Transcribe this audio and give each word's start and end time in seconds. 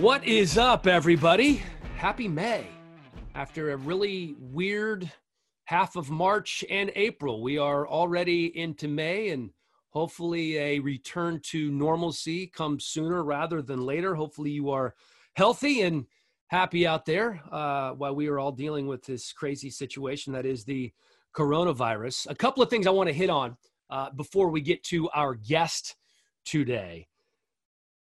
What 0.00 0.24
is 0.24 0.56
up, 0.56 0.86
everybody? 0.86 1.62
Happy 1.98 2.26
May. 2.26 2.66
After 3.34 3.72
a 3.72 3.76
really 3.76 4.34
weird 4.40 5.12
half 5.64 5.94
of 5.94 6.08
March 6.08 6.64
and 6.70 6.90
April, 6.96 7.42
we 7.42 7.58
are 7.58 7.86
already 7.86 8.58
into 8.58 8.88
May 8.88 9.28
and 9.28 9.50
hopefully 9.90 10.56
a 10.56 10.78
return 10.78 11.38
to 11.48 11.70
normalcy 11.70 12.46
comes 12.46 12.86
sooner 12.86 13.22
rather 13.22 13.60
than 13.60 13.84
later. 13.84 14.14
Hopefully, 14.14 14.52
you 14.52 14.70
are 14.70 14.94
healthy 15.34 15.82
and 15.82 16.06
happy 16.46 16.86
out 16.86 17.04
there 17.04 17.38
uh, 17.52 17.90
while 17.90 18.14
we 18.14 18.28
are 18.28 18.38
all 18.38 18.52
dealing 18.52 18.86
with 18.86 19.04
this 19.04 19.34
crazy 19.34 19.68
situation 19.68 20.32
that 20.32 20.46
is 20.46 20.64
the 20.64 20.90
coronavirus. 21.36 22.26
A 22.30 22.34
couple 22.34 22.62
of 22.62 22.70
things 22.70 22.86
I 22.86 22.90
want 22.90 23.08
to 23.08 23.14
hit 23.14 23.28
on 23.28 23.54
uh, 23.90 24.08
before 24.16 24.48
we 24.48 24.62
get 24.62 24.82
to 24.84 25.10
our 25.10 25.34
guest 25.34 25.96
today 26.46 27.06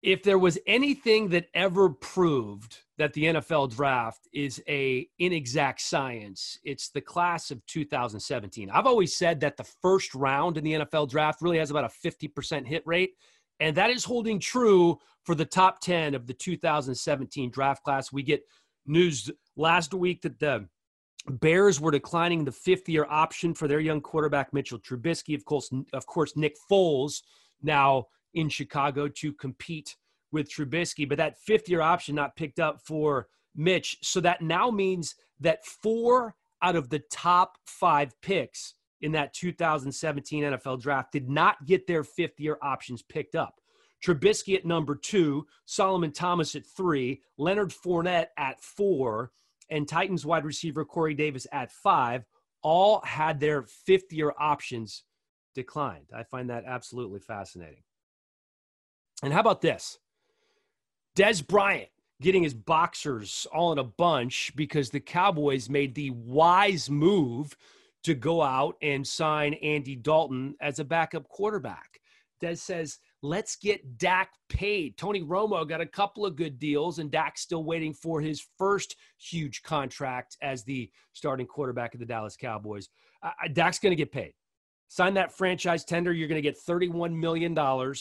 if 0.03 0.23
there 0.25 0.39
was 0.39 0.59
anything 0.67 1.29
that 1.29 1.47
ever 1.55 1.89
proved 1.89 2.79
that 2.99 3.13
the 3.13 3.25
NFL 3.25 3.75
draft 3.75 4.29
is 4.33 4.61
a 4.69 5.07
inexact 5.21 5.81
science, 5.81 6.59
it's 6.65 6.91
the 6.91 7.01
class 7.01 7.53
of 7.53 7.65
2017. 7.67 8.69
I've 8.71 8.87
always 8.87 9.17
said 9.17 9.41
that 9.41 9.57
the 9.57 9.69
first 9.81 10.15
round 10.15 10.59
in 10.59 10.65
the 10.65 10.73
NFL 10.73 11.09
draft 11.09 11.41
really 11.41 11.59
has 11.59 11.71
about 11.71 11.85
a 11.85 12.09
50% 12.09 12.67
hit 12.67 12.83
rate, 12.85 13.13
and 13.61 13.77
that 13.77 13.91
is 13.91 14.05
holding 14.05 14.41
true 14.41 14.99
for 15.25 15.37
the 15.37 15.45
top 15.45 15.81
10 15.81 16.17
of 16.17 16.27
the 16.27 16.35
2017 16.35 17.51
draft 17.51 17.85
class. 17.85 18.13
We 18.13 18.25
get 18.25 18.43
news 18.87 19.31
last 19.57 19.95
week 19.95 20.23
that 20.23 20.41
the 20.41 20.67
Bears 21.29 21.81
were 21.81 21.93
declining 21.93 22.45
the 22.45 22.51
fifth 22.51 22.89
year 22.89 23.07
option 23.09 23.55
for 23.55 23.69
their 23.69 23.79
young 23.79 24.01
quarterback 24.01 24.53
Mitchell 24.53 24.81
Trubisky. 24.81 25.37
Of 25.37 25.45
course, 25.45 25.71
of 25.93 26.07
course, 26.07 26.37
Nick 26.37 26.57
Foles 26.69 27.23
now 27.63 28.07
in 28.35 28.49
Chicago 28.49 29.09
to 29.09 29.33
compete 29.33 29.97
with 30.31 30.51
Trubisky, 30.51 31.09
but 31.09 31.19
that 31.19 31.39
fifth 31.39 31.69
year 31.69 31.83
option 31.83 32.15
not 32.15 32.37
picked 32.37 32.59
up 32.59 32.81
for 32.81 33.29
Mitch. 33.55 33.99
So 34.03 34.21
that 34.21 34.43
now 34.43 34.71
means 34.71 35.15
that 35.41 35.65
four 35.65 36.35
out 36.63 36.77
of 36.77 36.89
the 36.89 37.01
top 37.11 37.59
five 37.67 38.15
picks 38.23 38.75
in 39.01 39.13
that 39.13 39.35
2017 39.35 40.45
NFL 40.45 40.81
draft 40.81 41.13
did 41.13 41.29
not 41.29 41.67
get 41.67 41.87
their 41.87 42.05
fifth 42.05 42.39
year 42.39 42.57
options 42.63 43.03
picked 43.03 43.35
up. 43.35 43.55
Trubisky 44.05 44.57
at 44.57 44.65
number 44.65 44.97
two, 44.97 45.47
Solomon 45.65 46.13
Thomas 46.13 46.55
at 46.55 46.67
three, 46.67 47.21
Leonard 47.37 47.71
Fournette 47.71 48.29
at 48.37 48.61
four, 48.61 49.33
and 49.71 49.89
Titans 49.89 50.27
wide 50.27 50.45
receiver 50.45 50.85
Corey 50.85 51.15
Davis 51.15 51.47
at 51.53 51.71
five 51.71 52.25
all 52.63 53.01
had 53.05 53.41
their 53.41 53.63
fifth 53.63 54.13
year 54.13 54.33
options 54.39 55.05
declined. 55.55 56.07
I 56.15 56.23
find 56.25 56.51
that 56.51 56.65
absolutely 56.67 57.21
fascinating. 57.21 57.83
And 59.23 59.33
how 59.33 59.41
about 59.41 59.61
this? 59.61 59.99
Dez 61.17 61.47
Bryant 61.47 61.89
getting 62.21 62.43
his 62.43 62.55
boxers 62.55 63.47
all 63.53 63.73
in 63.73 63.79
a 63.79 63.85
bunch 63.85 64.53
because 64.57 64.91
the 64.91 65.01
Cowboys 65.01 65.69
made 65.69 65.95
the 65.95 66.11
wise 66.11 66.89
move 66.89 67.57
to 68.05 68.15
go 68.15 68.43
out 68.43 68.77
and 68.83 69.07
sign 69.07 69.55
Andy 69.55 69.95
Dalton 69.95 70.57
as 70.61 70.79
a 70.79 70.85
backup 70.85 71.29
quarterback. 71.29 72.01
Dez 72.43 72.59
says, 72.59 72.99
let's 73.23 73.55
get 73.55 73.99
Dak 73.99 74.31
paid. 74.49 74.97
Tony 74.97 75.23
Romo 75.23 75.69
got 75.69 75.81
a 75.81 75.87
couple 75.87 76.27
of 76.27 76.35
good 76.35 76.59
deals, 76.59 76.99
and 76.99 77.11
Dak's 77.11 77.43
still 77.43 77.63
waiting 77.63 77.95
for 77.95 78.21
his 78.21 78.45
first 78.59 78.97
huge 79.19 79.63
contract 79.63 80.37
as 80.43 80.65
the 80.65 80.91
starting 81.13 81.47
quarterback 81.47 81.95
of 81.95 82.01
the 82.01 82.07
Dallas 82.07 82.37
Cowboys. 82.37 82.89
Uh, 83.23 83.31
Dak's 83.53 83.79
going 83.79 83.93
to 83.93 83.97
get 83.97 84.11
paid. 84.11 84.35
Sign 84.93 85.15
that 85.15 85.33
franchise 85.33 85.87
tender. 85.87 86.13
You're 86.13 86.29
going 86.29 86.37
to 86.37 86.47
get 86.47 86.61
$31 86.61 87.15
million 87.15 87.55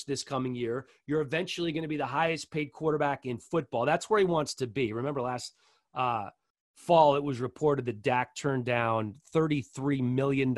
this 0.06 0.26
coming 0.26 0.54
year. 0.54 0.88
You're 1.08 1.22
eventually 1.22 1.72
going 1.72 1.84
to 1.84 1.88
be 1.88 1.96
the 1.96 2.06
highest 2.06 2.52
paid 2.52 2.74
quarterback 2.74 3.26
in 3.26 3.38
football. 3.38 3.86
That's 3.86 4.10
where 4.10 4.20
he 4.20 4.26
wants 4.26 4.56
to 4.56 4.68
be. 4.68 4.92
Remember 4.92 5.22
last 5.22 5.56
uh, 5.96 6.32
fall, 6.76 7.16
it 7.16 7.24
was 7.24 7.40
reported 7.40 7.86
that 7.86 8.02
Dak 8.02 8.36
turned 8.36 8.66
down 8.66 9.16
$33 9.34 10.02
million 10.02 10.54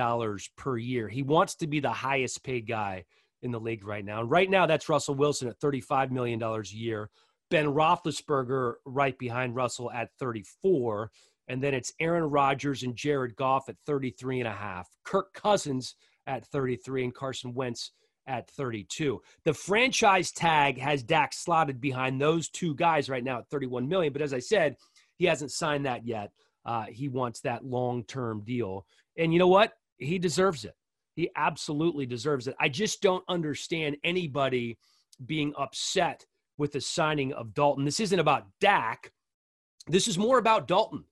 per 0.58 0.76
year. 0.76 1.08
He 1.08 1.22
wants 1.22 1.54
to 1.58 1.68
be 1.68 1.80
the 1.80 1.92
highest 1.92 2.44
paid 2.44 2.66
guy 2.66 3.06
in 3.44 3.52
the 3.52 3.60
league 3.60 3.86
right 3.86 4.04
now. 4.04 4.22
And 4.22 4.32
right 4.32 4.50
now, 4.50 4.66
that's 4.66 4.90
Russell 4.90 5.14
Wilson 5.14 5.50
at 5.50 5.60
$35 5.60 6.10
million 6.10 6.42
a 6.42 6.64
year. 6.70 7.12
Ben 7.52 7.68
Roethlisberger 7.68 8.74
right 8.86 9.20
behind 9.20 9.56
Russell 9.56 9.92
at 9.92 10.10
34. 10.18 11.12
And 11.48 11.62
then 11.62 11.76
it's 11.76 11.94
Aaron 12.00 12.24
Rodgers 12.24 12.82
and 12.82 12.96
Jared 12.96 13.36
Goff 13.36 13.70
at 13.70 13.76
33 13.86 14.40
and 14.40 14.48
a 14.48 14.52
half. 14.52 14.90
Kirk 15.04 15.32
Cousins– 15.36 15.94
at 16.28 16.46
33 16.48 17.06
and 17.06 17.16
Carson 17.16 17.54
Wentz 17.54 17.92
at 18.28 18.50
32. 18.52 19.22
The 19.44 19.54
franchise 19.54 20.32
tag 20.32 20.80
has 20.80 21.04
Dak 21.04 21.34
slotted 21.34 21.82
behind 21.82 22.20
those 22.20 22.50
two 22.50 22.76
guys 22.76 23.10
right 23.10 23.24
now 23.24 23.40
at 23.40 23.50
31 23.50 23.88
million, 23.88 24.14
but 24.14 24.22
as 24.22 24.34
I 24.34 24.40
said, 24.40 24.76
he 25.18 25.26
hasn't 25.26 25.52
signed 25.52 25.86
that 25.86 26.06
yet. 26.06 26.32
Uh, 26.66 26.86
he 26.90 27.10
wants 27.10 27.42
that 27.42 27.66
long-term 27.66 28.44
deal, 28.46 28.86
and 29.18 29.34
you 29.34 29.40
know 29.40 29.48
what? 29.48 29.74
He 29.98 30.18
deserves 30.18 30.64
it. 30.66 30.74
He 31.16 31.30
absolutely 31.36 32.06
deserves 32.06 32.48
it. 32.48 32.56
I 32.60 32.70
just 32.70 33.02
don't 33.02 33.24
understand 33.28 33.98
anybody 34.04 34.78
being 35.26 35.54
upset 35.58 36.26
with 36.58 36.72
the 36.72 36.82
signing 36.82 37.34
of 37.34 37.54
Dalton. 37.54 37.86
This 37.86 38.00
isn't 38.00 38.20
about 38.20 38.48
Dak. 38.60 39.12
This 39.88 40.08
is 40.08 40.18
more 40.18 40.38
about 40.38 40.68
Dalton 40.68 41.04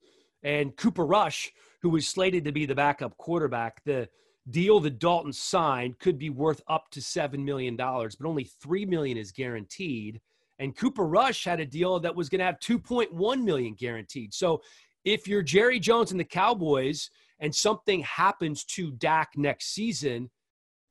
and 0.44 0.76
Cooper 0.76 1.06
Rush, 1.06 1.52
who 1.82 1.90
was 1.90 2.08
slated 2.08 2.46
to 2.46 2.52
be 2.52 2.66
the 2.66 2.76
backup 2.76 3.18
quarterback. 3.18 3.84
The 3.84 4.08
deal 4.50 4.80
that 4.80 5.00
Dalton 5.00 5.34
signed 5.34 6.00
could 6.00 6.18
be 6.18 6.30
worth 6.30 6.62
up 6.68 6.90
to 6.92 7.00
$7 7.00 7.44
million, 7.44 7.76
but 7.76 8.26
only 8.26 8.46
3 8.46 8.86
million 8.86 9.18
is 9.18 9.32
guaranteed. 9.32 10.20
And 10.60 10.76
Cooper 10.76 11.06
Rush 11.06 11.44
had 11.44 11.60
a 11.60 11.66
deal 11.66 12.00
that 12.00 12.16
was 12.16 12.30
going 12.30 12.40
to 12.40 12.46
have 12.46 12.60
2.1 12.60 13.44
million 13.44 13.74
guaranteed. 13.74 14.34
So 14.34 14.62
if 15.04 15.28
you're 15.28 15.42
Jerry 15.42 15.80
Jones 15.80 16.12
and 16.12 16.20
the 16.20 16.26
Cowboys 16.26 17.10
and 17.40 17.54
something 17.54 18.02
happens 18.02 18.64
to 18.66 18.92
Dak 18.92 19.32
next 19.36 19.74
season, 19.74 20.30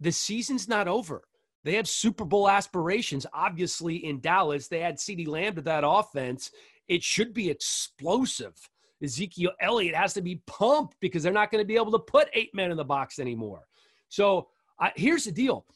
the 0.01 0.11
season's 0.11 0.69
not 0.69 0.89
over. 0.89 1.23
They 1.63 1.75
have 1.75 1.89
Super 1.89 2.25
Bowl 2.25 2.49
aspirations. 2.49 3.27
Obviously, 3.33 3.97
in 3.97 4.21
Dallas, 4.21 4.67
they 4.67 4.81
had 4.81 4.97
CeeDee 4.97 5.29
Lamb 5.29 5.55
to 5.57 5.63
that 5.63 5.85
offense. 5.87 6.51
It 6.89 7.03
should 7.03 7.35
be 7.35 7.51
explosive. 7.51 8.55
Ezekiel 9.03 9.53
Elliott 9.61 9.95
has 9.95 10.15
to 10.15 10.23
be 10.23 10.43
pumped 10.47 10.97
because 11.01 11.23
they're 11.23 11.33
not 11.33 11.51
going 11.51 11.63
to 11.63 11.67
be 11.67 11.77
able 11.77 11.93
to 11.93 11.99
put 11.99 12.29
eight 12.33 12.55
men 12.55 12.71
in 12.71 12.77
the 12.77 12.85
box 12.85 13.19
anymore. 13.19 13.67
So 14.09 14.49
uh, 14.79 14.91
here's 14.97 15.25
the 15.25 15.33
deal 15.33 15.67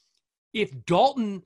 if 0.53 0.73
Dalton 0.87 1.43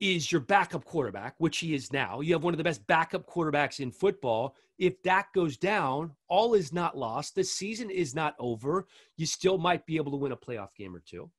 is 0.00 0.30
your 0.30 0.40
backup 0.40 0.84
quarterback, 0.84 1.34
which 1.38 1.58
he 1.58 1.74
is 1.74 1.92
now, 1.92 2.20
you 2.20 2.34
have 2.34 2.42
one 2.42 2.52
of 2.52 2.58
the 2.58 2.64
best 2.64 2.86
backup 2.86 3.26
quarterbacks 3.26 3.80
in 3.80 3.90
football. 3.90 4.56
If 4.78 5.02
that 5.04 5.26
goes 5.34 5.56
down, 5.56 6.10
all 6.28 6.54
is 6.54 6.72
not 6.72 6.98
lost. 6.98 7.34
The 7.34 7.44
season 7.44 7.90
is 7.90 8.14
not 8.14 8.34
over. 8.38 8.86
You 9.16 9.24
still 9.24 9.56
might 9.56 9.86
be 9.86 9.96
able 9.96 10.10
to 10.12 10.18
win 10.18 10.32
a 10.32 10.36
playoff 10.36 10.74
game 10.76 10.94
or 10.94 11.00
two. 11.00 11.30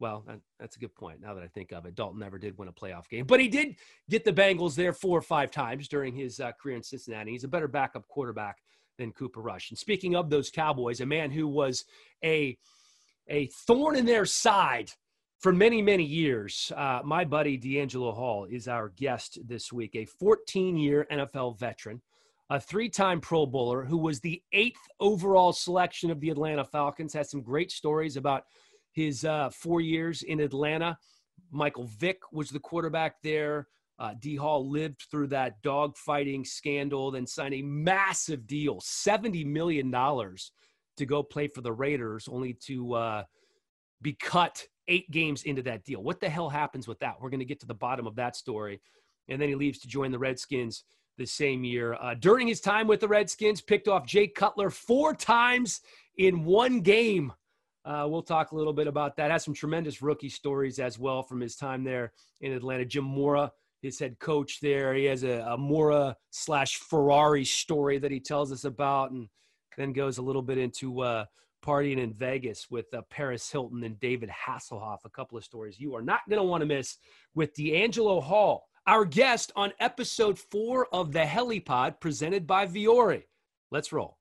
Well, 0.00 0.24
that's 0.58 0.76
a 0.76 0.78
good 0.78 0.94
point. 0.94 1.20
Now 1.20 1.34
that 1.34 1.42
I 1.42 1.48
think 1.48 1.72
of 1.72 1.86
it, 1.86 1.94
Dalton 1.94 2.20
never 2.20 2.38
did 2.38 2.56
win 2.58 2.68
a 2.68 2.72
playoff 2.72 3.08
game, 3.08 3.26
but 3.26 3.40
he 3.40 3.48
did 3.48 3.76
get 4.08 4.24
the 4.24 4.32
Bengals 4.32 4.74
there 4.74 4.92
four 4.92 5.18
or 5.18 5.22
five 5.22 5.50
times 5.50 5.88
during 5.88 6.14
his 6.14 6.40
uh, 6.40 6.52
career 6.52 6.76
in 6.76 6.82
Cincinnati. 6.82 7.32
He's 7.32 7.44
a 7.44 7.48
better 7.48 7.68
backup 7.68 8.06
quarterback 8.08 8.58
than 8.98 9.12
Cooper 9.12 9.40
Rush. 9.40 9.70
And 9.70 9.78
speaking 9.78 10.14
of 10.16 10.30
those 10.30 10.50
Cowboys, 10.50 11.00
a 11.00 11.06
man 11.06 11.30
who 11.30 11.48
was 11.48 11.84
a 12.24 12.56
a 13.28 13.46
thorn 13.66 13.96
in 13.96 14.04
their 14.04 14.26
side 14.26 14.90
for 15.38 15.52
many 15.52 15.82
many 15.82 16.04
years, 16.04 16.72
uh, 16.76 17.00
my 17.04 17.24
buddy 17.24 17.56
D'Angelo 17.56 18.12
Hall 18.12 18.46
is 18.50 18.68
our 18.68 18.90
guest 18.90 19.38
this 19.46 19.72
week. 19.72 19.94
A 19.94 20.04
14 20.04 20.76
year 20.76 21.06
NFL 21.10 21.58
veteran, 21.58 22.02
a 22.50 22.60
three 22.60 22.88
time 22.88 23.20
Pro 23.20 23.46
Bowler 23.46 23.84
who 23.84 23.98
was 23.98 24.20
the 24.20 24.42
eighth 24.52 24.80
overall 25.00 25.52
selection 25.52 26.10
of 26.10 26.20
the 26.20 26.30
Atlanta 26.30 26.64
Falcons. 26.64 27.12
Has 27.14 27.30
some 27.30 27.42
great 27.42 27.70
stories 27.70 28.16
about 28.16 28.44
his 28.92 29.24
uh, 29.24 29.50
four 29.50 29.80
years 29.80 30.22
in 30.22 30.40
Atlanta. 30.40 30.96
Michael 31.50 31.86
Vick 31.98 32.18
was 32.32 32.50
the 32.50 32.60
quarterback 32.60 33.16
there. 33.22 33.68
Uh, 33.98 34.14
D 34.18 34.36
Hall 34.36 34.68
lived 34.68 35.06
through 35.10 35.28
that 35.28 35.62
dogfighting 35.62 36.46
scandal, 36.46 37.10
then 37.10 37.26
signed 37.26 37.54
a 37.54 37.62
massive 37.62 38.46
deal, 38.46 38.80
$70 38.80 39.46
million 39.46 39.90
to 39.92 41.06
go 41.06 41.22
play 41.22 41.48
for 41.48 41.60
the 41.60 41.72
Raiders, 41.72 42.28
only 42.30 42.54
to 42.66 42.94
uh, 42.94 43.24
be 44.02 44.14
cut 44.14 44.64
eight 44.88 45.10
games 45.10 45.44
into 45.44 45.62
that 45.62 45.84
deal. 45.84 46.02
What 46.02 46.20
the 46.20 46.28
hell 46.28 46.48
happens 46.48 46.86
with 46.86 46.98
that? 47.00 47.14
We're 47.20 47.30
going 47.30 47.40
to 47.40 47.46
get 47.46 47.60
to 47.60 47.66
the 47.66 47.74
bottom 47.74 48.06
of 48.06 48.16
that 48.16 48.36
story. 48.36 48.80
And 49.28 49.40
then 49.40 49.48
he 49.48 49.54
leaves 49.54 49.78
to 49.80 49.88
join 49.88 50.10
the 50.10 50.18
Redskins 50.18 50.84
the 51.16 51.26
same 51.26 51.64
year. 51.64 51.94
Uh, 51.94 52.14
during 52.14 52.48
his 52.48 52.60
time 52.60 52.86
with 52.86 53.00
the 53.00 53.08
Redskins, 53.08 53.60
picked 53.60 53.88
off 53.88 54.06
Jay 54.06 54.26
Cutler 54.26 54.70
four 54.70 55.14
times 55.14 55.80
in 56.18 56.44
one 56.44 56.80
game. 56.80 57.32
Uh, 57.84 58.06
we'll 58.08 58.22
talk 58.22 58.52
a 58.52 58.56
little 58.56 58.72
bit 58.72 58.86
about 58.86 59.16
that. 59.16 59.30
Has 59.30 59.44
some 59.44 59.54
tremendous 59.54 60.02
rookie 60.02 60.28
stories 60.28 60.78
as 60.78 60.98
well 60.98 61.22
from 61.22 61.40
his 61.40 61.56
time 61.56 61.84
there 61.84 62.12
in 62.40 62.52
Atlanta. 62.52 62.84
Jim 62.84 63.04
Mora, 63.04 63.52
his 63.84 63.98
head 63.98 64.18
coach 64.18 64.60
there. 64.60 64.94
He 64.94 65.04
has 65.04 65.22
a, 65.24 65.44
a 65.48 65.58
Mora 65.58 66.16
slash 66.30 66.76
Ferrari 66.76 67.44
story 67.44 67.98
that 67.98 68.10
he 68.10 68.18
tells 68.18 68.50
us 68.50 68.64
about, 68.64 69.10
and 69.12 69.28
then 69.76 69.92
goes 69.92 70.18
a 70.18 70.22
little 70.22 70.42
bit 70.42 70.58
into 70.58 71.00
uh, 71.00 71.26
partying 71.64 71.98
in 71.98 72.12
Vegas 72.12 72.70
with 72.70 72.86
uh, 72.94 73.02
Paris 73.10 73.50
Hilton 73.50 73.84
and 73.84 74.00
David 74.00 74.30
Hasselhoff. 74.30 74.98
A 75.04 75.10
couple 75.10 75.38
of 75.38 75.44
stories 75.44 75.78
you 75.78 75.94
are 75.94 76.02
not 76.02 76.20
going 76.28 76.40
to 76.40 76.48
want 76.48 76.62
to 76.62 76.66
miss 76.66 76.96
with 77.34 77.54
D'Angelo 77.54 78.20
Hall, 78.20 78.64
our 78.86 79.04
guest 79.04 79.52
on 79.54 79.72
episode 79.80 80.38
four 80.38 80.88
of 80.92 81.12
the 81.12 81.20
Helipod 81.20 82.00
presented 82.00 82.46
by 82.46 82.66
Vuori. 82.66 83.22
Let's 83.70 83.92
roll. 83.92 84.18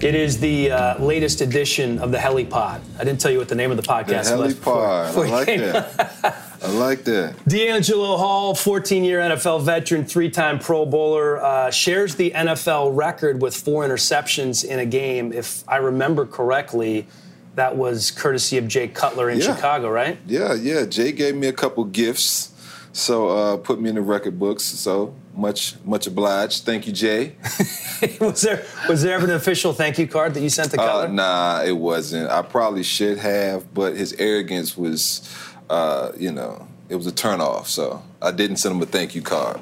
It 0.00 0.14
is 0.14 0.38
the 0.38 0.70
uh, 0.70 1.02
latest 1.04 1.40
edition 1.40 1.98
of 1.98 2.12
the 2.12 2.18
Helipod. 2.18 2.80
I 3.00 3.04
didn't 3.04 3.20
tell 3.20 3.32
you 3.32 3.38
what 3.38 3.48
the 3.48 3.56
name 3.56 3.72
of 3.72 3.76
the 3.76 3.82
podcast 3.82 4.30
the 4.30 4.38
was. 4.38 4.54
Helipod. 4.54 5.26
I 5.26 5.28
like 5.28 5.46
that. 5.46 6.44
I 6.62 6.70
like 6.70 7.04
that. 7.04 7.34
D'Angelo 7.48 8.16
Hall, 8.16 8.54
14 8.54 9.02
year 9.02 9.18
NFL 9.18 9.62
veteran, 9.64 10.04
three 10.04 10.30
time 10.30 10.60
Pro 10.60 10.86
Bowler, 10.86 11.42
uh, 11.42 11.70
shares 11.72 12.14
the 12.14 12.30
NFL 12.30 12.96
record 12.96 13.42
with 13.42 13.56
four 13.56 13.84
interceptions 13.84 14.64
in 14.64 14.78
a 14.78 14.86
game. 14.86 15.32
If 15.32 15.68
I 15.68 15.78
remember 15.78 16.26
correctly, 16.26 17.08
that 17.56 17.76
was 17.76 18.12
courtesy 18.12 18.56
of 18.56 18.68
Jay 18.68 18.86
Cutler 18.86 19.28
in 19.30 19.38
Yeah. 19.40 19.56
Chicago, 19.56 19.90
right? 19.90 20.16
Yeah, 20.28 20.54
yeah. 20.54 20.84
Jay 20.86 21.10
gave 21.10 21.34
me 21.34 21.48
a 21.48 21.52
couple 21.52 21.82
gifts, 21.84 22.52
so 22.92 23.30
uh, 23.30 23.56
put 23.56 23.80
me 23.80 23.88
in 23.88 23.96
the 23.96 24.02
record 24.02 24.38
books. 24.38 24.62
So 24.62 25.12
much, 25.38 25.74
much 25.84 26.06
obliged. 26.06 26.64
Thank 26.64 26.86
you, 26.86 26.92
Jay. 26.92 27.32
was 28.20 28.40
there 28.42 28.64
was 28.88 29.02
there 29.02 29.14
ever 29.14 29.24
an 29.26 29.32
official 29.32 29.72
thank 29.72 29.96
you 29.98 30.06
card 30.06 30.34
that 30.34 30.40
you 30.42 30.48
sent 30.50 30.72
to 30.72 30.80
Uh, 30.80 30.84
Cutler? 30.84 31.08
nah, 31.08 31.62
it 31.64 31.72
wasn't. 31.76 32.28
I 32.30 32.42
probably 32.42 32.82
should 32.82 33.18
have, 33.18 33.72
but 33.72 33.96
his 33.96 34.12
arrogance 34.18 34.76
was, 34.76 35.32
uh, 35.70 36.10
you 36.18 36.32
know, 36.32 36.66
it 36.88 36.96
was 36.96 37.06
a 37.06 37.12
turnoff. 37.12 37.66
So 37.66 38.02
I 38.20 38.32
didn't 38.32 38.56
send 38.56 38.74
him 38.74 38.82
a 38.82 38.86
thank 38.86 39.14
you 39.14 39.22
card. 39.22 39.60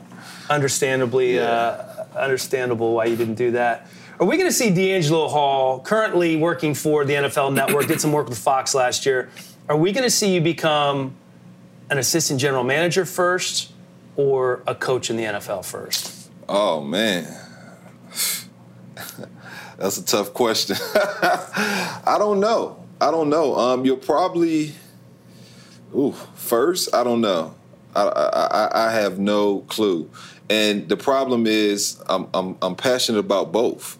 understandably 0.49 1.37
Yeah. 1.37 1.43
uh, 1.43 2.07
understandable 2.17 2.95
why 2.95 3.05
you 3.07 3.17
didn't 3.17 3.35
do 3.35 3.51
that. 3.53 3.87
Are 4.19 4.27
we 4.27 4.39
going 4.39 4.49
to 4.49 4.55
see 4.55 4.71
D'Angelo 4.71 5.29
Hall 5.29 5.81
currently 5.81 6.37
working 6.37 6.73
for 6.75 7.05
the 7.05 7.13
NFL 7.15 7.53
Network? 7.53 7.87
Did 7.87 8.01
some 8.01 8.13
work 8.13 8.29
with 8.31 8.39
Fox 8.39 8.75
last 8.75 9.05
year. 9.05 9.29
Are 9.69 9.77
we 9.77 9.93
going 9.93 10.05
to 10.05 10.11
see 10.11 10.33
you 10.35 10.41
become 10.41 11.15
an 11.91 11.99
assistant 11.99 12.41
general 12.41 12.65
manager 12.65 13.05
first, 13.05 13.73
or 14.17 14.63
a 14.67 14.75
coach 14.75 15.11
in 15.11 15.17
the 15.17 15.25
NFL 15.25 15.65
first? 15.65 16.31
Oh 16.49 16.81
man, 16.81 17.25
that's 19.79 19.99
a 19.99 20.05
tough 20.05 20.33
question. 20.35 20.77
I 20.95 22.17
don't 22.19 22.41
know. 22.41 22.83
I 23.01 23.11
don't 23.11 23.29
know. 23.29 23.57
Um, 23.57 23.85
you'll 23.85 23.97
probably, 23.99 24.73
ooh, 25.95 26.13
first. 26.35 26.95
I 26.95 27.05
don't 27.05 27.21
know. 27.21 27.55
I, 27.95 28.03
I, 28.03 28.89
I- 28.89 28.93
have 28.93 29.19
no 29.19 29.61
clue. 29.61 30.11
And 30.49 30.89
the 30.89 30.97
problem 30.97 31.47
is, 31.47 32.01
I'm, 32.09 32.29
I'm, 32.33 32.57
I'm 32.63 32.77
passionate 32.77 33.19
about 33.19 33.53
both. 33.53 33.99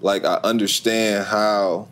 Like 0.00 0.24
I 0.24 0.34
understand 0.44 1.26
how, 1.26 1.88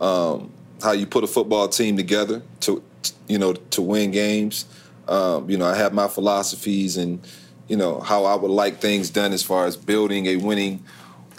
um, 0.00 0.52
how 0.82 0.92
you 0.92 1.06
put 1.06 1.24
a 1.24 1.26
football 1.26 1.68
team 1.68 1.96
together 1.96 2.42
to, 2.60 2.82
you 3.26 3.38
know, 3.38 3.54
to 3.54 3.82
win 3.82 4.12
games. 4.12 4.64
Um, 5.08 5.48
you 5.48 5.56
know, 5.56 5.66
I 5.66 5.74
have 5.74 5.92
my 5.92 6.08
philosophies 6.08 6.96
and, 6.96 7.26
you 7.66 7.76
know, 7.76 8.00
how 8.00 8.24
I 8.24 8.34
would 8.34 8.50
like 8.50 8.80
things 8.80 9.10
done 9.10 9.32
as 9.32 9.42
far 9.42 9.66
as 9.66 9.76
building 9.76 10.26
a 10.26 10.36
winning, 10.36 10.84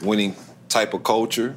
winning 0.01 0.35
type 0.67 0.93
of 0.93 1.03
culture. 1.03 1.55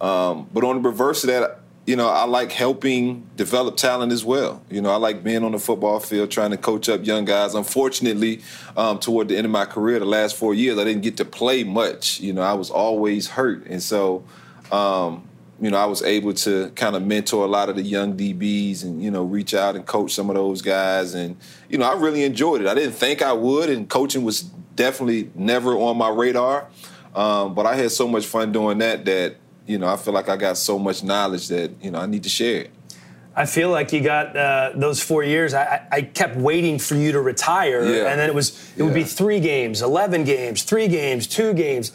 Um, 0.00 0.48
but 0.52 0.64
on 0.64 0.82
the 0.82 0.88
reverse 0.88 1.22
of 1.24 1.28
that, 1.28 1.60
you 1.86 1.96
know, 1.96 2.08
I 2.08 2.24
like 2.24 2.52
helping 2.52 3.28
develop 3.36 3.76
talent 3.76 4.12
as 4.12 4.24
well. 4.24 4.62
You 4.70 4.80
know, 4.80 4.90
I 4.90 4.96
like 4.96 5.24
being 5.24 5.42
on 5.42 5.52
the 5.52 5.58
football 5.58 5.98
field, 5.98 6.30
trying 6.30 6.52
to 6.52 6.56
coach 6.56 6.88
up 6.88 7.04
young 7.04 7.24
guys. 7.24 7.54
Unfortunately, 7.54 8.40
um, 8.76 9.00
toward 9.00 9.28
the 9.28 9.36
end 9.36 9.46
of 9.46 9.50
my 9.50 9.64
career, 9.64 9.98
the 9.98 10.04
last 10.04 10.36
four 10.36 10.54
years, 10.54 10.78
I 10.78 10.84
didn't 10.84 11.02
get 11.02 11.16
to 11.16 11.24
play 11.24 11.64
much. 11.64 12.20
You 12.20 12.32
know, 12.34 12.42
I 12.42 12.52
was 12.52 12.70
always 12.70 13.28
hurt, 13.30 13.66
and 13.66 13.82
so, 13.82 14.24
um, 14.70 15.28
you 15.62 15.70
know, 15.70 15.78
I 15.78 15.86
was 15.86 16.02
able 16.02 16.34
to 16.34 16.70
kind 16.70 16.96
of 16.96 17.02
mentor 17.06 17.44
a 17.44 17.48
lot 17.48 17.68
of 17.68 17.76
the 17.76 17.82
young 17.82 18.16
DBs, 18.16 18.82
and 18.82 19.02
you 19.02 19.10
know, 19.12 19.22
reach 19.22 19.54
out 19.54 19.76
and 19.76 19.86
coach 19.86 20.12
some 20.12 20.28
of 20.28 20.34
those 20.36 20.60
guys. 20.60 21.14
And 21.14 21.36
you 21.70 21.78
know, 21.78 21.84
I 21.90 21.94
really 21.98 22.24
enjoyed 22.24 22.60
it. 22.60 22.66
I 22.66 22.74
didn't 22.74 22.94
think 22.94 23.22
I 23.22 23.32
would, 23.32 23.70
and 23.70 23.88
coaching 23.88 24.24
was 24.24 24.40
definitely 24.74 25.30
never 25.34 25.74
on 25.78 25.96
my 25.96 26.08
radar. 26.10 26.66
Um, 27.14 27.54
but 27.54 27.64
I 27.66 27.76
had 27.76 27.92
so 27.92 28.08
much 28.08 28.26
fun 28.26 28.50
doing 28.52 28.78
that 28.78 29.04
that 29.04 29.36
you 29.66 29.78
know 29.78 29.86
I 29.86 29.96
feel 29.96 30.12
like 30.12 30.28
I 30.28 30.36
got 30.36 30.56
so 30.58 30.78
much 30.78 31.04
knowledge 31.04 31.48
that 31.48 31.70
you 31.80 31.90
know 31.92 32.00
I 32.00 32.06
need 32.06 32.24
to 32.24 32.28
share 32.28 32.62
it. 32.62 32.70
I 33.36 33.46
feel 33.46 33.70
like 33.70 33.92
you 33.94 34.00
got 34.02 34.36
uh, 34.36 34.72
those 34.74 35.02
four 35.02 35.22
years. 35.24 35.54
I, 35.54 35.86
I- 35.90 36.02
kept 36.02 36.36
waiting 36.36 36.78
for 36.78 36.96
you 36.96 37.12
to 37.12 37.20
retire, 37.20 37.82
Yeah. 37.84 38.10
and 38.10 38.18
then 38.20 38.28
it 38.28 38.34
was 38.34 38.72
it 38.76 38.82
would 38.82 38.94
be 38.94 39.04
three 39.04 39.40
games, 39.40 39.80
eleven 39.80 40.24
games, 40.24 40.64
three 40.64 40.88
games, 40.88 41.26
two 41.28 41.54
games. 41.54 41.92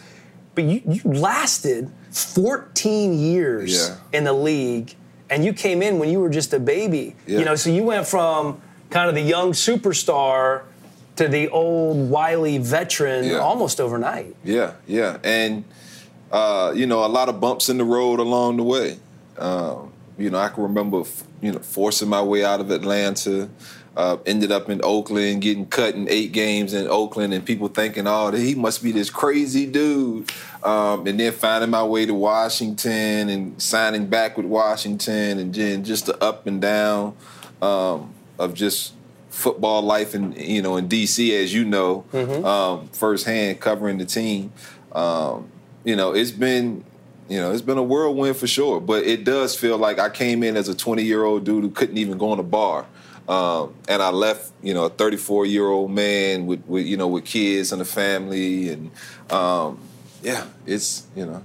But 0.55 0.63
you, 0.63 0.81
you 0.87 1.01
lasted 1.03 1.91
14 2.11 3.13
years 3.19 3.73
Yeah. 3.89 4.17
in 4.17 4.23
the 4.23 4.33
league, 4.33 4.95
and 5.29 5.43
you 5.45 5.53
came 5.53 5.81
in 5.81 5.99
when 5.99 6.09
you 6.09 6.19
were 6.19 6.29
just 6.29 6.53
a 6.53 6.59
baby. 6.59 7.15
Yeah. 7.25 7.39
You 7.39 7.45
know, 7.45 7.55
so 7.55 7.69
you 7.69 7.83
went 7.83 8.07
from 8.07 8.59
kind 8.89 9.09
of 9.09 9.15
the 9.15 9.21
young 9.21 9.51
superstar 9.51 10.61
to 11.17 11.27
the 11.27 11.49
old 11.49 12.09
wily 12.09 12.57
veteran 12.59 13.25
Yeah. 13.25 13.37
almost 13.39 13.81
overnight. 13.81 14.35
Yeah, 14.43 14.71
yeah, 14.87 15.17
and 15.23 15.63
uh, 16.31 16.73
you 16.75 16.85
know 16.85 17.05
a 17.05 17.07
lot 17.07 17.29
of 17.29 17.39
bumps 17.39 17.69
in 17.69 17.77
the 17.77 17.83
road 17.85 18.19
along 18.19 18.57
the 18.57 18.63
way. 18.63 18.97
Um, 19.37 19.91
you 20.17 20.29
know, 20.29 20.39
I 20.39 20.49
can 20.49 20.63
remember 20.63 21.01
f- 21.01 21.23
you 21.41 21.51
know 21.51 21.59
forcing 21.59 22.09
my 22.09 22.21
way 22.21 22.43
out 22.43 22.59
of 22.59 22.69
Atlanta. 22.71 23.49
Uh, 23.97 24.17
ended 24.27 24.51
up 24.51 24.69
in 24.69 24.79
Oakland, 24.83 25.41
getting 25.41 25.65
cut 25.65 25.95
in 25.95 26.07
eight 26.07 26.31
games 26.31 26.71
in 26.75 26.87
Oakland, 26.87 27.33
and 27.33 27.43
people 27.43 27.67
thinking, 27.67 28.05
"Oh, 28.05 28.29
he 28.29 28.53
must 28.53 28.83
be 28.83 28.91
this 28.91 29.09
crazy 29.09 29.65
dude." 29.65 30.29
Um, 30.63 31.07
and 31.07 31.19
then 31.19 31.31
finding 31.33 31.71
my 31.71 31.83
way 31.83 32.05
to 32.05 32.13
Washington 32.13 33.27
and 33.27 33.59
signing 33.59 34.05
back 34.05 34.37
with 34.37 34.45
Washington, 34.45 35.39
and 35.39 35.51
then 35.51 35.83
just 35.83 36.05
the 36.05 36.23
up 36.23 36.45
and 36.45 36.61
down 36.61 37.15
um, 37.59 38.13
of 38.37 38.53
just 38.53 38.93
football 39.31 39.81
life 39.81 40.13
in 40.13 40.33
you 40.33 40.61
know 40.61 40.77
in 40.77 40.87
DC, 40.87 41.31
as 41.31 41.51
you 41.51 41.65
know, 41.65 42.05
um, 42.45 42.87
firsthand 42.89 43.59
covering 43.59 43.97
the 43.97 44.05
team. 44.05 44.53
Um, 44.91 45.49
you 45.83 45.95
know, 45.95 46.11
it's 46.13 46.29
been 46.29 46.83
you 47.29 47.39
know 47.39 47.51
it's 47.51 47.63
been 47.63 47.79
a 47.79 47.83
whirlwind 47.83 48.37
for 48.37 48.45
sure. 48.45 48.79
But 48.79 49.05
it 49.05 49.23
does 49.23 49.55
feel 49.55 49.79
like 49.79 49.97
I 49.97 50.11
came 50.11 50.43
in 50.43 50.55
as 50.55 50.69
a 50.69 50.75
20 50.75 51.01
year 51.01 51.23
old 51.23 51.45
dude 51.45 51.63
who 51.63 51.71
couldn't 51.71 51.97
even 51.97 52.19
go 52.19 52.29
on 52.29 52.37
a 52.37 52.43
bar. 52.43 52.85
Um, 53.27 53.73
and 53.89 54.01
I 54.01 54.09
left, 54.09 54.51
you 54.63 54.73
know, 54.73 54.85
a 54.85 54.89
34 54.89 55.45
year 55.45 55.67
old 55.67 55.91
man 55.91 56.45
with, 56.45 56.63
with, 56.65 56.85
you 56.85 56.95
know, 56.95 57.07
with 57.07 57.25
kids 57.25 57.71
and 57.73 57.81
a 57.81 57.85
family, 57.85 58.69
and 58.69 58.89
um, 59.29 59.79
yeah, 60.23 60.45
it's, 60.65 61.05
you 61.15 61.25
know, 61.25 61.43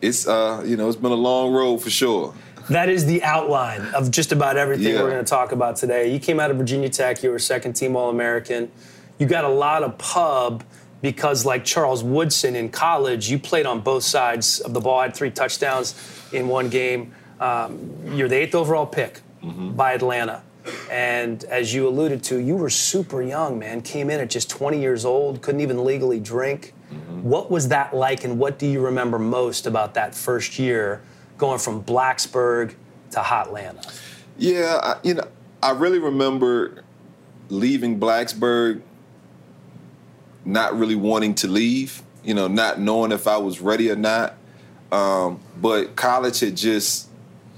it's, 0.00 0.28
uh, 0.28 0.62
you 0.64 0.76
know, 0.76 0.86
it's 0.86 0.96
been 0.96 1.10
a 1.12 1.16
long 1.16 1.52
road 1.52 1.78
for 1.78 1.90
sure. 1.90 2.34
That 2.70 2.88
is 2.88 3.04
the 3.04 3.22
outline 3.24 3.82
of 3.94 4.10
just 4.10 4.32
about 4.32 4.56
everything 4.56 4.94
Yeah. 4.94 5.02
we're 5.02 5.10
going 5.10 5.24
to 5.24 5.28
talk 5.28 5.52
about 5.52 5.76
today. 5.76 6.10
You 6.12 6.18
came 6.18 6.40
out 6.40 6.50
of 6.50 6.56
Virginia 6.56 6.88
Tech, 6.88 7.22
you 7.22 7.30
were 7.30 7.38
second 7.38 7.74
team 7.74 7.96
All 7.96 8.08
American. 8.08 8.70
You 9.18 9.26
got 9.26 9.44
a 9.44 9.48
lot 9.48 9.82
of 9.82 9.98
pub 9.98 10.64
because, 11.02 11.44
like 11.44 11.64
Charles 11.64 12.02
Woodson 12.02 12.56
in 12.56 12.70
college, 12.70 13.28
you 13.28 13.38
played 13.38 13.66
on 13.66 13.80
both 13.80 14.02
sides 14.04 14.60
of 14.60 14.72
the 14.72 14.80
ball, 14.80 15.02
had 15.02 15.14
three 15.14 15.30
touchdowns 15.30 15.94
in 16.32 16.48
one 16.48 16.68
game. 16.70 17.12
Um, 17.40 17.90
you're 18.14 18.28
the 18.28 18.36
eighth 18.36 18.54
overall 18.54 18.86
pick 18.86 19.20
by 19.76 19.92
Atlanta. 19.92 20.42
And 20.90 21.44
as 21.44 21.74
you 21.74 21.86
alluded 21.86 22.22
to, 22.24 22.38
you 22.38 22.56
were 22.56 22.70
super 22.70 23.22
young, 23.22 23.58
man. 23.58 23.82
Came 23.82 24.08
in 24.08 24.20
at 24.20 24.30
just 24.30 24.48
20 24.48 24.80
years 24.80 25.04
old, 25.04 25.42
couldn't 25.42 25.60
even 25.60 25.84
legally 25.84 26.20
drink. 26.20 26.72
What 27.22 27.50
was 27.50 27.68
that 27.68 27.94
like, 27.94 28.24
and 28.24 28.38
what 28.38 28.58
do 28.58 28.66
you 28.66 28.80
remember 28.80 29.18
most 29.18 29.66
about 29.66 29.94
that 29.94 30.14
first 30.14 30.58
year 30.58 31.02
going 31.38 31.58
from 31.58 31.82
Blacksburg 31.82 32.74
to 33.12 33.20
Hotlanta? 33.20 33.98
Yeah, 34.36 34.78
I, 34.82 34.96
you 35.02 35.14
know, 35.14 35.26
I 35.62 35.70
really 35.70 35.98
remember 35.98 36.84
leaving 37.48 37.98
Blacksburg, 37.98 38.82
not 40.44 40.78
really 40.78 40.96
wanting 40.96 41.34
to 41.36 41.48
leave. 41.48 42.02
You 42.22 42.34
know, 42.34 42.46
not 42.46 42.78
knowing 42.78 43.12
if 43.12 43.26
I 43.26 43.36
was 43.36 43.60
ready 43.60 43.90
or 43.90 43.96
not. 43.96 44.36
Um, 44.92 45.40
but 45.60 45.96
college 45.96 46.40
had 46.40 46.56
just 46.56 47.08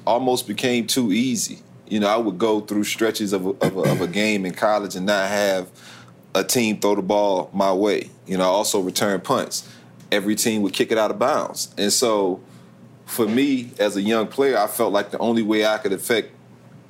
almost 0.07 0.47
became 0.47 0.87
too 0.87 1.13
easy. 1.13 1.59
You 1.89 2.01
know, 2.01 2.09
I 2.09 2.17
would 2.17 2.39
go 2.39 2.61
through 2.61 2.85
stretches 2.85 3.33
of 3.33 3.47
a, 3.47 3.51
of 3.51 3.77
a, 3.77 3.81
of 3.81 4.01
a 4.01 4.09
game 4.09 4.45
in 4.45 4.55
college 4.55 4.97
and 4.97 5.07
not 5.07 5.29
have 5.29 5.71
a 6.35 6.45
team 6.45 6.79
throw 6.79 6.95
the 6.95 7.03
ball 7.03 7.51
my 7.53 7.73
way. 7.73 8.11
You 8.27 8.37
know, 8.39 8.45
also 8.45 8.81
return 8.81 9.21
punts. 9.21 9.69
Every 10.11 10.35
team 10.35 10.63
would 10.63 10.73
kick 10.73 10.93
it 10.93 10.99
out 10.99 11.11
of 11.11 11.19
bounds. 11.19 11.75
And 11.79 11.93
so 11.93 12.41
for 13.07 13.27
me 13.27 13.71
as 13.79 13.97
a 13.97 14.03
young 14.03 14.27
player, 14.27 14.59
I 14.59 14.67
felt 14.67 14.93
like 14.93 15.11
the 15.11 15.19
only 15.19 15.43
way 15.43 15.65
I 15.65 15.79
could 15.79 15.93
affect 15.93 16.33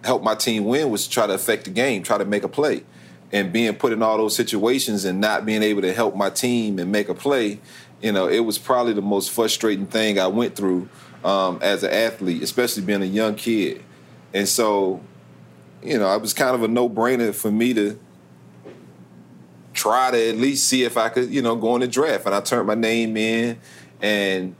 help 0.05 0.23
my 0.23 0.35
team 0.35 0.65
win 0.65 0.91
was 0.91 1.05
to 1.05 1.11
try 1.11 1.27
to 1.27 1.35
affect 1.35 1.65
the 1.65 1.71
game, 1.71 2.03
try 2.03 2.17
to 2.19 2.25
make 2.25 2.45
a 2.45 2.49
play. 2.49 2.85
And 3.33 3.53
being 3.53 3.75
put 3.75 3.93
in 3.93 4.03
all 4.03 4.17
those 4.17 4.37
situations 4.37 5.05
and 5.05 5.21
not 5.21 5.45
being 5.45 5.63
able 5.63 5.83
to 5.83 5.93
help 5.93 6.15
my 6.15 6.31
team 6.31 6.79
and 6.79 6.93
make 6.93 7.09
a 7.09 7.15
play, 7.15 7.61
you 8.01 8.13
know, 8.13 8.29
it 8.29 8.41
was 8.41 8.57
probably 8.57 8.93
the 8.93 9.03
most 9.03 9.31
frustrating 9.31 9.87
thing 9.87 10.19
I 10.19 10.29
went 10.29 10.55
through 10.55 10.89
um, 11.25 11.59
as 11.61 11.83
an 11.83 11.91
athlete, 11.91 12.43
especially 12.43 12.85
being 12.85 13.03
a 13.03 13.07
young 13.07 13.35
kid. 13.35 13.83
And 14.37 14.47
so, 14.47 15.01
you 15.83 15.99
know, 15.99 16.15
it 16.15 16.21
was 16.21 16.35
kind 16.35 16.55
of 16.55 16.63
a 16.63 16.69
no 16.69 16.91
brainer 16.91 17.35
for 17.35 17.51
me 17.51 17.73
to 17.73 17.99
try 19.73 20.11
to 20.11 20.29
at 20.29 20.37
least 20.37 20.69
see 20.69 20.85
if 20.85 20.99
I 20.99 21.09
could, 21.09 21.31
you 21.31 21.41
know, 21.41 21.57
go 21.57 21.75
in 21.75 21.81
the 21.81 21.89
draft. 21.89 22.27
And 22.27 22.35
I 22.35 22.43
turned 22.43 22.67
my 22.67 22.75
name 22.75 23.17
in, 23.17 23.59
and 24.03 24.55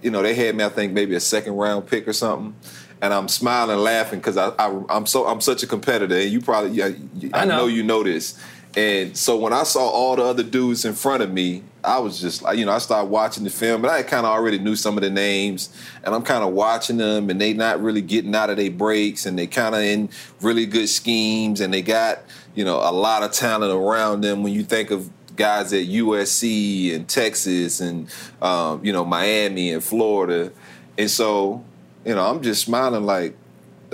you 0.00 0.12
know, 0.12 0.22
they 0.22 0.32
had 0.32 0.54
me, 0.54 0.62
I 0.62 0.68
think, 0.68 0.92
maybe 0.92 1.16
a 1.16 1.20
second 1.20 1.54
round 1.54 1.88
pick 1.88 2.06
or 2.06 2.12
something. 2.12 2.54
And 3.02 3.12
I'm 3.12 3.26
smiling, 3.26 3.78
laughing 3.78 4.20
because 4.20 4.36
I, 4.36 4.50
I, 4.50 4.96
am 4.96 5.06
so 5.06 5.26
I'm 5.26 5.40
such 5.40 5.64
a 5.64 5.66
competitor, 5.66 6.14
and 6.14 6.30
you 6.30 6.40
probably, 6.40 6.70
yeah, 6.70 6.90
I, 7.32 7.42
I 7.42 7.44
know. 7.46 7.56
know 7.56 7.66
you 7.66 7.82
know 7.82 8.04
this. 8.04 8.40
And 8.76 9.16
so 9.16 9.36
when 9.36 9.52
I 9.52 9.62
saw 9.62 9.88
all 9.88 10.16
the 10.16 10.24
other 10.24 10.42
dudes 10.42 10.84
in 10.84 10.94
front 10.94 11.22
of 11.22 11.32
me, 11.32 11.62
I 11.84 11.98
was 11.98 12.20
just 12.20 12.42
like, 12.42 12.58
you 12.58 12.64
know, 12.64 12.72
I 12.72 12.78
started 12.78 13.08
watching 13.08 13.44
the 13.44 13.50
film, 13.50 13.84
and 13.84 13.92
I 13.92 14.02
kind 14.02 14.26
of 14.26 14.32
already 14.32 14.58
knew 14.58 14.74
some 14.74 14.96
of 14.96 15.02
the 15.02 15.10
names, 15.10 15.68
and 16.02 16.14
I'm 16.14 16.22
kind 16.22 16.42
of 16.42 16.52
watching 16.52 16.96
them, 16.96 17.30
and 17.30 17.40
they 17.40 17.52
not 17.52 17.80
really 17.80 18.02
getting 18.02 18.34
out 18.34 18.50
of 18.50 18.56
their 18.56 18.70
breaks, 18.70 19.26
and 19.26 19.38
they 19.38 19.46
kind 19.46 19.74
of 19.74 19.82
in 19.82 20.08
really 20.40 20.66
good 20.66 20.88
schemes, 20.88 21.60
and 21.60 21.72
they 21.72 21.82
got, 21.82 22.22
you 22.54 22.64
know, 22.64 22.78
a 22.78 22.90
lot 22.90 23.22
of 23.22 23.32
talent 23.32 23.72
around 23.72 24.22
them. 24.22 24.42
When 24.42 24.52
you 24.52 24.64
think 24.64 24.90
of 24.90 25.10
guys 25.36 25.72
at 25.72 25.86
USC 25.86 26.94
and 26.94 27.08
Texas 27.08 27.80
and 27.80 28.08
um, 28.40 28.84
you 28.84 28.92
know 28.92 29.04
Miami 29.04 29.72
and 29.72 29.82
Florida, 29.82 30.52
and 30.98 31.10
so 31.10 31.64
you 32.04 32.14
know 32.14 32.24
I'm 32.24 32.42
just 32.42 32.64
smiling 32.64 33.04
like 33.04 33.36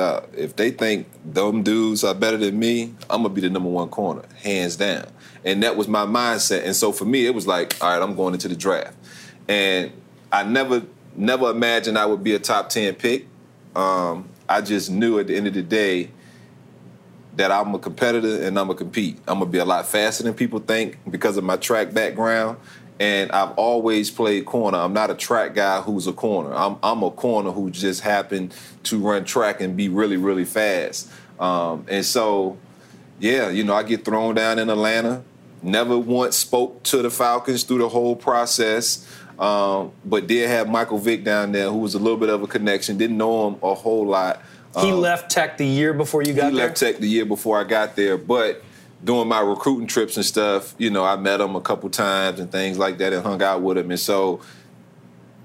uh, 0.01 0.23
if 0.37 0.57
they 0.57 0.71
think 0.71 1.07
them 1.25 1.63
dudes 1.63 2.03
are 2.03 2.15
better 2.15 2.37
than 2.37 2.59
me, 2.59 2.95
I'm 3.09 3.23
gonna 3.23 3.29
be 3.29 3.41
the 3.43 3.51
number 3.51 3.69
one 3.69 3.89
corner, 3.89 4.23
hands 4.43 4.77
down. 4.77 5.07
And 5.45 5.63
that 5.63 5.77
was 5.77 5.89
my 5.89 6.05
mindset. 6.05 6.65
And 6.65 6.75
so 6.75 6.93
for 6.93 7.05
me, 7.05 7.27
it 7.27 7.35
was 7.35 7.47
like, 7.47 7.77
all 7.83 7.91
right, 7.91 8.03
I'm 8.03 8.15
going 8.17 8.35
into 8.35 8.49
the 8.49 8.57
draft. 8.57 8.97
And 9.49 9.93
I 10.33 10.43
never, 10.43 10.83
never 11.17 11.51
imagined 11.51 11.97
I 11.97 12.07
would 12.07 12.25
be 12.25 12.35
a 12.35 12.39
top 12.39 12.69
ten 12.69 12.95
pick. 12.95 13.27
Um, 13.77 14.29
I 14.49 14.61
just 14.61 14.91
knew 14.91 15.19
at 15.19 15.29
the 15.29 15.37
end 15.37 15.47
of 15.47 15.55
the 15.55 15.63
day 15.63 16.11
that 17.37 17.53
I'm 17.53 17.75
a 17.75 17.79
competitor 17.79 18.43
and 18.43 18.59
I'm 18.59 18.67
gonna 18.67 18.75
compete. 18.75 19.19
I'm 19.29 19.39
gonna 19.39 19.51
be 19.51 19.59
a 19.59 19.65
lot 19.65 19.87
faster 19.87 20.25
than 20.25 20.35
people 20.35 20.59
think 20.59 20.99
because 21.09 21.37
of 21.37 21.45
my 21.45 21.57
track 21.57 21.93
background. 21.95 22.59
And 23.01 23.33
I've 23.33 23.53
always 23.53 24.11
played 24.11 24.45
corner. 24.45 24.77
I'm 24.77 24.93
not 24.93 25.11
a 25.11 25.15
track 25.15 25.55
guy 25.55 25.81
who's 25.81 26.07
a 26.07 26.13
corner. 26.13 26.55
I'm, 26.55 26.77
I'm 26.83 27.03
a 27.03 27.11
corner 27.11 27.51
who 27.51 27.71
just 27.71 28.03
happened 28.03 28.55
to 28.85 28.99
run 28.99 29.25
track 29.25 29.63
and 29.63 29.75
be 29.75 29.89
really, 29.89 30.19
really 30.19 30.45
fast. 30.45 31.11
Um, 31.41 31.87
and 31.89 32.05
so, 32.05 32.59
yeah, 33.19 33.49
you 33.49 33.65
know, 33.65 33.73
I 33.75 33.85
get 33.85 34.05
thrown 34.05 34.35
down 34.35 34.59
in 34.59 34.69
Atlanta. 34.69 35.23
Never 35.63 35.99
once 35.99 36.37
spoke 36.37 36.83
to 36.85 37.01
the 37.01 37.11
Falcons 37.11 37.63
through 37.65 37.79
the 37.79 37.89
whole 37.89 38.15
process. 38.15 39.09
Um, 39.39 39.93
but 40.05 40.27
did 40.27 40.51
have 40.51 40.69
Michael 40.69 40.99
Vick 40.99 41.25
down 41.25 41.53
there, 41.53 41.71
who 41.71 41.79
was 41.79 41.95
a 41.95 41.99
little 41.99 42.19
bit 42.19 42.29
of 42.29 42.43
a 42.43 42.47
connection. 42.47 42.99
Didn't 42.99 43.17
know 43.17 43.49
him 43.49 43.57
a 43.63 43.75
whole 43.75 44.07
lot. 44.07 44.43
He 44.79 44.93
um, 44.93 45.01
left 45.01 45.31
Tech 45.31 45.57
the 45.57 45.67
year 45.67 45.95
before 45.95 46.23
you 46.23 46.35
got 46.35 46.51
he 46.51 46.57
there. 46.57 46.67
He 46.67 46.69
left 46.69 46.77
Tech 46.77 46.99
the 46.99 47.09
year 47.09 47.25
before 47.25 47.59
I 47.59 47.65
got 47.65 47.97
there, 47.97 48.19
but 48.19 48.63
doing 49.05 49.29
my 49.29 49.41
recruiting 49.41 49.87
trips 49.87 50.17
and 50.17 50.25
stuff, 50.25 50.75
you 50.79 50.91
know, 50.91 51.05
I 51.05 51.17
met 51.17 51.41
him 51.41 51.57
a 51.57 51.61
couple 51.61 51.89
times 51.91 52.41
and 52.41 52.51
things 52.51 52.79
like 52.79 52.99
that, 52.99 53.13
and 53.13 53.23
hung 53.23 53.43
out 53.43 53.63
with 53.63 53.79
him, 53.79 53.91
and 53.91 54.01
so. 54.01 54.41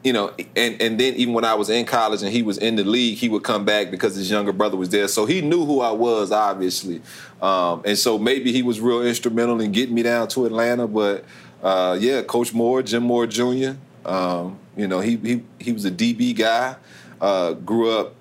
You 0.03 0.13
know, 0.13 0.35
and, 0.55 0.79
and 0.79 1.00
then 1.00 1.15
even 1.15 1.33
when 1.33 1.45
I 1.45 1.55
was 1.55 1.67
in 1.71 1.83
college 1.83 2.21
and 2.21 2.31
he 2.31 2.43
was 2.43 2.59
in 2.59 2.75
the 2.75 2.83
league, 2.83 3.17
he 3.17 3.27
would 3.27 3.41
come 3.41 3.65
back 3.65 3.89
because 3.89 4.15
his 4.15 4.29
younger 4.29 4.51
brother 4.53 4.77
was 4.77 4.89
there. 4.89 5.07
So 5.07 5.25
he 5.25 5.41
knew 5.41 5.65
who 5.65 5.81
I 5.81 5.89
was, 5.89 6.31
obviously. 6.31 7.01
Um, 7.41 7.81
and 7.85 7.97
so 7.97 8.19
maybe 8.19 8.51
he 8.51 8.62
was 8.62 8.79
real 8.79 9.01
instrumental 9.01 9.59
in 9.62 9.71
getting 9.71 9.95
me 9.95 10.03
down 10.03 10.27
to 10.27 10.45
Atlanta. 10.45 10.85
But 10.85 11.25
uh, 11.63 11.97
yeah, 12.00 12.21
Coach 12.21 12.53
Mora, 12.53 12.83
Jim 12.83 13.01
Mora 13.01 13.25
Jr., 13.25 13.71
um, 14.05 14.59
you 14.77 14.88
know, 14.88 15.00
he, 15.00 15.17
he, 15.17 15.43
he 15.59 15.71
was 15.71 15.85
a 15.85 15.91
DB 15.91 16.35
guy, 16.35 16.75
uh, 17.19 17.53
grew 17.53 17.89
up 17.89 18.13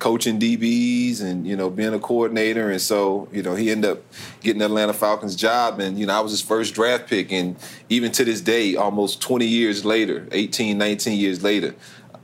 coaching 0.00 0.40
DBs 0.40 1.22
and 1.22 1.46
you 1.46 1.54
know 1.54 1.70
being 1.70 1.94
a 1.94 2.00
coordinator, 2.00 2.70
and 2.70 2.80
so 2.80 3.28
you 3.30 3.42
know 3.42 3.54
he 3.54 3.70
ended 3.70 3.92
up 3.92 4.02
getting 4.40 4.58
the 4.58 4.64
Atlanta 4.64 4.92
Falcons 4.92 5.36
job, 5.36 5.78
and 5.78 5.96
you 5.96 6.06
know 6.06 6.14
I 6.14 6.20
was 6.20 6.32
his 6.32 6.42
first 6.42 6.74
draft 6.74 7.06
pick, 7.06 7.30
and 7.30 7.54
even 7.88 8.10
to 8.12 8.24
this 8.24 8.40
day, 8.40 8.74
almost 8.74 9.20
20 9.20 9.46
years 9.46 9.84
later, 9.84 10.26
18, 10.32 10.76
19 10.76 11.18
years 11.18 11.44
later, 11.44 11.76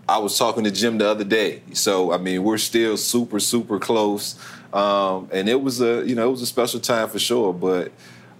I 0.08 0.18
was 0.18 0.36
talking 0.36 0.64
to 0.64 0.70
Jim 0.70 0.98
the 0.98 1.08
other 1.08 1.24
day. 1.24 1.62
So 1.74 2.12
I 2.12 2.18
mean, 2.18 2.42
we're 2.42 2.58
still 2.58 2.96
super, 2.96 3.38
super 3.38 3.78
close, 3.78 4.36
um, 4.72 5.28
and 5.30 5.48
it 5.48 5.60
was 5.60 5.80
a 5.80 6.04
you 6.04 6.16
know 6.16 6.26
it 6.26 6.32
was 6.32 6.42
a 6.42 6.46
special 6.46 6.80
time 6.80 7.08
for 7.08 7.20
sure, 7.20 7.52
but. 7.52 7.92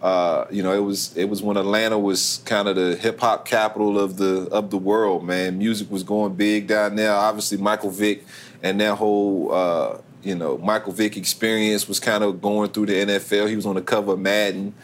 Uh, 0.02 0.47
you 0.50 0.62
know, 0.62 0.75
it 0.75 0.81
was 0.81 1.16
it 1.16 1.25
was 1.25 1.43
when 1.43 1.57
Atlanta 1.57 1.99
was 1.99 2.43
kind 2.45 2.69
of 2.69 2.76
the 2.76 2.97
hip 2.97 3.19
hop 3.19 3.47
capital 3.47 3.99
of 3.99 4.19
the 4.19 4.47
of 4.52 4.71
the 4.71 4.76
world. 4.76 5.25
Man, 5.25 5.57
music 5.57 5.90
was 5.90 6.02
going 6.02 6.35
big 6.35 6.66
down 6.66 6.97
there. 6.97 7.12
Obviously, 7.12 7.57
Michael 7.57 7.90
Vick 7.90 8.25
and 8.66 8.80
that 8.80 8.96
whole 8.96 9.52
uh, 9.52 9.99
you 10.23 10.35
know 10.35 10.58
Michael 10.58 10.92
Vick 10.92 11.16
experience 11.16 11.88
was 11.88 12.00
kind 12.00 12.25
of 12.25 12.42
going 12.42 12.70
through 12.70 12.87
the 12.87 12.94
NFL. 12.94 13.49
He 13.49 13.56
was 13.56 13.66
on 13.66 13.76
the 13.76 13.82
cover 13.82 14.12
of 14.12 14.18
Madden. 14.18 14.75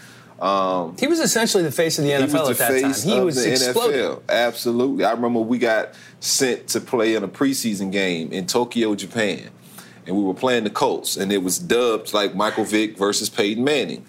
Um, 0.40 0.96
he 0.98 1.06
was 1.06 1.20
essentially 1.20 1.62
the 1.62 1.70
face 1.70 1.98
of 1.98 2.04
the 2.04 2.10
NFL 2.10 2.50
at 2.50 2.58
that 2.58 2.80
time. 2.80 2.94
He 2.94 3.20
was 3.20 3.44
exploding. 3.44 4.00
NFL. 4.00 4.22
Absolutely. 4.28 5.04
I 5.04 5.12
remember 5.12 5.38
we 5.40 5.58
got 5.58 5.94
sent 6.18 6.68
to 6.68 6.80
play 6.80 7.14
in 7.14 7.22
a 7.22 7.28
preseason 7.28 7.92
game 7.92 8.32
in 8.32 8.46
Tokyo, 8.46 8.96
Japan, 8.96 9.50
and 10.06 10.16
we 10.16 10.22
were 10.22 10.34
playing 10.34 10.64
the 10.64 10.70
Colts, 10.70 11.16
and 11.16 11.32
it 11.32 11.44
was 11.44 11.58
dubbed 11.58 12.12
like 12.12 12.34
Michael 12.34 12.64
Vick 12.64 12.98
versus 12.98 13.28
Peyton 13.28 13.62
Manning, 13.62 14.04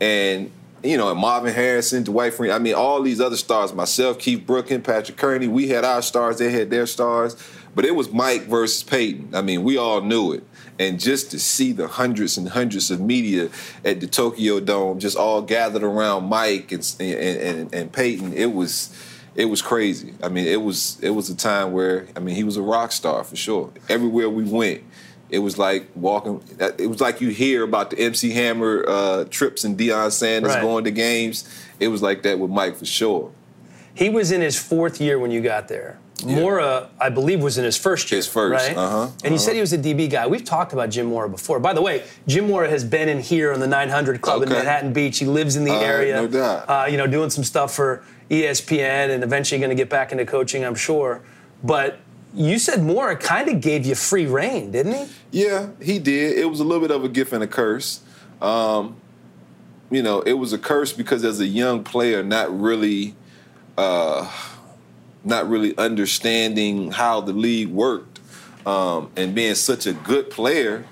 and 0.00 0.50
you 0.82 0.96
know, 0.96 1.12
Marvin 1.14 1.52
Harrison, 1.52 2.04
Dwight 2.04 2.32
Freeney. 2.32 2.54
I 2.54 2.58
mean, 2.58 2.74
all 2.74 3.02
these 3.02 3.20
other 3.20 3.36
stars. 3.36 3.72
Myself, 3.72 4.18
Keith 4.18 4.46
Brooking, 4.46 4.80
Patrick 4.80 5.18
Kerney. 5.18 5.48
We 5.48 5.68
had 5.68 5.84
our 5.84 6.02
stars. 6.02 6.38
They 6.38 6.50
had 6.50 6.70
their 6.70 6.86
stars. 6.86 7.36
But 7.78 7.84
it 7.84 7.94
was 7.94 8.12
Mike 8.12 8.46
versus 8.46 8.82
Peyton. 8.82 9.28
I 9.32 9.40
mean, 9.40 9.62
we 9.62 9.76
all 9.76 10.00
knew 10.00 10.32
it. 10.32 10.42
And 10.80 10.98
just 10.98 11.30
to 11.30 11.38
see 11.38 11.70
the 11.70 11.86
hundreds 11.86 12.36
and 12.36 12.48
hundreds 12.48 12.90
of 12.90 13.00
media 13.00 13.50
at 13.84 14.00
the 14.00 14.08
Tokyo 14.08 14.58
Dome 14.58 14.98
just 14.98 15.16
all 15.16 15.42
gathered 15.42 15.84
around 15.84 16.24
Mike 16.24 16.72
and 16.72 16.96
and, 16.98 17.38
and, 17.38 17.72
and 17.72 17.92
Peyton, 17.92 18.32
it 18.32 18.52
was 18.52 18.92
it 19.36 19.44
was 19.44 19.62
crazy. 19.62 20.12
I 20.24 20.28
mean, 20.28 20.48
it 20.48 20.60
was 20.60 20.98
it 21.02 21.10
was 21.10 21.30
a 21.30 21.36
time 21.36 21.70
where 21.70 22.08
I 22.16 22.18
mean 22.18 22.34
he 22.34 22.42
was 22.42 22.56
a 22.56 22.62
rock 22.62 22.90
star 22.90 23.22
for 23.22 23.36
sure. 23.36 23.72
Everywhere 23.88 24.28
we 24.28 24.42
went, 24.42 24.82
it 25.30 25.38
was 25.38 25.56
like 25.56 25.86
walking. 25.94 26.42
It 26.58 26.88
was 26.88 27.00
like 27.00 27.20
you 27.20 27.28
hear 27.28 27.62
about 27.62 27.90
the 27.90 28.00
MC 28.00 28.32
Hammer 28.32 28.84
uh, 28.88 29.24
trips 29.30 29.62
and 29.62 29.78
Deion 29.78 30.10
Sanders 30.10 30.54
right. 30.54 30.62
going 30.62 30.82
to 30.82 30.90
games. 30.90 31.48
It 31.78 31.86
was 31.86 32.02
like 32.02 32.24
that 32.24 32.40
with 32.40 32.50
Mike 32.50 32.74
for 32.74 32.86
sure. 32.86 33.30
He 33.94 34.10
was 34.10 34.32
in 34.32 34.40
his 34.40 34.60
fourth 34.60 35.00
year 35.00 35.20
when 35.20 35.30
you 35.30 35.40
got 35.40 35.68
there. 35.68 36.00
Yeah. 36.24 36.40
Mora, 36.40 36.90
I 37.00 37.10
believe, 37.10 37.40
was 37.40 37.58
in 37.58 37.64
his 37.64 37.76
first 37.76 38.10
year. 38.10 38.16
His 38.16 38.26
first, 38.26 38.68
right? 38.68 38.76
Uh-huh. 38.76 39.02
And 39.02 39.10
uh-huh. 39.10 39.30
he 39.30 39.38
said 39.38 39.54
he 39.54 39.60
was 39.60 39.72
a 39.72 39.78
DB 39.78 40.10
guy. 40.10 40.26
We've 40.26 40.44
talked 40.44 40.72
about 40.72 40.90
Jim 40.90 41.06
Mora 41.06 41.28
before. 41.28 41.60
By 41.60 41.72
the 41.72 41.82
way, 41.82 42.04
Jim 42.26 42.48
Mora 42.48 42.68
has 42.68 42.84
been 42.84 43.08
in 43.08 43.20
here 43.20 43.52
on 43.52 43.60
the 43.60 43.68
900 43.68 44.20
Club 44.20 44.42
okay. 44.42 44.50
in 44.50 44.56
Manhattan 44.56 44.92
Beach. 44.92 45.18
He 45.18 45.26
lives 45.26 45.54
in 45.54 45.64
the 45.64 45.74
uh, 45.74 45.80
area. 45.80 46.16
No 46.16 46.26
doubt. 46.26 46.68
Uh, 46.68 46.86
you 46.90 46.96
know, 46.96 47.06
doing 47.06 47.30
some 47.30 47.44
stuff 47.44 47.72
for 47.72 48.02
ESPN 48.30 49.10
and 49.10 49.22
eventually 49.22 49.60
going 49.60 49.70
to 49.70 49.76
get 49.76 49.88
back 49.88 50.10
into 50.10 50.26
coaching, 50.26 50.64
I'm 50.64 50.74
sure. 50.74 51.22
But 51.62 52.00
you 52.34 52.58
said 52.58 52.82
Mora 52.82 53.16
kind 53.16 53.48
of 53.48 53.60
gave 53.60 53.86
you 53.86 53.94
free 53.94 54.26
reign, 54.26 54.72
didn't 54.72 54.94
he? 54.94 55.06
Yeah, 55.30 55.68
he 55.80 56.00
did. 56.00 56.36
It 56.36 56.46
was 56.46 56.58
a 56.58 56.64
little 56.64 56.80
bit 56.80 56.94
of 56.94 57.04
a 57.04 57.08
gift 57.08 57.32
and 57.32 57.44
a 57.44 57.46
curse. 57.46 58.00
Um, 58.42 58.96
you 59.88 60.02
know, 60.02 60.20
it 60.22 60.34
was 60.34 60.52
a 60.52 60.58
curse 60.58 60.92
because 60.92 61.24
as 61.24 61.38
a 61.38 61.46
young 61.46 61.84
player, 61.84 62.24
not 62.24 62.58
really. 62.58 63.14
Uh, 63.76 64.28
not 65.24 65.48
really 65.48 65.76
understanding 65.76 66.92
how 66.92 67.20
the 67.20 67.32
league 67.32 67.68
worked 67.68 68.20
um, 68.66 69.10
and 69.16 69.34
being 69.34 69.54
such 69.54 69.86
a 69.86 69.92
good 69.92 70.30
player, 70.30 70.84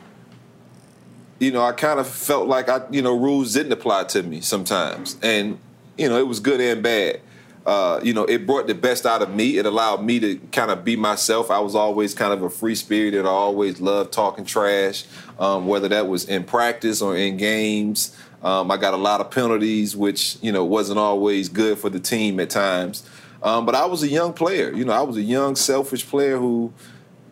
you 1.39 1.51
know, 1.51 1.63
I 1.63 1.73
kind 1.73 2.01
of 2.01 2.09
felt 2.09 2.49
like 2.49 2.69
I, 2.69 2.81
you 2.91 3.03
know, 3.03 3.15
rules 3.15 3.53
didn't 3.53 3.73
apply 3.73 4.05
to 4.05 4.23
me 4.23 4.41
sometimes, 4.41 5.19
and 5.23 5.59
you 5.99 6.09
know, 6.09 6.19
it 6.19 6.27
was 6.27 6.41
good 6.41 6.61
and 6.61 6.83
bad. 6.83 7.21
Uh, 7.67 8.01
you 8.03 8.15
know, 8.15 8.25
it 8.25 8.47
brought 8.47 8.69
the 8.69 8.75
best 8.75 9.05
out 9.05 9.23
of 9.23 9.35
me. 9.35 9.59
It 9.59 9.67
allowed 9.67 10.03
me 10.05 10.21
to 10.21 10.37
kind 10.53 10.71
of 10.71 10.85
be 10.85 10.95
myself. 10.95 11.51
I 11.51 11.59
was 11.59 11.75
always 11.75 12.15
kind 12.15 12.33
of 12.33 12.41
a 12.43 12.49
free 12.49 12.77
spirited. 12.77 13.27
I 13.27 13.31
always 13.31 13.81
loved 13.81 14.13
talking 14.13 14.45
trash, 14.45 15.05
um, 15.39 15.67
whether 15.67 15.89
that 15.89 16.07
was 16.07 16.27
in 16.27 16.45
practice 16.45 17.03
or 17.03 17.17
in 17.17 17.37
games. 17.37 18.17
Um, 18.43 18.71
I 18.71 18.77
got 18.77 18.95
a 18.95 18.99
lot 18.99 19.21
of 19.21 19.31
penalties, 19.31 19.97
which 19.97 20.39
you 20.41 20.53
know 20.53 20.65
wasn't 20.65 20.99
always 20.99 21.49
good 21.49 21.79
for 21.79 21.91
the 21.91 22.01
team 22.01 22.41
at 22.41 22.51
times. 22.51 23.07
Um, 23.47 23.65
but 23.65 23.77
I 23.77 23.87
was 23.87 24.03
a 24.03 24.09
young 24.09 24.33
player. 24.33 24.73
You 24.73 24.85
know, 24.85 24.93
I 24.93 25.03
was 25.03 25.17
a 25.17 25.23
young, 25.23 25.55
selfish 25.57 26.07
player 26.07 26.37
who, 26.37 26.73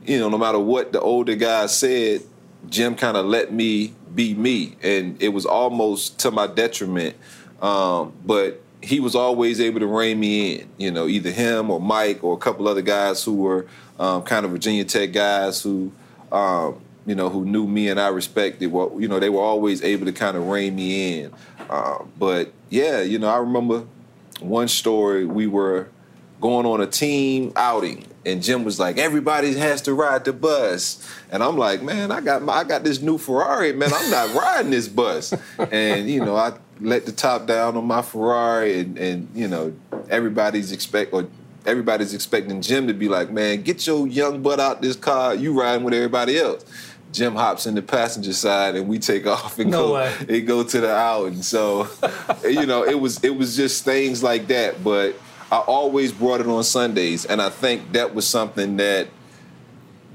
you 0.06 0.18
know, 0.20 0.28
no 0.28 0.38
matter 0.38 0.60
what 0.60 0.92
the 0.92 1.00
older 1.00 1.34
guys 1.34 1.76
said, 1.76 2.22
Jim 2.70 2.94
kind 2.94 3.16
of 3.16 3.26
let 3.26 3.52
me 3.52 3.94
be 4.14 4.34
me, 4.34 4.76
and 4.82 5.20
it 5.20 5.30
was 5.30 5.44
almost 5.44 6.20
to 6.20 6.30
my 6.30 6.46
detriment 6.46 7.16
Um, 7.60 8.12
but 8.24 8.62
he 8.82 9.00
was 9.00 9.14
always 9.14 9.60
able 9.60 9.80
to 9.80 9.86
rein 9.86 10.20
me 10.20 10.56
in. 10.56 10.68
You 10.78 10.90
know, 10.92 11.08
either 11.08 11.30
him 11.30 11.70
or 11.70 11.80
Mike 11.80 12.22
or 12.22 12.34
a 12.34 12.38
couple 12.38 12.68
other 12.68 12.82
guys 12.82 13.24
who 13.24 13.34
were 13.34 13.66
um, 13.98 14.22
kind 14.22 14.44
of 14.44 14.52
Virginia 14.52 14.84
Tech 14.84 15.12
guys 15.12 15.62
who, 15.62 15.92
um, 16.30 16.80
you 17.06 17.14
know, 17.14 17.28
who 17.30 17.44
knew 17.44 17.66
me 17.66 17.88
and 17.88 17.98
I 18.00 18.08
respected. 18.08 18.68
Well, 18.68 18.92
you 18.98 19.08
know, 19.08 19.18
they 19.18 19.30
were 19.30 19.42
always 19.42 19.82
able 19.82 20.06
to 20.06 20.12
kind 20.12 20.36
of 20.36 20.46
rein 20.46 20.76
me 20.76 21.20
in. 21.20 21.32
Uh, 21.70 22.04
but 22.18 22.52
yeah, 22.70 23.00
you 23.02 23.18
know, 23.18 23.28
I 23.28 23.38
remember 23.38 23.86
one 24.40 24.68
story. 24.68 25.24
We 25.24 25.46
were 25.46 25.88
going 26.44 26.66
on 26.66 26.78
a 26.82 26.86
team 26.86 27.50
outing, 27.56 28.04
and 28.26 28.42
Jim 28.42 28.64
was 28.64 28.78
like, 28.78 28.98
"Everybody 28.98 29.54
has 29.54 29.80
to 29.82 29.94
ride 29.94 30.26
the 30.26 30.32
bus," 30.34 31.02
and 31.30 31.42
I'm 31.42 31.56
like, 31.56 31.80
"Man, 31.82 32.12
I 32.12 32.20
got 32.20 32.42
my, 32.42 32.52
I 32.52 32.64
got 32.64 32.84
this 32.84 33.00
new 33.00 33.16
Ferrari, 33.16 33.72
man. 33.72 33.90
I'm 33.94 34.10
not 34.10 34.34
riding 34.42 34.70
this 34.70 34.86
bus." 34.86 35.32
And 35.72 36.06
you 36.10 36.22
know, 36.22 36.36
I 36.36 36.52
let 36.82 37.06
the 37.06 37.12
top 37.12 37.46
down 37.46 37.78
on 37.78 37.86
my 37.86 38.02
Ferrari, 38.02 38.78
and, 38.80 38.98
and 38.98 39.28
you 39.34 39.48
know, 39.48 39.72
everybody's 40.10 40.70
expect 40.70 41.14
or 41.14 41.26
everybody's 41.64 42.12
expecting 42.12 42.60
Jim 42.60 42.88
to 42.88 42.92
be 42.92 43.08
like, 43.08 43.30
"Man, 43.30 43.62
get 43.62 43.86
your 43.86 44.06
young 44.06 44.42
butt 44.42 44.60
out 44.60 44.82
this 44.82 44.96
car. 44.96 45.34
You 45.34 45.58
riding 45.58 45.82
with 45.82 45.94
everybody 45.94 46.38
else." 46.38 46.66
Jim 47.10 47.36
hops 47.36 47.64
in 47.64 47.76
the 47.76 47.80
passenger 47.82 48.32
side 48.32 48.74
and 48.74 48.88
we 48.88 48.98
take 48.98 49.24
off 49.24 49.60
and 49.60 49.70
No 49.70 49.86
go 49.86 49.94
way. 49.94 50.12
and 50.28 50.46
go 50.48 50.64
to 50.64 50.80
the 50.80 50.92
outing. 50.92 51.42
So, 51.42 51.88
you 52.44 52.66
know, 52.66 52.82
it 52.84 52.98
was 53.00 53.22
it 53.22 53.36
was 53.36 53.56
just 53.56 53.84
things 53.84 54.20
like 54.20 54.48
that. 54.48 54.82
But 54.82 55.14
I 55.52 55.58
always 55.58 56.12
brought 56.12 56.40
it 56.40 56.46
on 56.46 56.64
Sundays, 56.64 57.24
and 57.24 57.40
I 57.40 57.50
think 57.50 57.92
that 57.92 58.14
was 58.14 58.26
something 58.26 58.76
that 58.78 59.08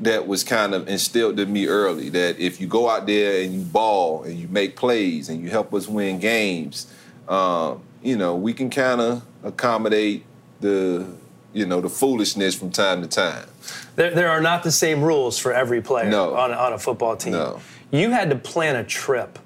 that 0.02 0.28
was 0.28 0.44
kind 0.46 0.74
of 0.74 0.88
instilled 0.88 1.40
in 1.40 1.52
me 1.52 1.68
early. 1.68 2.10
That 2.10 2.40
if 2.40 2.60
you 2.62 2.68
go 2.68 2.90
out 2.90 3.06
there 3.06 3.42
and 3.44 3.54
you 3.54 3.62
ball 3.62 4.24
and 4.24 4.38
you 4.38 4.48
make 4.48 4.76
plays 4.76 5.30
and 5.30 5.42
you 5.42 5.50
help 5.50 5.74
us 5.74 5.88
win 5.88 6.20
games, 6.20 6.88
um, 7.28 7.82
you 8.02 8.16
know, 8.16 8.36
we 8.36 8.54
can 8.54 8.70
kind 8.70 9.02
of 9.02 9.24
accommodate 9.44 10.26
the 10.62 11.06
you 11.54 11.66
know 11.66 11.82
the 11.82 11.90
foolishness 11.90 12.56
from 12.56 12.72
time 12.72 13.02
to 13.02 13.08
time. 13.08 13.48
There, 13.96 14.12
there 14.12 14.30
are 14.30 14.42
not 14.42 14.64
the 14.64 14.72
same 14.72 15.02
rules 15.02 15.38
for 15.38 15.54
every 15.54 15.82
player 15.82 16.10
No. 16.10 16.36
on, 16.36 16.52
on 16.54 16.74
a 16.74 16.78
football 16.80 17.16
team. 17.18 17.34
No. 17.34 17.60
You 17.92 18.12
had 18.12 18.30
to 18.30 18.36
plan 18.36 18.76
a 18.76 18.84
trip 18.84 19.40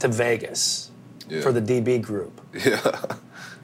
to 0.00 0.08
Vegas 0.08 0.90
Yeah. 1.28 1.40
for 1.40 1.52
the 1.52 1.60
DB 1.60 2.00
group, 2.00 2.40
Yeah. 2.66 3.02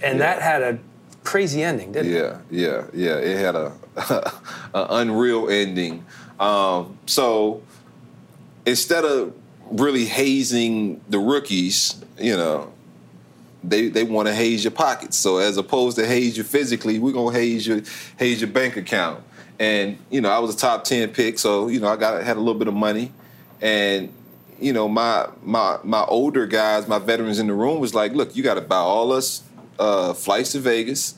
and 0.02 0.20
that 0.20 0.40
had 0.42 0.62
a 0.62 0.78
crazy 1.24 1.62
ending, 1.62 1.92
didn't 1.92 2.12
it? 2.12 2.16
Yeah, 2.16 2.38
yeah, 2.50 2.84
yeah. 2.92 3.16
It 3.16 3.38
had 3.38 3.56
a, 3.56 3.72
a 4.74 4.86
unreal 4.90 5.48
ending. 5.48 6.04
Um, 6.38 6.98
so 7.06 7.62
instead 8.66 9.04
of 9.04 9.34
really 9.70 10.04
hazing 10.04 11.00
the 11.08 11.18
rookies, 11.18 12.02
you 12.18 12.36
know, 12.36 12.72
they 13.64 13.88
they 13.88 14.04
want 14.04 14.28
to 14.28 14.34
haze 14.34 14.62
your 14.62 14.70
pockets. 14.70 15.16
So 15.16 15.38
as 15.38 15.56
opposed 15.56 15.96
to 15.96 16.06
haze 16.06 16.36
you 16.36 16.44
physically, 16.44 16.98
we're 16.98 17.12
gonna 17.12 17.36
haze 17.36 17.66
your 17.66 17.80
haze 18.18 18.40
your 18.40 18.50
bank 18.50 18.76
account. 18.76 19.24
And 19.58 19.98
you 20.10 20.20
know, 20.20 20.30
I 20.30 20.38
was 20.38 20.54
a 20.54 20.58
top 20.58 20.84
ten 20.84 21.08
pick, 21.10 21.38
so 21.38 21.68
you 21.68 21.80
know, 21.80 21.88
I 21.88 21.96
got 21.96 22.22
had 22.22 22.36
a 22.36 22.40
little 22.40 22.58
bit 22.58 22.68
of 22.68 22.74
money, 22.74 23.12
and 23.60 24.12
you 24.60 24.72
know, 24.72 24.88
my 24.88 25.28
my 25.42 25.78
my 25.82 26.04
older 26.04 26.46
guys, 26.46 26.86
my 26.86 26.98
veterans 26.98 27.38
in 27.38 27.46
the 27.46 27.54
room 27.54 27.80
was 27.80 27.94
like, 27.94 28.12
look, 28.12 28.36
you 28.36 28.42
got 28.42 28.54
to 28.54 28.60
buy 28.60 28.76
all 28.76 29.12
us 29.12 29.42
uh, 29.78 30.12
flights 30.14 30.52
to 30.52 30.60
Vegas, 30.60 31.14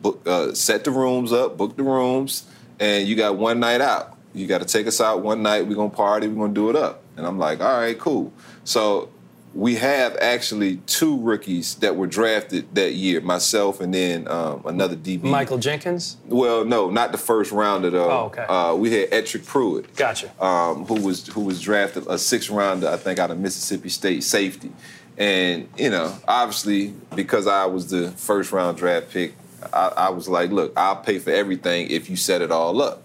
book, 0.00 0.22
uh, 0.26 0.52
set 0.54 0.84
the 0.84 0.90
rooms 0.90 1.32
up, 1.32 1.56
book 1.56 1.76
the 1.76 1.82
rooms, 1.82 2.44
and 2.80 3.06
you 3.06 3.14
got 3.16 3.36
one 3.36 3.60
night 3.60 3.80
out. 3.80 4.16
You 4.34 4.46
got 4.46 4.58
to 4.58 4.66
take 4.66 4.86
us 4.86 5.00
out 5.00 5.22
one 5.22 5.42
night. 5.42 5.66
We're 5.66 5.74
gonna 5.76 5.90
party. 5.90 6.26
We're 6.28 6.42
gonna 6.46 6.54
do 6.54 6.70
it 6.70 6.76
up. 6.76 7.02
And 7.16 7.26
I'm 7.26 7.38
like, 7.38 7.60
all 7.60 7.78
right, 7.78 7.98
cool. 7.98 8.32
So 8.64 9.10
we 9.54 9.74
have 9.74 10.16
actually 10.16 10.76
two 10.86 11.18
rookies 11.18 11.74
that 11.76 11.94
were 11.96 12.06
drafted 12.06 12.74
that 12.74 12.94
year. 12.94 13.20
Myself 13.20 13.80
and 13.82 13.92
then 13.92 14.26
um, 14.28 14.62
another 14.64 14.96
DB. 14.96 15.24
Michael 15.24 15.58
Jenkins? 15.58 16.16
Well, 16.26 16.64
no, 16.64 16.88
not 16.88 17.12
the 17.12 17.18
first 17.18 17.52
rounder 17.52 17.90
though. 17.90 18.10
Oh, 18.10 18.24
okay. 18.26 18.44
Uh, 18.48 18.74
we 18.74 18.90
had 18.92 19.10
Etric 19.10 19.44
Pruitt 19.46 19.94
Gotcha. 19.96 20.32
um, 20.42 20.86
who 20.86 21.02
was 21.02 21.26
who 21.26 21.42
was 21.42 21.60
drafted 21.60 22.06
a 22.06 22.16
sixth 22.18 22.48
rounder, 22.48 22.88
I 22.88 22.96
think, 22.96 23.18
out 23.18 23.30
of 23.30 23.38
Mississippi 23.38 23.90
State 23.90 24.22
safety. 24.24 24.72
And 25.18 25.68
you 25.76 25.90
know, 25.90 26.16
obviously, 26.26 26.94
because 27.14 27.46
I 27.46 27.66
was 27.66 27.90
the 27.90 28.10
first 28.12 28.52
round 28.52 28.78
draft 28.78 29.10
pick, 29.10 29.34
I, 29.72 29.92
I 29.96 30.08
was 30.10 30.28
like, 30.28 30.50
"Look, 30.50 30.72
I'll 30.76 30.96
pay 30.96 31.18
for 31.18 31.30
everything 31.30 31.90
if 31.90 32.08
you 32.08 32.16
set 32.16 32.42
it 32.42 32.50
all 32.50 32.80
up." 32.80 33.02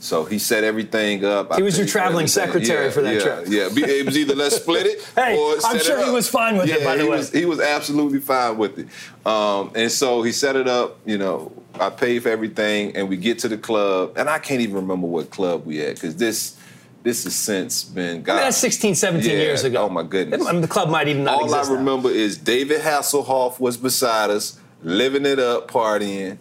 So 0.00 0.24
he 0.24 0.38
set 0.38 0.62
everything 0.62 1.24
up. 1.24 1.54
He 1.56 1.62
was 1.62 1.76
your 1.76 1.86
traveling 1.86 2.28
secretary 2.28 2.84
Yeah, 2.84 2.90
for 2.90 3.00
that 3.02 3.14
yeah, 3.14 3.20
trip. 3.20 3.46
Yeah, 3.48 3.86
it 3.96 4.06
was 4.06 4.16
either 4.16 4.34
let's 4.34 4.56
split 4.56 4.86
it. 4.86 5.04
Hey, 5.16 5.36
or 5.36 5.56
I'm 5.64 5.80
sure 5.80 6.04
he 6.04 6.10
was 6.10 6.28
fine 6.28 6.56
with 6.56 6.68
it, 6.68 6.84
by 6.84 6.96
the 6.96 7.02
he 7.02 7.08
way. 7.08 7.16
Was, 7.16 7.32
he 7.32 7.44
was 7.44 7.58
absolutely 7.58 8.20
fine 8.20 8.56
with 8.56 8.78
it. 8.78 8.86
Um, 9.26 9.72
and 9.74 9.90
so 9.90 10.22
he 10.22 10.30
set 10.30 10.54
it 10.54 10.68
up. 10.68 10.98
You 11.04 11.18
know, 11.18 11.52
I 11.74 11.90
paid 11.90 12.22
for 12.22 12.28
everything, 12.28 12.94
and 12.94 13.08
we 13.08 13.16
get 13.16 13.40
to 13.40 13.48
the 13.48 13.58
club, 13.58 14.12
and 14.16 14.30
I 14.30 14.38
can't 14.38 14.60
even 14.60 14.76
remember 14.76 15.08
what 15.08 15.30
club 15.30 15.66
we 15.66 15.80
at 15.82 15.96
because 15.96 16.14
this 16.14 16.56
this 17.02 17.24
has 17.24 17.34
since 17.34 17.84
been. 17.84 18.22
God, 18.22 18.32
I 18.32 18.36
mean, 18.36 18.44
that's 18.44 18.56
16, 18.58 18.94
17 18.94 19.30
Yeah, 19.30 19.36
years 19.36 19.64
ago. 19.64 19.84
Oh 19.84 19.88
my 19.88 20.02
goodness! 20.02 20.46
I 20.46 20.52
mean, 20.52 20.60
the 20.60 20.68
club 20.68 20.88
might 20.90 21.08
even 21.08 21.24
not 21.24 21.34
All 21.34 21.42
I 21.42 21.58
exist 21.58 21.70
now. 21.70 21.76
remember 21.76 22.10
is 22.10 22.36
David 22.38 22.80
Hasselhoff 22.80 23.60
was 23.60 23.76
beside 23.76 24.30
us, 24.30 24.58
living 24.82 25.24
it 25.26 25.38
up, 25.38 25.70
partying, 25.70 26.38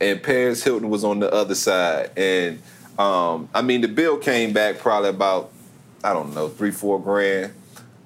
and 0.00 0.22
Paris 0.22 0.62
Hilton 0.64 0.90
was 0.90 1.04
on 1.04 1.20
the 1.20 1.32
other 1.32 1.54
side. 1.54 2.10
And 2.16 2.60
um, 2.98 3.48
I 3.54 3.62
mean, 3.62 3.80
the 3.82 3.88
bill 3.88 4.18
came 4.18 4.52
back 4.52 4.78
probably 4.78 5.10
about 5.10 5.50
I 6.02 6.12
don't 6.12 6.34
know 6.34 6.48
three, 6.48 6.70
four 6.70 7.00
grand. 7.00 7.52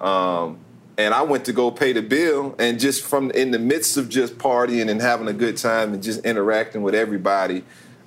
Um, 0.01 0.59
and 0.97 1.13
I 1.13 1.23
went 1.23 1.45
to 1.47 1.53
go 1.53 1.71
pay 1.73 1.93
the 1.93 2.03
bill, 2.03 2.55
and 2.59 2.79
just 2.79 3.05
from 3.05 3.31
in 3.33 3.51
the 3.51 3.59
midst 3.59 3.97
of 3.97 4.09
just 4.09 4.39
partying 4.39 4.89
and 4.91 5.01
having 5.01 5.27
a 5.29 5.33
good 5.33 5.57
time 5.57 5.93
and 5.95 6.03
just 6.03 6.25
interacting 6.25 6.83
with 6.83 6.95
everybody, 6.95 7.65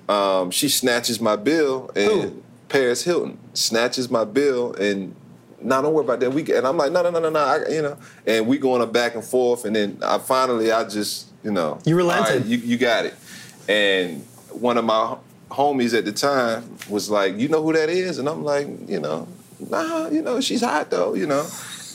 um, 0.08 0.50
she 0.50 0.68
snatches 0.68 1.20
my 1.20 1.36
bill 1.36 1.90
and 1.96 2.10
Who? 2.22 2.42
Paris 2.68 3.04
Hilton 3.04 3.38
snatches 3.54 4.10
my 4.10 4.24
bill 4.24 4.74
and 4.74 5.14
no, 5.60 5.82
don't 5.82 5.92
worry 5.92 6.04
about 6.04 6.20
that. 6.20 6.32
We 6.32 6.42
and 6.54 6.66
I'm 6.66 6.76
like, 6.76 6.92
no, 6.92 7.02
no, 7.02 7.10
no, 7.10 7.18
no, 7.18 7.30
no. 7.30 7.40
I, 7.40 7.68
you 7.68 7.82
know, 7.82 7.96
and 8.26 8.46
we 8.46 8.58
going 8.58 8.80
a 8.80 8.86
back 8.86 9.16
and 9.16 9.24
forth, 9.24 9.64
and 9.64 9.74
then 9.74 9.98
I 10.04 10.18
finally, 10.18 10.70
I 10.70 10.84
just, 10.84 11.26
you 11.42 11.50
know, 11.50 11.80
You 11.84 11.96
relented. 11.96 12.26
"All 12.26 12.38
right, 12.38 12.46
you, 12.46 12.58
you 12.58 12.76
got 12.76 13.06
it. 13.06 13.14
And 13.68 14.22
one 14.52 14.78
of 14.78 14.84
my 14.84 15.16
homies 15.50 15.96
at 15.98 16.04
the 16.04 16.12
time 16.12 16.76
was 16.88 17.10
like, 17.10 17.36
you 17.38 17.48
know 17.48 17.62
who 17.62 17.72
that 17.72 17.88
is? 17.88 18.18
And 18.18 18.28
I'm 18.28 18.44
like, 18.44 18.68
you 18.88 19.00
know, 19.00 19.26
nah, 19.58 20.08
you 20.08 20.22
know, 20.22 20.40
she's 20.40 20.60
hot 20.62 20.90
though, 20.90 21.14
you 21.14 21.26
know. 21.26 21.46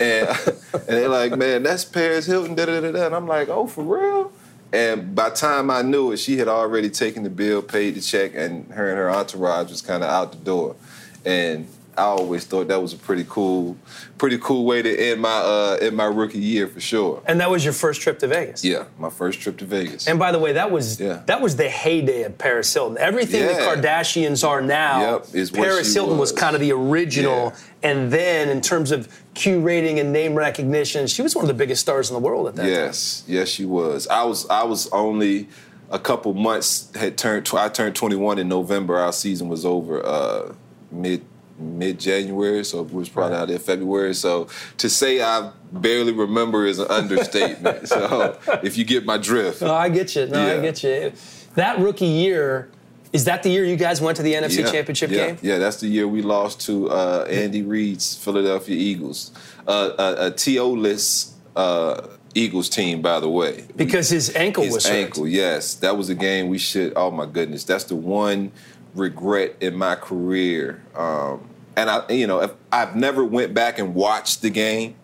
And 0.01 0.27
and 0.73 0.83
they're 0.87 1.09
like, 1.09 1.37
man, 1.37 1.63
that's 1.63 1.85
Paris 1.85 2.25
Hilton, 2.25 2.55
da 2.55 2.65
da 2.65 2.81
da 2.81 2.91
da. 2.91 3.05
And 3.05 3.15
I'm 3.15 3.27
like, 3.27 3.47
oh, 3.49 3.67
for 3.67 3.83
real? 3.83 4.31
And 4.73 5.13
by 5.13 5.29
the 5.29 5.35
time 5.35 5.69
I 5.69 5.83
knew 5.83 6.11
it, 6.11 6.17
she 6.17 6.37
had 6.37 6.47
already 6.47 6.89
taken 6.89 7.21
the 7.21 7.29
bill, 7.29 7.61
paid 7.61 7.93
the 7.93 8.01
check, 8.01 8.31
and 8.33 8.67
her 8.71 8.89
and 8.89 8.97
her 8.97 9.09
entourage 9.11 9.69
was 9.69 9.83
kind 9.83 10.03
of 10.03 10.09
out 10.09 10.31
the 10.31 10.39
door. 10.39 10.75
And 11.23 11.67
I 11.97 12.03
always 12.03 12.45
thought 12.45 12.67
that 12.69 12.81
was 12.81 12.93
a 12.93 12.97
pretty 12.97 13.25
cool, 13.29 13.77
pretty 14.17 14.37
cool 14.39 14.65
way 14.65 14.81
to 14.81 14.97
end 15.11 15.21
my 15.21 15.29
uh, 15.29 15.77
end 15.81 15.95
my 15.95 16.05
rookie 16.05 16.39
year 16.39 16.67
for 16.67 16.79
sure. 16.79 17.21
And 17.25 17.39
that 17.39 17.49
was 17.51 17.63
your 17.63 17.73
first 17.73 18.01
trip 18.01 18.19
to 18.19 18.27
Vegas. 18.27 18.63
Yeah, 18.65 18.85
my 18.97 19.09
first 19.09 19.39
trip 19.41 19.57
to 19.57 19.65
Vegas. 19.65 20.07
And 20.07 20.17
by 20.17 20.31
the 20.31 20.39
way, 20.39 20.53
that 20.53 20.71
was 20.71 20.99
Yeah. 20.99 21.21
that 21.27 21.41
was 21.41 21.55
the 21.55 21.69
heyday 21.69 22.23
of 22.23 22.37
Paris 22.37 22.73
Hilton. 22.73 22.97
Everything 22.97 23.45
the 23.45 23.53
Kardashians 23.53 24.47
are 24.47 24.61
now, 24.61 25.13
Yep, 25.13 25.27
is 25.35 25.51
Paris 25.51 25.93
Hilton 25.93 26.17
was. 26.17 26.31
was. 26.31 26.39
kind 26.39 26.55
of 26.55 26.61
the 26.61 26.71
original. 26.71 27.53
Yeah. 27.83 27.89
And 27.91 28.11
then 28.11 28.49
in 28.49 28.61
terms 28.61 28.91
of 28.91 29.07
Q 29.33 29.59
rating 29.59 29.99
and 29.99 30.13
name 30.13 30.35
recognition, 30.35 31.05
she 31.07 31.21
was 31.21 31.35
one 31.35 31.43
of 31.43 31.47
the 31.49 31.53
biggest 31.53 31.81
stars 31.81 32.09
in 32.09 32.13
the 32.13 32.19
world 32.21 32.47
at 32.47 32.55
that 32.55 32.61
time. 32.63 32.71
Yes, 32.71 33.23
yes, 33.27 33.49
she 33.49 33.65
was. 33.65 34.07
I 34.07 34.23
was 34.23 34.47
I 34.49 34.63
was 34.63 34.87
only 34.91 35.49
a 35.91 35.99
couple 35.99 36.33
months 36.33 36.89
had 36.95 37.17
turned. 37.17 37.45
Tw- 37.45 37.55
I 37.55 37.69
turned 37.69 37.95
21 37.95 38.39
in 38.39 38.47
November. 38.47 38.97
Our 38.97 39.13
season 39.13 39.47
was 39.49 39.63
over 39.65 40.03
uh, 40.03 40.53
mid 40.91 41.23
mid 41.57 41.99
January, 41.99 42.63
so 42.63 42.81
it 42.81 42.93
was 42.93 43.09
probably 43.09 43.37
out 43.37 43.47
there 43.47 43.59
February. 43.59 44.13
So 44.13 44.47
to 44.77 44.89
say 44.89 45.21
I 45.21 45.51
barely 45.71 46.11
remember 46.11 46.65
is 46.65 46.79
an 46.79 46.87
understatement. 46.89 47.87
so 47.89 48.37
if 48.63 48.77
you 48.77 48.85
get 48.85 49.05
my 49.05 49.17
drift, 49.17 49.61
No, 49.61 49.73
I 49.73 49.89
get 49.89 50.15
you. 50.15 50.27
No, 50.27 50.57
I 50.57 50.61
get 50.61 50.83
you. 50.83 51.13
That 51.55 51.79
rookie 51.79 52.05
year, 52.05 52.69
is 53.11 53.25
that 53.25 53.43
the 53.43 53.49
year 53.49 53.63
you 53.63 53.75
guys 53.75 54.01
went 54.01 54.17
to 54.17 54.23
the 54.23 54.33
NFC 54.33 54.59
yeah, 54.59 54.71
Championship 54.71 55.11
yeah, 55.11 55.27
game? 55.27 55.37
Yeah, 55.41 55.57
that's 55.59 55.79
the 55.79 55.87
year 55.87 56.07
we 56.07 56.21
lost 56.21 56.61
to 56.61 56.89
uh, 56.89 57.27
Andy 57.29 57.61
Reid's 57.61 58.17
Philadelphia 58.17 58.75
Eagles, 58.75 59.31
uh, 59.67 59.91
a, 59.97 60.27
a 60.27 60.31
TO-less 60.31 61.35
uh, 61.55 62.07
Eagles 62.33 62.69
team, 62.69 63.01
by 63.01 63.19
the 63.19 63.29
way. 63.29 63.65
Because 63.75 64.09
his 64.09 64.35
ankle 64.35 64.63
His 64.63 64.73
was 64.73 64.85
hurt. 64.85 64.95
His 64.95 65.05
ankle, 65.05 65.27
yes. 65.27 65.75
That 65.75 65.97
was 65.97 66.09
a 66.09 66.15
game 66.15 66.47
we 66.47 66.57
should. 66.57 66.93
Oh 66.95 67.11
my 67.11 67.25
goodness, 67.25 67.63
that's 67.63 67.83
the 67.83 67.95
one 67.95 68.51
regret 68.95 69.55
in 69.61 69.75
my 69.75 69.95
career. 69.95 70.81
Um, 70.95 71.49
and 71.75 71.89
I, 71.89 72.09
you 72.09 72.27
know, 72.27 72.41
if, 72.41 72.51
I've 72.71 72.95
never 72.95 73.23
went 73.23 73.53
back 73.53 73.79
and 73.79 73.95
watched 73.95 74.41
the 74.41 74.49
game, 74.49 74.95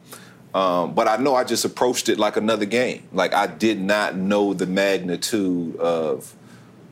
um, 0.53 0.93
but 0.93 1.07
I 1.07 1.17
know 1.17 1.35
I 1.35 1.43
just 1.43 1.65
approached 1.65 2.09
it 2.09 2.19
like 2.19 2.37
another 2.37 2.65
game. 2.65 3.07
Like 3.11 3.33
I 3.33 3.47
did 3.47 3.79
not 3.79 4.15
know 4.15 4.53
the 4.53 4.65
magnitude 4.65 5.75
of 5.77 6.35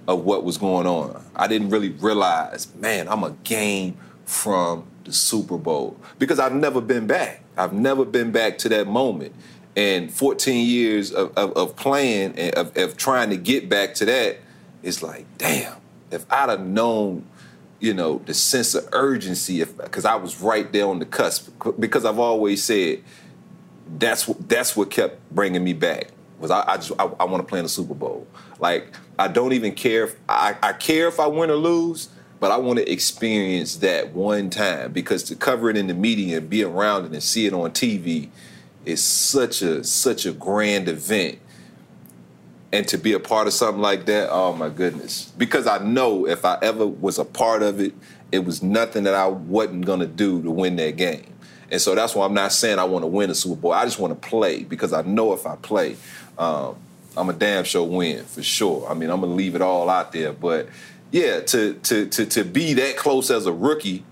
of 0.07 0.23
what 0.23 0.43
was 0.45 0.57
going 0.57 0.87
on. 0.87 1.21
I 1.35 1.47
didn't 1.47 1.69
really 1.69 1.89
realize, 1.89 2.73
man, 2.75 3.09
I'm 3.09 3.23
a 3.23 3.31
game 3.43 3.97
from 4.25 4.85
the 5.03 5.11
Super 5.11 5.57
Bowl 5.57 5.97
because 6.17 6.39
I've 6.39 6.53
never 6.53 6.79
been 6.79 7.07
back. 7.07 7.43
I've 7.57 7.73
never 7.73 8.05
been 8.05 8.31
back 8.31 8.57
to 8.59 8.69
that 8.69 8.87
moment. 8.87 9.33
and 9.75 10.11
14 10.11 10.65
years 10.65 11.11
of, 11.11 11.37
of, 11.37 11.51
of 11.53 11.75
playing 11.75 12.33
and 12.37 12.55
of, 12.55 12.75
of 12.77 12.97
trying 12.97 13.29
to 13.29 13.37
get 13.37 13.69
back 13.69 13.93
to 13.95 14.05
that, 14.05 14.37
it's 14.81 15.03
like, 15.03 15.25
damn, 15.37 15.75
if 16.11 16.25
I'd 16.31 16.49
have 16.49 16.65
known, 16.65 17.25
you 17.79 17.93
know, 17.93 18.21
the 18.25 18.33
sense 18.33 18.75
of 18.75 18.87
urgency, 18.91 19.61
if 19.61 19.77
because 19.77 20.05
I 20.05 20.15
was 20.15 20.41
right 20.41 20.71
there 20.71 20.87
on 20.87 20.99
the 20.99 21.05
cusp, 21.05 21.49
because 21.79 22.05
I've 22.05 22.19
always 22.19 22.63
said 22.63 23.03
that's 23.97 24.25
that's 24.47 24.75
what 24.75 24.89
kept 24.89 25.19
bringing 25.31 25.63
me 25.63 25.73
back 25.73 26.11
was 26.39 26.51
I, 26.51 26.63
I 26.67 26.77
just 26.77 26.91
I, 26.99 27.05
I 27.19 27.25
want 27.25 27.37
to 27.37 27.43
play 27.43 27.59
in 27.59 27.65
the 27.65 27.69
Super 27.69 27.93
Bowl. 27.93 28.27
Like 28.59 28.93
I 29.17 29.27
don't 29.27 29.53
even 29.53 29.73
care 29.73 30.05
if 30.05 30.15
I, 30.29 30.55
I 30.61 30.73
care 30.73 31.07
if 31.07 31.19
I 31.19 31.27
win 31.27 31.49
or 31.49 31.55
lose, 31.55 32.09
but 32.39 32.51
I 32.51 32.57
want 32.57 32.79
to 32.79 32.91
experience 32.91 33.77
that 33.77 34.13
one 34.13 34.49
time 34.49 34.91
because 34.91 35.23
to 35.23 35.35
cover 35.35 35.69
it 35.69 35.77
in 35.77 35.87
the 35.87 35.93
media 35.93 36.37
and 36.37 36.49
be 36.49 36.63
around 36.63 37.05
it 37.05 37.11
and 37.11 37.23
see 37.23 37.45
it 37.45 37.53
on 37.53 37.71
TV 37.71 38.29
is 38.85 39.03
such 39.03 39.61
a 39.61 39.83
such 39.83 40.25
a 40.25 40.31
grand 40.31 40.87
event. 40.87 41.39
And 42.73 42.87
to 42.89 42.97
be 42.97 43.13
a 43.13 43.19
part 43.19 43.47
of 43.47 43.53
something 43.53 43.81
like 43.81 44.05
that, 44.07 44.29
oh 44.29 44.53
my 44.53 44.69
goodness. 44.69 45.31
Because 45.37 45.67
I 45.67 45.77
know 45.79 46.27
if 46.27 46.43
I 46.43 46.57
ever 46.61 46.85
was 46.85 47.17
a 47.17 47.25
part 47.25 47.63
of 47.63 47.79
it, 47.79 47.93
it 48.31 48.39
was 48.39 48.61
nothing 48.61 49.03
that 49.03 49.13
I 49.13 49.27
wasn't 49.27 49.85
gonna 49.85 50.05
do 50.05 50.41
to 50.43 50.51
win 50.51 50.75
that 50.75 50.97
game. 50.97 51.33
And 51.71 51.81
so 51.81 51.95
that's 51.95 52.15
why 52.15 52.25
I'm 52.25 52.33
not 52.33 52.51
saying 52.53 52.79
I 52.79 52.85
want 52.85 53.03
to 53.03 53.07
win 53.07 53.29
the 53.29 53.35
Super 53.35 53.55
Bowl. 53.55 53.73
I 53.73 53.85
just 53.85 53.99
want 53.99 54.21
to 54.21 54.29
play 54.29 54.63
because 54.63 54.93
I 54.93 55.01
know 55.01 55.33
if 55.33 55.45
I 55.45 55.55
play, 55.55 55.97
um, 56.37 56.75
I'm 57.15 57.29
a 57.29 57.33
damn 57.33 57.63
sure 57.63 57.83
win 57.83 58.23
for 58.25 58.43
sure. 58.43 58.87
I 58.89 58.93
mean, 58.93 59.09
I'm 59.09 59.21
gonna 59.21 59.33
leave 59.33 59.55
it 59.55 59.61
all 59.61 59.89
out 59.89 60.11
there, 60.11 60.33
but 60.33 60.69
yeah, 61.11 61.39
to 61.41 61.73
to 61.73 62.07
to 62.07 62.25
to 62.25 62.43
be 62.43 62.73
that 62.75 62.97
close 62.97 63.31
as 63.31 63.45
a 63.45 63.51
rookie, 63.51 64.03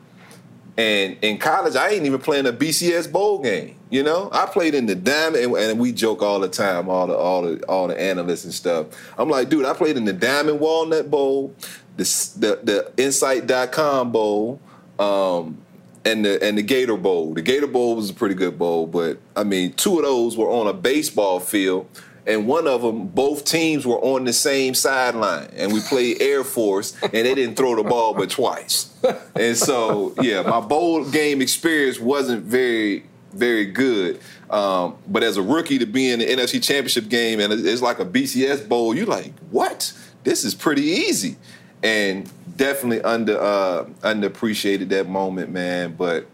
and 0.77 1.17
in 1.21 1.37
college, 1.37 1.75
I 1.75 1.89
ain't 1.89 2.05
even 2.05 2.19
playing 2.19 2.47
a 2.47 2.53
BCS 2.53 3.11
bowl 3.11 3.39
game. 3.39 3.77
You 3.95 4.03
know, 4.03 4.27
I 4.33 4.45
played 4.45 4.75
in 4.75 4.87
the 4.87 4.95
diamond, 4.95 5.55
and, 5.55 5.79
we 5.79 5.93
joke 5.93 6.21
all 6.21 6.41
the 6.41 6.49
time, 6.49 6.89
all 6.89 7.07
the 7.07 7.15
all 7.15 7.43
the 7.43 7.63
all 7.63 7.87
the 7.87 7.97
analysts 7.97 8.43
and 8.43 8.53
stuff. 8.53 8.87
I'm 9.17 9.29
like, 9.29 9.47
dude, 9.47 9.63
I 9.63 9.71
played 9.71 9.95
in 9.95 10.03
the 10.03 10.11
Diamond 10.11 10.59
Walnut 10.59 11.09
Bowl, 11.09 11.55
the 11.95 12.03
the, 12.37 12.59
the 12.61 12.91
Insight.com 13.01 14.11
Bowl. 14.11 14.59
Um, 14.99 15.59
and 16.03 16.25
the 16.25 16.43
and 16.43 16.57
the 16.57 16.61
Gator 16.61 16.97
Bowl. 16.97 17.33
The 17.35 17.41
Gator 17.41 17.67
Bowl 17.67 17.95
was 17.95 18.09
a 18.09 18.13
pretty 18.13 18.35
good 18.35 18.59
bowl, 18.59 18.85
but 18.85 19.17
I 19.33 19.45
mean, 19.45 19.71
two 19.71 19.97
of 19.97 20.03
those 20.03 20.35
were 20.35 20.49
on 20.49 20.67
a 20.67 20.73
baseball 20.73 21.39
field 21.39 21.87
and 22.27 22.47
one 22.47 22.67
of 22.67 22.81
them, 22.81 23.07
both 23.07 23.45
teams 23.45 23.85
were 23.85 23.99
on 23.99 24.25
the 24.25 24.33
same 24.33 24.73
sideline, 24.73 25.49
and 25.55 25.71
we 25.71 25.79
played 25.81 26.21
Air 26.21 26.43
Force, 26.43 26.97
and 27.03 27.11
they 27.11 27.35
didn't 27.35 27.55
throw 27.55 27.75
the 27.75 27.83
ball 27.83 28.15
but 28.15 28.31
twice. 28.31 28.91
And 29.35 29.55
so, 29.55 30.15
yeah, 30.21 30.41
my 30.41 30.59
bowl 30.59 31.07
game 31.09 31.41
experience 31.41 31.99
wasn't 31.99 32.43
very, 32.43 33.03
very 33.35 33.65
good. 33.65 34.19
Um, 34.49 34.97
but 35.07 35.23
as 35.23 35.37
a 35.37 35.41
rookie 35.41 35.77
to 35.79 35.85
be 35.85 36.11
in 36.11 36.19
the 36.19 36.25
NFC 36.25 36.63
Championship 36.63 37.09
game, 37.09 37.39
and 37.39 37.51
it's 37.51 37.81
like 37.81 37.99
a 37.99 38.05
BCS 38.05 38.67
bowl, 38.67 38.95
you're 38.95 39.05
like, 39.05 39.33
what? 39.51 39.93
This 40.23 40.43
is 40.43 40.55
pretty 40.55 40.83
easy, 40.83 41.37
and 41.83 42.29
definitely 42.57 43.01
under 43.01 43.39
uh, 43.39 43.85
underappreciated 44.01 44.89
that 44.89 45.07
moment, 45.07 45.51
man. 45.51 45.95
But 45.95 46.25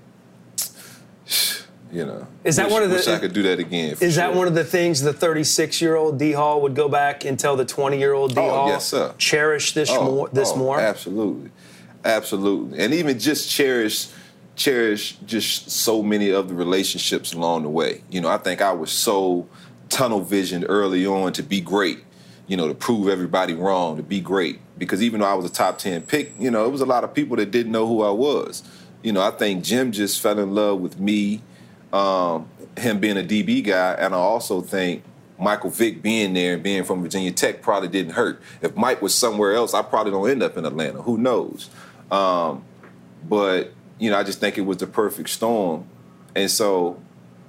you 1.91 2.05
know. 2.05 2.27
Is 2.43 2.55
that 2.55 2.67
wish, 2.67 2.73
one 2.73 2.83
of 2.83 2.89
the? 2.89 2.95
Wish 2.95 3.07
I 3.07 3.19
could 3.19 3.33
do 3.33 3.43
that 3.43 3.59
again. 3.59 3.91
Is 3.91 3.99
sure. 3.99 4.09
that 4.09 4.35
one 4.35 4.47
of 4.47 4.55
the 4.55 4.63
things 4.63 5.01
the 5.01 5.13
36 5.13 5.81
year 5.81 5.95
old 5.95 6.17
D 6.17 6.31
Hall 6.31 6.61
would 6.61 6.75
go 6.75 6.87
back 6.87 7.25
and 7.25 7.37
tell 7.37 7.55
the 7.55 7.65
20 7.65 7.99
year 7.99 8.13
old 8.13 8.33
D 8.33 8.41
Hall? 8.41 8.67
Oh, 8.67 8.67
yes, 8.67 8.87
sir. 8.87 9.13
Cherish 9.17 9.73
this 9.73 9.89
oh, 9.91 10.05
more. 10.05 10.29
This 10.29 10.51
oh, 10.53 10.57
more. 10.57 10.79
Absolutely, 10.79 11.51
absolutely, 12.05 12.79
and 12.79 12.93
even 12.93 13.19
just 13.19 13.49
cherish, 13.49 14.07
cherish 14.55 15.17
just 15.25 15.71
so 15.71 16.03
many 16.03 16.29
of 16.29 16.49
the 16.49 16.53
relationships 16.53 17.33
along 17.33 17.63
the 17.63 17.69
way. 17.69 18.03
You 18.09 18.21
know, 18.21 18.29
I 18.29 18.37
think 18.37 18.61
I 18.61 18.71
was 18.73 18.91
so 18.91 19.47
tunnel 19.89 20.21
visioned 20.21 20.65
early 20.67 21.05
on 21.05 21.33
to 21.33 21.43
be 21.43 21.61
great. 21.61 21.99
You 22.47 22.57
know, 22.57 22.67
to 22.67 22.73
prove 22.73 23.07
everybody 23.07 23.53
wrong, 23.53 23.97
to 23.97 24.03
be 24.03 24.19
great. 24.19 24.59
Because 24.77 25.01
even 25.01 25.21
though 25.21 25.27
I 25.27 25.35
was 25.35 25.45
a 25.45 25.53
top 25.53 25.77
10 25.77 26.01
pick, 26.03 26.33
you 26.37 26.51
know, 26.51 26.65
it 26.65 26.69
was 26.69 26.81
a 26.81 26.85
lot 26.85 27.03
of 27.03 27.13
people 27.13 27.37
that 27.37 27.51
didn't 27.51 27.71
know 27.71 27.87
who 27.87 28.01
I 28.01 28.09
was. 28.09 28.63
You 29.03 29.13
know, 29.13 29.21
I 29.21 29.31
think 29.31 29.63
Jim 29.63 29.91
just 29.91 30.19
fell 30.19 30.37
in 30.37 30.53
love 30.53 30.79
with 30.79 30.99
me 30.99 31.41
um, 31.93 32.49
him 32.77 32.99
being 32.99 33.17
a 33.17 33.23
DB 33.23 33.63
guy, 33.63 33.93
and 33.93 34.13
I 34.13 34.17
also 34.17 34.61
think 34.61 35.03
Michael 35.39 35.69
Vick 35.69 36.01
being 36.01 36.33
there 36.33 36.53
and 36.53 36.63
being 36.63 36.83
from 36.83 37.01
Virginia 37.01 37.31
Tech 37.31 37.61
probably 37.61 37.89
didn't 37.89 38.13
hurt. 38.13 38.41
If 38.61 38.75
Mike 38.75 39.01
was 39.01 39.13
somewhere 39.13 39.53
else, 39.53 39.73
I 39.73 39.81
probably 39.81 40.11
don't 40.11 40.29
end 40.29 40.43
up 40.43 40.57
in 40.57 40.65
Atlanta. 40.65 41.01
Who 41.01 41.17
knows? 41.17 41.69
Um, 42.11 42.63
but 43.27 43.73
you 44.01 44.09
know, 44.09 44.17
I 44.17 44.23
just 44.23 44.39
think 44.39 44.57
it 44.57 44.61
was 44.61 44.77
the 44.77 44.87
perfect 44.87 45.29
storm. 45.29 45.85
And 46.35 46.49
so, 46.49 46.99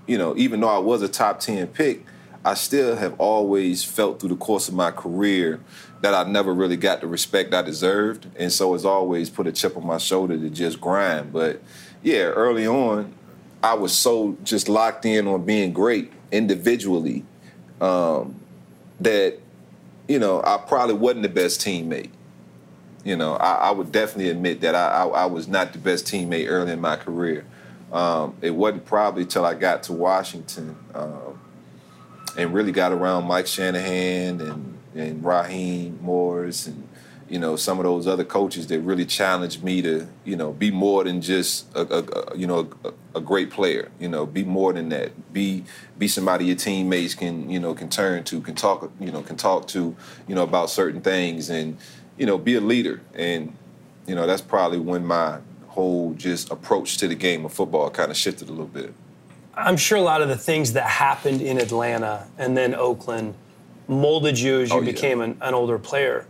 you 0.06 0.18
know, 0.18 0.36
even 0.36 0.60
though 0.60 0.68
I 0.68 0.78
was 0.78 1.00
a 1.00 1.08
top 1.08 1.40
ten 1.40 1.66
pick, 1.66 2.04
I 2.44 2.54
still 2.54 2.94
have 2.96 3.18
always 3.18 3.82
felt 3.82 4.20
through 4.20 4.28
the 4.28 4.36
course 4.36 4.68
of 4.68 4.74
my 4.74 4.90
career 4.90 5.60
that 6.02 6.12
I 6.12 6.28
never 6.28 6.52
really 6.52 6.76
got 6.76 7.00
the 7.00 7.06
respect 7.06 7.54
I 7.54 7.62
deserved. 7.62 8.26
And 8.36 8.52
so 8.52 8.74
it's 8.74 8.84
always 8.84 9.30
put 9.30 9.46
a 9.46 9.52
chip 9.52 9.78
on 9.78 9.86
my 9.86 9.96
shoulder 9.96 10.36
to 10.36 10.50
just 10.50 10.78
grind. 10.78 11.32
But 11.32 11.62
yeah, 12.02 12.24
early 12.24 12.66
on, 12.66 13.14
I 13.62 13.72
was 13.72 13.96
so 13.96 14.36
just 14.44 14.68
locked 14.68 15.06
in 15.06 15.26
on 15.26 15.46
being 15.46 15.72
great 15.72 16.12
individually 16.30 17.24
um, 17.80 18.34
that 19.00 19.38
you 20.06 20.18
know 20.18 20.42
I 20.44 20.58
probably 20.58 20.96
wasn't 20.96 21.22
the 21.22 21.30
best 21.30 21.62
teammate. 21.62 22.10
You 23.04 23.16
know, 23.16 23.34
I, 23.34 23.54
I 23.54 23.70
would 23.72 23.90
definitely 23.90 24.30
admit 24.30 24.60
that 24.60 24.74
I, 24.74 24.88
I, 24.88 25.06
I, 25.06 25.26
was 25.26 25.48
not 25.48 25.72
the 25.72 25.78
best 25.78 26.06
teammate 26.06 26.48
early 26.48 26.72
in 26.72 26.80
my 26.80 26.96
career. 26.96 27.44
Um, 27.92 28.36
it 28.40 28.50
wasn't 28.50 28.84
probably 28.84 29.26
till 29.26 29.44
I 29.44 29.54
got 29.54 29.82
to 29.84 29.92
Washington 29.92 30.76
um, 30.94 31.40
and 32.38 32.54
really 32.54 32.72
got 32.72 32.92
around 32.92 33.24
Mike 33.24 33.46
Shanahan 33.46 34.40
and 34.40 34.78
and 34.94 35.24
Raheem 35.24 35.98
Morris 36.02 36.66
and 36.66 36.88
you 37.28 37.38
know 37.38 37.56
some 37.56 37.78
of 37.78 37.84
those 37.84 38.06
other 38.06 38.24
coaches 38.24 38.66
that 38.66 38.80
really 38.80 39.06
challenged 39.06 39.64
me 39.64 39.80
to 39.80 40.06
you 40.24 40.36
know 40.36 40.52
be 40.52 40.70
more 40.70 41.02
than 41.02 41.22
just 41.22 41.74
a, 41.74 41.80
a, 41.80 42.02
a 42.02 42.36
you 42.36 42.46
know 42.46 42.70
a, 42.84 42.92
a, 43.14 43.20
great 43.22 43.50
player 43.50 43.90
you 43.98 44.08
know 44.08 44.26
be 44.26 44.44
more 44.44 44.74
than 44.74 44.90
that 44.90 45.32
be 45.32 45.64
be 45.98 46.06
somebody 46.06 46.44
your 46.44 46.56
teammates 46.56 47.14
can 47.14 47.48
you 47.48 47.58
know 47.58 47.74
can 47.74 47.88
turn 47.88 48.22
to 48.24 48.40
can 48.42 48.54
talk 48.54 48.92
you 49.00 49.10
know 49.10 49.22
can 49.22 49.36
talk 49.36 49.66
to 49.66 49.96
you 50.28 50.34
know 50.34 50.42
about 50.42 50.68
certain 50.68 51.00
things 51.00 51.48
and 51.48 51.78
you 52.16 52.26
know 52.26 52.38
be 52.38 52.54
a 52.54 52.60
leader 52.60 53.00
and 53.14 53.54
you 54.06 54.14
know 54.14 54.26
that's 54.26 54.42
probably 54.42 54.78
when 54.78 55.04
my 55.04 55.38
whole 55.68 56.12
just 56.14 56.50
approach 56.50 56.98
to 56.98 57.08
the 57.08 57.14
game 57.14 57.44
of 57.44 57.52
football 57.52 57.88
kind 57.90 58.10
of 58.10 58.16
shifted 58.16 58.48
a 58.48 58.52
little 58.52 58.66
bit 58.66 58.92
i'm 59.54 59.76
sure 59.76 59.98
a 59.98 60.02
lot 60.02 60.22
of 60.22 60.28
the 60.28 60.36
things 60.36 60.72
that 60.72 60.84
happened 60.84 61.40
in 61.40 61.58
atlanta 61.58 62.26
and 62.38 62.56
then 62.56 62.74
oakland 62.74 63.34
molded 63.88 64.38
you 64.38 64.60
as 64.60 64.70
you 64.70 64.76
oh, 64.76 64.80
yeah. 64.80 64.90
became 64.92 65.20
an, 65.20 65.36
an 65.40 65.54
older 65.54 65.78
player 65.78 66.26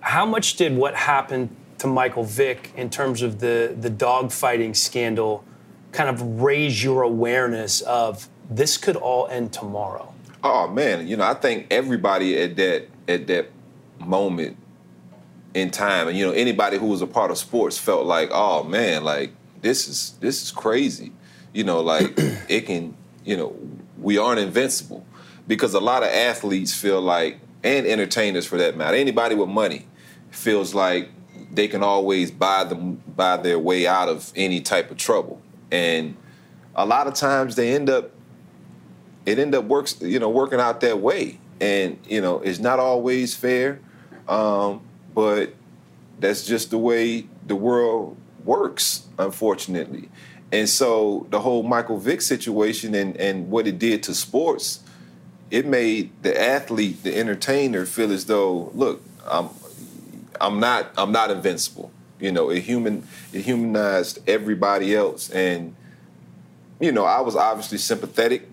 how 0.00 0.26
much 0.26 0.56
did 0.56 0.76
what 0.76 0.94
happened 0.94 1.54
to 1.78 1.88
Michael 1.88 2.22
Vick 2.22 2.70
in 2.76 2.90
terms 2.90 3.22
of 3.22 3.40
the 3.40 3.74
the 3.80 3.90
dogfighting 3.90 4.76
scandal 4.76 5.44
kind 5.90 6.08
of 6.08 6.40
raise 6.40 6.82
your 6.82 7.02
awareness 7.02 7.80
of 7.82 8.28
this 8.48 8.76
could 8.76 8.94
all 8.94 9.26
end 9.26 9.52
tomorrow? 9.52 10.14
Oh 10.44 10.68
man, 10.68 11.08
you 11.08 11.16
know, 11.16 11.24
I 11.24 11.34
think 11.34 11.66
everybody 11.72 12.40
at 12.40 12.54
that 12.54 12.88
at 13.08 13.26
that 13.26 13.50
moment 13.98 14.56
in 15.54 15.70
time, 15.70 16.08
and 16.08 16.16
you 16.16 16.26
know, 16.26 16.32
anybody 16.32 16.78
who 16.78 16.86
was 16.86 17.02
a 17.02 17.06
part 17.06 17.30
of 17.30 17.38
sports 17.38 17.78
felt 17.78 18.06
like, 18.06 18.30
oh 18.32 18.64
man, 18.64 19.04
like 19.04 19.32
this 19.60 19.88
is 19.88 20.14
this 20.20 20.42
is 20.42 20.50
crazy. 20.50 21.12
You 21.52 21.64
know, 21.64 21.80
like 21.80 22.14
it 22.48 22.66
can, 22.66 22.96
you 23.24 23.36
know, 23.36 23.56
we 23.98 24.18
aren't 24.18 24.40
invincible 24.40 25.06
because 25.46 25.74
a 25.74 25.80
lot 25.80 26.02
of 26.02 26.08
athletes 26.08 26.74
feel 26.74 27.00
like, 27.00 27.38
and 27.62 27.86
entertainers 27.86 28.46
for 28.46 28.56
that 28.58 28.76
matter, 28.76 28.96
anybody 28.96 29.34
with 29.34 29.48
money 29.48 29.86
feels 30.30 30.74
like 30.74 31.10
they 31.52 31.68
can 31.68 31.82
always 31.82 32.30
buy 32.30 32.64
them 32.64 33.02
buy 33.06 33.36
their 33.36 33.58
way 33.58 33.86
out 33.86 34.08
of 34.08 34.32
any 34.34 34.60
type 34.60 34.90
of 34.90 34.96
trouble. 34.96 35.40
And 35.70 36.16
a 36.74 36.86
lot 36.86 37.06
of 37.06 37.14
times 37.14 37.56
they 37.56 37.74
end 37.74 37.90
up 37.90 38.10
it 39.26 39.38
end 39.38 39.54
up 39.54 39.64
works 39.64 40.00
you 40.00 40.18
know 40.18 40.30
working 40.30 40.60
out 40.60 40.80
that 40.80 41.00
way. 41.00 41.38
And 41.60 41.98
you 42.08 42.20
know 42.20 42.40
it's 42.40 42.58
not 42.58 42.78
always 42.78 43.34
fair, 43.34 43.80
um, 44.28 44.82
but 45.14 45.54
that's 46.18 46.46
just 46.46 46.70
the 46.70 46.78
way 46.78 47.26
the 47.46 47.56
world 47.56 48.16
works, 48.44 49.06
unfortunately. 49.18 50.08
And 50.52 50.68
so 50.68 51.26
the 51.30 51.40
whole 51.40 51.62
Michael 51.62 51.98
Vick 51.98 52.20
situation 52.20 52.94
and, 52.94 53.16
and 53.16 53.50
what 53.50 53.66
it 53.66 53.78
did 53.78 54.02
to 54.04 54.14
sports, 54.14 54.80
it 55.50 55.66
made 55.66 56.10
the 56.22 56.38
athlete, 56.38 57.02
the 57.02 57.16
entertainer, 57.16 57.86
feel 57.86 58.12
as 58.12 58.26
though, 58.26 58.70
look, 58.74 59.02
I'm 59.26 59.48
I'm 60.40 60.58
not 60.60 60.92
I'm 60.96 61.12
not 61.12 61.30
invincible. 61.30 61.90
You 62.18 62.32
know, 62.32 62.50
it 62.50 62.60
human 62.62 63.06
it 63.32 63.42
humanized 63.42 64.18
everybody 64.28 64.94
else, 64.94 65.30
and 65.30 65.74
you 66.80 66.92
know, 66.92 67.04
I 67.04 67.20
was 67.20 67.36
obviously 67.36 67.78
sympathetic 67.78 68.48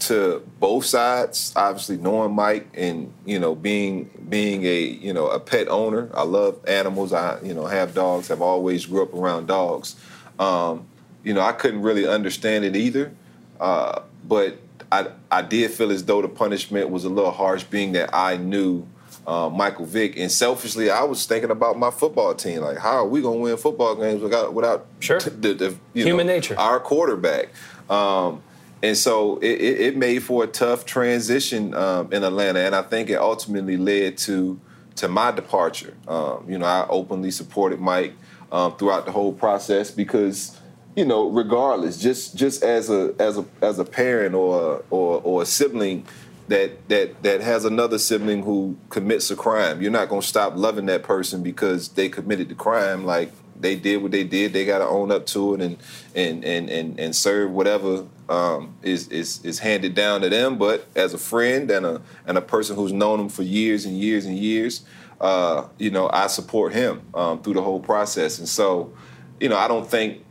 to 0.00 0.42
both 0.60 0.84
sides. 0.84 1.52
Obviously, 1.56 1.96
knowing 1.96 2.34
Mike 2.34 2.68
and 2.74 3.12
you 3.24 3.38
know 3.38 3.54
being 3.54 4.10
being 4.28 4.64
a 4.64 4.80
you 4.80 5.12
know 5.12 5.28
a 5.28 5.40
pet 5.40 5.68
owner, 5.68 6.10
I 6.14 6.22
love 6.22 6.58
animals. 6.66 7.12
I 7.12 7.40
you 7.42 7.54
know 7.54 7.66
have 7.66 7.94
dogs. 7.94 8.28
Have 8.28 8.42
always 8.42 8.86
grew 8.86 9.02
up 9.02 9.14
around 9.14 9.46
dogs. 9.46 9.96
Um, 10.38 10.86
you 11.24 11.34
know, 11.34 11.40
I 11.40 11.52
couldn't 11.52 11.82
really 11.82 12.06
understand 12.06 12.64
it 12.64 12.76
either, 12.76 13.12
uh, 13.60 14.02
but 14.26 14.58
I 14.90 15.08
I 15.30 15.42
did 15.42 15.70
feel 15.70 15.90
as 15.90 16.04
though 16.04 16.22
the 16.22 16.28
punishment 16.28 16.90
was 16.90 17.04
a 17.04 17.08
little 17.08 17.32
harsh, 17.32 17.64
being 17.64 17.92
that 17.92 18.14
I 18.14 18.36
knew 18.36 18.86
uh, 19.26 19.50
Michael 19.50 19.84
Vick, 19.84 20.16
and 20.16 20.32
selfishly, 20.32 20.90
I 20.90 21.02
was 21.02 21.26
thinking 21.26 21.50
about 21.50 21.78
my 21.78 21.90
football 21.90 22.34
team. 22.34 22.62
Like, 22.62 22.78
how 22.78 22.96
are 22.96 23.06
we 23.06 23.20
going 23.20 23.38
to 23.38 23.42
win 23.42 23.56
football 23.58 23.94
games 23.94 24.22
without 24.22 24.54
without 24.54 24.86
sure. 25.00 25.20
the, 25.20 25.52
the 25.52 25.76
human 25.92 26.26
know, 26.26 26.32
nature 26.32 26.58
our 26.58 26.80
quarterback? 26.80 27.50
Um, 27.90 28.42
and 28.82 28.96
so 28.96 29.38
it, 29.38 29.60
it, 29.60 29.96
made 29.96 30.22
for 30.22 30.44
a 30.44 30.46
tough 30.46 30.86
transition 30.86 31.74
um, 31.74 32.12
in 32.12 32.22
Atlanta, 32.22 32.60
and 32.60 32.74
I 32.74 32.82
think 32.82 33.10
it 33.10 33.18
ultimately 33.18 33.76
led 33.76 34.18
to 34.18 34.60
to 34.96 35.08
my 35.08 35.30
departure. 35.30 35.94
Um, 36.06 36.44
you 36.48 36.58
know, 36.58 36.66
I 36.66 36.86
openly 36.88 37.30
supported 37.30 37.80
Mike 37.80 38.14
um, 38.52 38.76
throughout 38.76 39.06
the 39.06 39.12
whole 39.12 39.32
process 39.32 39.90
because 39.90 40.58
you 40.96 41.04
know, 41.04 41.28
regardless, 41.28 41.98
just 41.98 42.36
just 42.36 42.62
as 42.62 42.90
a 42.90 43.14
as 43.18 43.38
a 43.38 43.44
as 43.62 43.78
a 43.78 43.84
parent 43.84 44.34
or 44.34 44.84
or, 44.90 45.20
or 45.22 45.42
a 45.42 45.46
sibling 45.46 46.06
that 46.48 46.88
that 46.88 47.22
that 47.22 47.40
has 47.40 47.64
another 47.64 47.98
sibling 47.98 48.42
who 48.42 48.76
commits 48.90 49.30
a 49.30 49.36
crime. 49.36 49.80
You're 49.80 49.92
not 49.92 50.08
gonna 50.08 50.22
stop 50.22 50.56
loving 50.56 50.86
that 50.86 51.02
person 51.02 51.42
because 51.42 51.90
they 51.90 52.08
committed 52.08 52.48
the 52.48 52.54
crime. 52.54 53.04
Like 53.04 53.30
they 53.60 53.76
did 53.76 54.02
what 54.02 54.10
they 54.10 54.24
did, 54.24 54.52
they 54.52 54.64
got 54.64 54.78
to 54.78 54.86
own 54.86 55.10
up 55.10 55.26
to 55.26 55.54
it 55.54 55.60
and 55.60 55.76
and 56.14 56.44
and 56.44 56.70
and, 56.70 56.98
and 57.00 57.14
serve 57.14 57.50
whatever 57.50 58.06
um, 58.28 58.74
is 58.82 59.08
is 59.08 59.44
is 59.44 59.58
handed 59.58 59.94
down 59.94 60.20
to 60.22 60.28
them. 60.28 60.58
But 60.58 60.86
as 60.94 61.14
a 61.14 61.18
friend 61.18 61.70
and 61.70 61.86
a 61.86 62.02
and 62.26 62.38
a 62.38 62.42
person 62.42 62.76
who's 62.76 62.92
known 62.92 63.20
him 63.20 63.28
for 63.28 63.42
years 63.42 63.84
and 63.84 63.98
years 63.98 64.26
and 64.26 64.36
years, 64.36 64.84
uh, 65.20 65.66
you 65.78 65.90
know, 65.90 66.08
I 66.12 66.26
support 66.28 66.72
him 66.72 67.02
um, 67.14 67.42
through 67.42 67.54
the 67.54 67.62
whole 67.62 67.80
process. 67.80 68.38
And 68.38 68.48
so, 68.48 68.92
you 69.40 69.48
know, 69.48 69.56
I 69.56 69.68
don't 69.68 69.88
think 69.88 70.24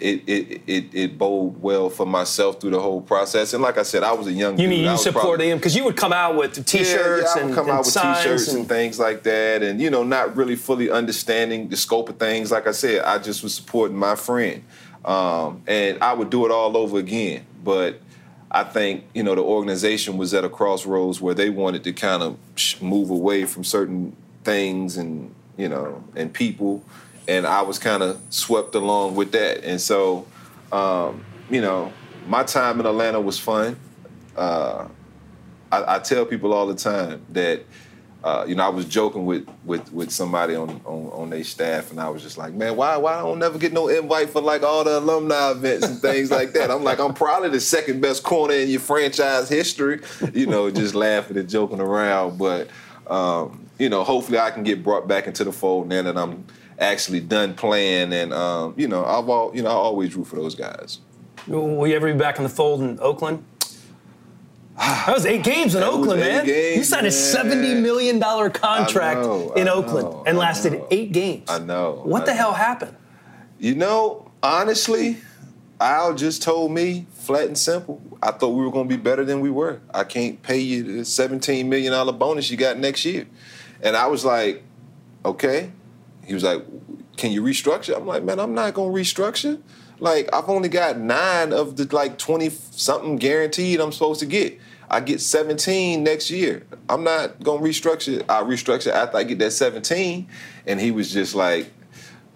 it 0.00 0.22
it 0.26 0.62
it, 0.66 0.84
it 0.94 1.18
bode 1.18 1.60
well 1.60 1.90
for 1.90 2.06
myself 2.06 2.60
through 2.60 2.70
the 2.70 2.80
whole 2.80 3.00
process. 3.00 3.52
And 3.52 3.62
like 3.62 3.78
I 3.78 3.82
said, 3.82 4.02
I 4.02 4.12
was 4.12 4.26
a 4.26 4.32
young. 4.32 4.52
You 4.58 4.68
dude. 4.68 4.70
mean 4.70 4.90
you 4.90 4.96
supported 4.96 5.44
him 5.44 5.58
because 5.58 5.74
you 5.74 5.84
would 5.84 5.96
come 5.96 6.12
out 6.12 6.36
with 6.36 6.64
T-shirts 6.64 6.90
yeah, 6.90 6.96
yeah, 6.96 7.30
I 7.30 7.34
would 7.34 7.44
and 7.44 7.54
come 7.54 7.68
and 7.68 7.78
out 7.78 7.84
with 7.84 7.94
T-shirts 7.94 8.48
and, 8.48 8.60
and 8.60 8.68
things 8.68 8.98
like 8.98 9.22
that, 9.24 9.62
and 9.62 9.80
you 9.80 9.90
know, 9.90 10.04
not 10.04 10.36
really 10.36 10.56
fully 10.56 10.90
understanding 10.90 11.68
the 11.68 11.76
scope 11.76 12.08
of 12.08 12.18
things. 12.18 12.50
Like 12.52 12.66
I 12.66 12.72
said, 12.72 13.02
I 13.04 13.18
just 13.18 13.42
was 13.42 13.54
supporting 13.54 13.96
my 13.96 14.14
friend, 14.14 14.62
um, 15.04 15.62
and 15.66 16.02
I 16.02 16.12
would 16.12 16.30
do 16.30 16.44
it 16.46 16.52
all 16.52 16.76
over 16.76 16.98
again. 16.98 17.44
But 17.64 18.00
I 18.50 18.64
think 18.64 19.04
you 19.14 19.22
know 19.22 19.34
the 19.34 19.42
organization 19.42 20.16
was 20.16 20.32
at 20.32 20.44
a 20.44 20.48
crossroads 20.48 21.20
where 21.20 21.34
they 21.34 21.50
wanted 21.50 21.84
to 21.84 21.92
kind 21.92 22.22
of 22.22 22.38
move 22.80 23.10
away 23.10 23.44
from 23.44 23.64
certain 23.64 24.16
things 24.44 24.96
and 24.96 25.34
you 25.56 25.68
know 25.68 26.02
and 26.14 26.32
people 26.32 26.82
and 27.28 27.46
I 27.46 27.60
was 27.62 27.78
kind 27.78 28.02
of 28.02 28.20
swept 28.30 28.74
along 28.74 29.14
with 29.14 29.32
that. 29.32 29.62
And 29.62 29.80
so, 29.80 30.26
um, 30.72 31.24
you 31.50 31.60
know, 31.60 31.92
my 32.26 32.42
time 32.42 32.80
in 32.80 32.86
Atlanta 32.86 33.20
was 33.20 33.38
fun. 33.38 33.78
Uh, 34.36 34.88
I, 35.70 35.96
I, 35.96 35.98
tell 35.98 36.24
people 36.24 36.54
all 36.54 36.66
the 36.66 36.74
time 36.74 37.24
that, 37.30 37.62
uh, 38.24 38.44
you 38.48 38.54
know, 38.54 38.64
I 38.64 38.68
was 38.68 38.86
joking 38.86 39.26
with 39.26 39.46
with, 39.64 39.92
with 39.92 40.10
somebody 40.10 40.54
on, 40.54 40.80
on, 40.84 41.06
on 41.12 41.30
their 41.30 41.44
staff, 41.44 41.90
and 41.90 42.00
I 42.00 42.08
was 42.08 42.22
just 42.22 42.38
like, 42.38 42.54
man, 42.54 42.76
why 42.76 42.96
why 42.96 43.14
I 43.14 43.22
don't 43.22 43.38
never 43.38 43.58
get 43.58 43.72
no 43.72 43.88
invite 43.88 44.30
for 44.30 44.40
like 44.40 44.62
all 44.62 44.84
the 44.84 44.98
alumni 44.98 45.50
events 45.50 45.86
and 45.86 46.00
things 46.00 46.30
like 46.30 46.52
that? 46.52 46.70
I'm 46.70 46.84
like, 46.84 47.00
I'm 47.00 47.14
probably 47.14 47.50
the 47.50 47.60
second 47.60 48.00
best 48.00 48.22
corner 48.22 48.54
in 48.54 48.68
your 48.68 48.80
franchise 48.80 49.48
history, 49.48 50.00
you 50.32 50.46
know, 50.46 50.70
just 50.70 50.94
laughing 50.94 51.36
and 51.36 51.48
joking 51.48 51.80
around. 51.80 52.38
But 52.38 52.68
um, 53.08 53.68
you 53.78 53.88
know, 53.88 54.04
hopefully 54.04 54.38
I 54.38 54.50
can 54.50 54.62
get 54.62 54.82
brought 54.82 55.06
back 55.08 55.26
into 55.26 55.44
the 55.44 55.52
fold 55.52 55.88
now 55.88 56.02
that 56.02 56.16
I'm 56.16 56.44
actually 56.78 57.20
done 57.20 57.54
playing. 57.54 58.12
And 58.12 58.32
um, 58.32 58.74
you 58.76 58.88
know, 58.88 59.04
I've 59.04 59.28
all 59.28 59.54
you 59.54 59.62
know 59.62 59.70
I 59.70 59.74
always 59.74 60.14
root 60.14 60.26
for 60.26 60.36
those 60.36 60.54
guys. 60.54 61.00
Will 61.46 61.86
you 61.86 61.96
ever 61.96 62.12
be 62.12 62.18
back 62.18 62.36
in 62.36 62.42
the 62.42 62.48
fold 62.48 62.82
in 62.82 62.98
Oakland? 63.00 63.44
That 64.78 65.14
was 65.14 65.26
eight 65.26 65.42
games 65.42 65.74
in 65.74 65.80
that 65.80 65.90
Oakland, 65.90 66.20
man. 66.20 66.46
Games, 66.46 66.76
you 66.76 66.84
signed 66.84 67.06
a 67.06 67.10
seventy 67.10 67.74
million 67.74 68.20
dollar 68.20 68.48
contract 68.48 69.22
know, 69.22 69.52
in 69.54 69.68
Oakland 69.68 70.08
know, 70.08 70.22
and 70.24 70.38
lasted 70.38 70.82
eight 70.90 71.10
games. 71.12 71.50
I 71.50 71.58
know. 71.58 72.02
What 72.04 72.22
I 72.22 72.26
the 72.26 72.30
know. 72.32 72.36
hell 72.38 72.52
happened? 72.52 72.96
You 73.58 73.74
know, 73.74 74.30
honestly, 74.40 75.16
Al 75.80 76.14
just 76.14 76.42
told 76.42 76.70
me 76.70 77.06
flat 77.10 77.46
and 77.46 77.58
simple. 77.58 78.00
I 78.22 78.30
thought 78.30 78.50
we 78.50 78.64
were 78.64 78.70
going 78.70 78.88
to 78.88 78.96
be 78.96 79.02
better 79.02 79.24
than 79.24 79.40
we 79.40 79.50
were. 79.50 79.80
I 79.92 80.04
can't 80.04 80.40
pay 80.42 80.58
you 80.58 80.82
the 80.82 81.04
seventeen 81.04 81.68
million 81.68 81.92
dollar 81.92 82.12
bonus 82.12 82.48
you 82.48 82.56
got 82.56 82.78
next 82.78 83.04
year, 83.04 83.26
and 83.82 83.96
I 83.96 84.06
was 84.06 84.24
like, 84.24 84.62
okay. 85.24 85.72
He 86.28 86.34
was 86.34 86.44
like, 86.44 86.62
"Can 87.16 87.32
you 87.32 87.42
restructure?" 87.42 87.96
I'm 87.96 88.06
like, 88.06 88.22
"Man, 88.22 88.38
I'm 88.38 88.54
not 88.54 88.74
gonna 88.74 88.92
restructure. 88.92 89.58
Like, 89.98 90.28
I've 90.32 90.48
only 90.48 90.68
got 90.68 90.98
nine 90.98 91.52
of 91.54 91.76
the 91.76 91.88
like 91.90 92.18
twenty 92.18 92.50
something 92.70 93.16
guaranteed 93.16 93.80
I'm 93.80 93.90
supposed 93.92 94.20
to 94.20 94.26
get. 94.26 94.58
I 94.90 95.00
get 95.00 95.20
17 95.20 96.02
next 96.02 96.30
year. 96.30 96.64
I'm 96.88 97.02
not 97.04 97.42
gonna 97.42 97.60
restructure. 97.62 98.22
I 98.28 98.42
restructure 98.42 98.92
after 98.92 99.16
I 99.16 99.22
get 99.24 99.38
that 99.40 99.52
17." 99.52 100.28
And 100.66 100.78
he 100.80 100.90
was 100.90 101.10
just 101.10 101.34
like, 101.34 101.70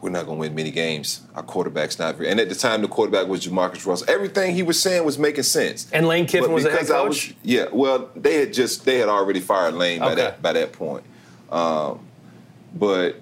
"We're 0.01 0.09
not 0.11 0.25
gonna 0.25 0.39
win 0.39 0.55
many 0.55 0.71
games. 0.71 1.21
Our 1.35 1.43
quarterback's 1.43 1.99
not 1.99 2.17
very." 2.17 2.31
And 2.31 2.41
at 2.41 2.49
the 2.49 2.55
time, 2.55 2.81
the 2.81 2.89
quarterback 2.89 3.29
was 3.29 3.47
Jamarcus 3.47 3.85
Russell. 3.87 4.09
Everything 4.09 4.55
he 4.55 4.63
was 4.63 4.81
saying 4.81 5.05
was 5.05 5.19
making 5.19 5.45
sense. 5.45 5.87
And 5.93 6.09
Lane 6.09 6.25
Kiffin 6.25 6.49
But 6.49 6.55
was 6.55 6.65
the 6.65 6.71
head 6.71 6.87
coach. 6.87 7.09
was- 7.29 7.35
yeah, 7.43 7.67
well, 7.71 8.09
they 8.17 8.37
had 8.41 8.55
just 8.55 8.87
they 8.87 8.97
had 8.99 9.11
already 9.11 9.41
fired 9.41 9.75
Lane 9.75 10.01
by 10.01 10.13
Okay. 10.13 10.23
that 10.23 10.41
by 10.41 10.55
that 10.55 10.73
point. 10.73 11.05
Um, 11.51 12.01
but 12.75 13.17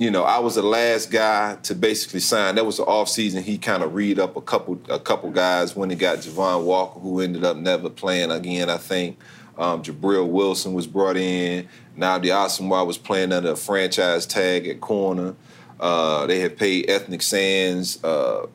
you 0.00 0.10
know, 0.10 0.24
I 0.24 0.38
was 0.38 0.54
the 0.54 0.62
last 0.62 1.10
guy 1.10 1.56
to 1.64 1.74
basically 1.74 2.20
sign. 2.20 2.54
That 2.54 2.64
was 2.64 2.78
the 2.78 2.84
off 2.84 3.10
season. 3.10 3.42
He 3.42 3.58
kind 3.58 3.82
of 3.82 3.94
read 3.94 4.18
up 4.18 4.34
a 4.34 4.40
couple 4.40 4.80
a 4.88 4.98
couple 4.98 5.30
guys 5.30 5.76
when 5.76 5.90
he 5.90 5.96
got 5.96 6.18
Javon 6.18 6.64
Walker, 6.64 6.98
who 6.98 7.20
ended 7.20 7.44
up 7.44 7.58
never 7.58 7.90
playing 7.90 8.30
again. 8.30 8.70
I 8.70 8.78
think 8.78 9.18
um, 9.58 9.82
Gibril 9.82 10.26
Wilson 10.26 10.72
was 10.72 10.86
brought 10.86 11.18
in. 11.18 11.68
Nnamdi 11.98 12.28
Asomugha 12.28 12.86
was 12.86 12.96
playing 12.96 13.30
under 13.30 13.50
a 13.52 13.56
franchise 13.56 14.24
tag 14.24 14.66
at 14.66 14.80
corner. 14.80 15.34
Uh, 15.78 16.26
they 16.26 16.40
had 16.40 16.56
paid 16.56 16.88
Ethnic 16.88 17.20
Sands. 17.20 18.02
Uh, 18.02 18.46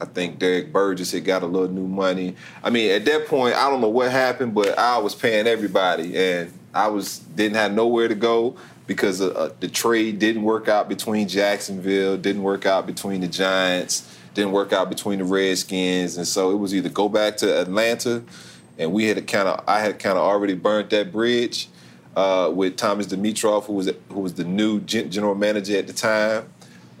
I 0.00 0.04
think 0.04 0.38
Derrick 0.38 0.72
Burgess 0.72 1.10
had 1.10 1.24
got 1.24 1.42
a 1.42 1.46
little 1.46 1.68
new 1.68 1.88
money. 1.88 2.36
I 2.62 2.70
mean, 2.70 2.92
at 2.92 3.04
that 3.06 3.26
point, 3.26 3.56
I 3.56 3.68
don't 3.68 3.80
know 3.80 3.88
what 3.88 4.12
happened, 4.12 4.54
but 4.54 4.78
I 4.78 4.98
was 4.98 5.16
paying 5.16 5.48
everybody, 5.48 6.16
and 6.16 6.52
I 6.72 6.86
was 6.86 7.18
didn't 7.18 7.56
have 7.56 7.72
nowhere 7.72 8.06
to 8.06 8.14
go 8.14 8.56
because 8.86 9.20
uh, 9.20 9.52
the 9.60 9.68
trade 9.68 10.18
didn't 10.18 10.42
work 10.42 10.68
out 10.68 10.88
between 10.88 11.28
Jacksonville, 11.28 12.16
didn't 12.16 12.42
work 12.42 12.66
out 12.66 12.86
between 12.86 13.20
the 13.20 13.28
Giants, 13.28 14.16
didn't 14.34 14.52
work 14.52 14.72
out 14.72 14.88
between 14.88 15.18
the 15.18 15.24
Redskins, 15.24 16.16
and 16.16 16.26
so 16.26 16.50
it 16.50 16.56
was 16.56 16.74
either 16.74 16.88
go 16.88 17.08
back 17.08 17.36
to 17.38 17.60
Atlanta, 17.60 18.22
and 18.78 18.92
we 18.92 19.06
had 19.06 19.26
kind 19.26 19.48
of 19.48 19.64
I 19.66 19.80
had 19.80 19.98
kind 19.98 20.16
of 20.18 20.24
already 20.24 20.54
burnt 20.54 20.90
that 20.90 21.12
bridge 21.12 21.68
uh, 22.14 22.50
with 22.54 22.76
Thomas 22.76 23.06
Dimitroff, 23.06 23.64
who 23.64 23.74
was 23.74 23.90
who 24.08 24.20
was 24.20 24.34
the 24.34 24.44
new 24.44 24.80
gen- 24.80 25.10
general 25.10 25.34
manager 25.34 25.76
at 25.76 25.86
the 25.86 25.92
time. 25.92 26.50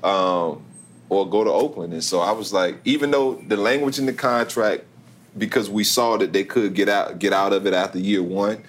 Um, 0.02 0.62
or 1.08 1.28
go 1.28 1.44
to 1.44 1.50
Oakland. 1.50 1.92
And 1.92 2.02
so 2.02 2.20
I 2.20 2.32
was 2.32 2.52
like, 2.52 2.80
even 2.84 3.10
though 3.10 3.34
the 3.34 3.56
language 3.56 3.98
in 3.98 4.06
the 4.06 4.12
contract, 4.12 4.84
because 5.38 5.68
we 5.70 5.84
saw 5.84 6.16
that 6.16 6.32
they 6.32 6.44
could 6.44 6.74
get 6.74 6.88
out 6.88 7.18
get 7.18 7.32
out 7.32 7.52
of 7.52 7.66
it 7.66 7.74
after 7.74 7.98
year 7.98 8.22
one, 8.22 8.62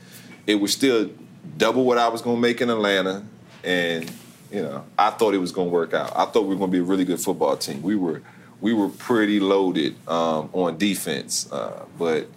it 0.45 0.55
was 0.55 0.73
still 0.73 1.09
double 1.57 1.85
what 1.85 1.97
I 1.97 2.07
was 2.07 2.21
going 2.21 2.37
to 2.37 2.41
make 2.41 2.61
in 2.61 2.69
Atlanta, 2.69 3.23
and 3.63 4.11
you 4.51 4.61
know 4.61 4.85
I 4.97 5.11
thought 5.11 5.33
it 5.33 5.39
was 5.39 5.51
going 5.51 5.67
to 5.67 5.73
work 5.73 5.93
out. 5.93 6.11
I 6.15 6.25
thought 6.25 6.43
we 6.43 6.49
were 6.49 6.59
going 6.59 6.71
to 6.71 6.77
be 6.77 6.79
a 6.79 6.83
really 6.83 7.05
good 7.05 7.19
football 7.19 7.57
team. 7.57 7.81
We 7.81 7.95
were 7.95 8.21
we 8.61 8.73
were 8.73 8.89
pretty 8.89 9.39
loaded 9.39 9.95
um, 10.07 10.49
on 10.53 10.77
defense, 10.77 11.51
uh, 11.51 11.85
but 11.97 12.27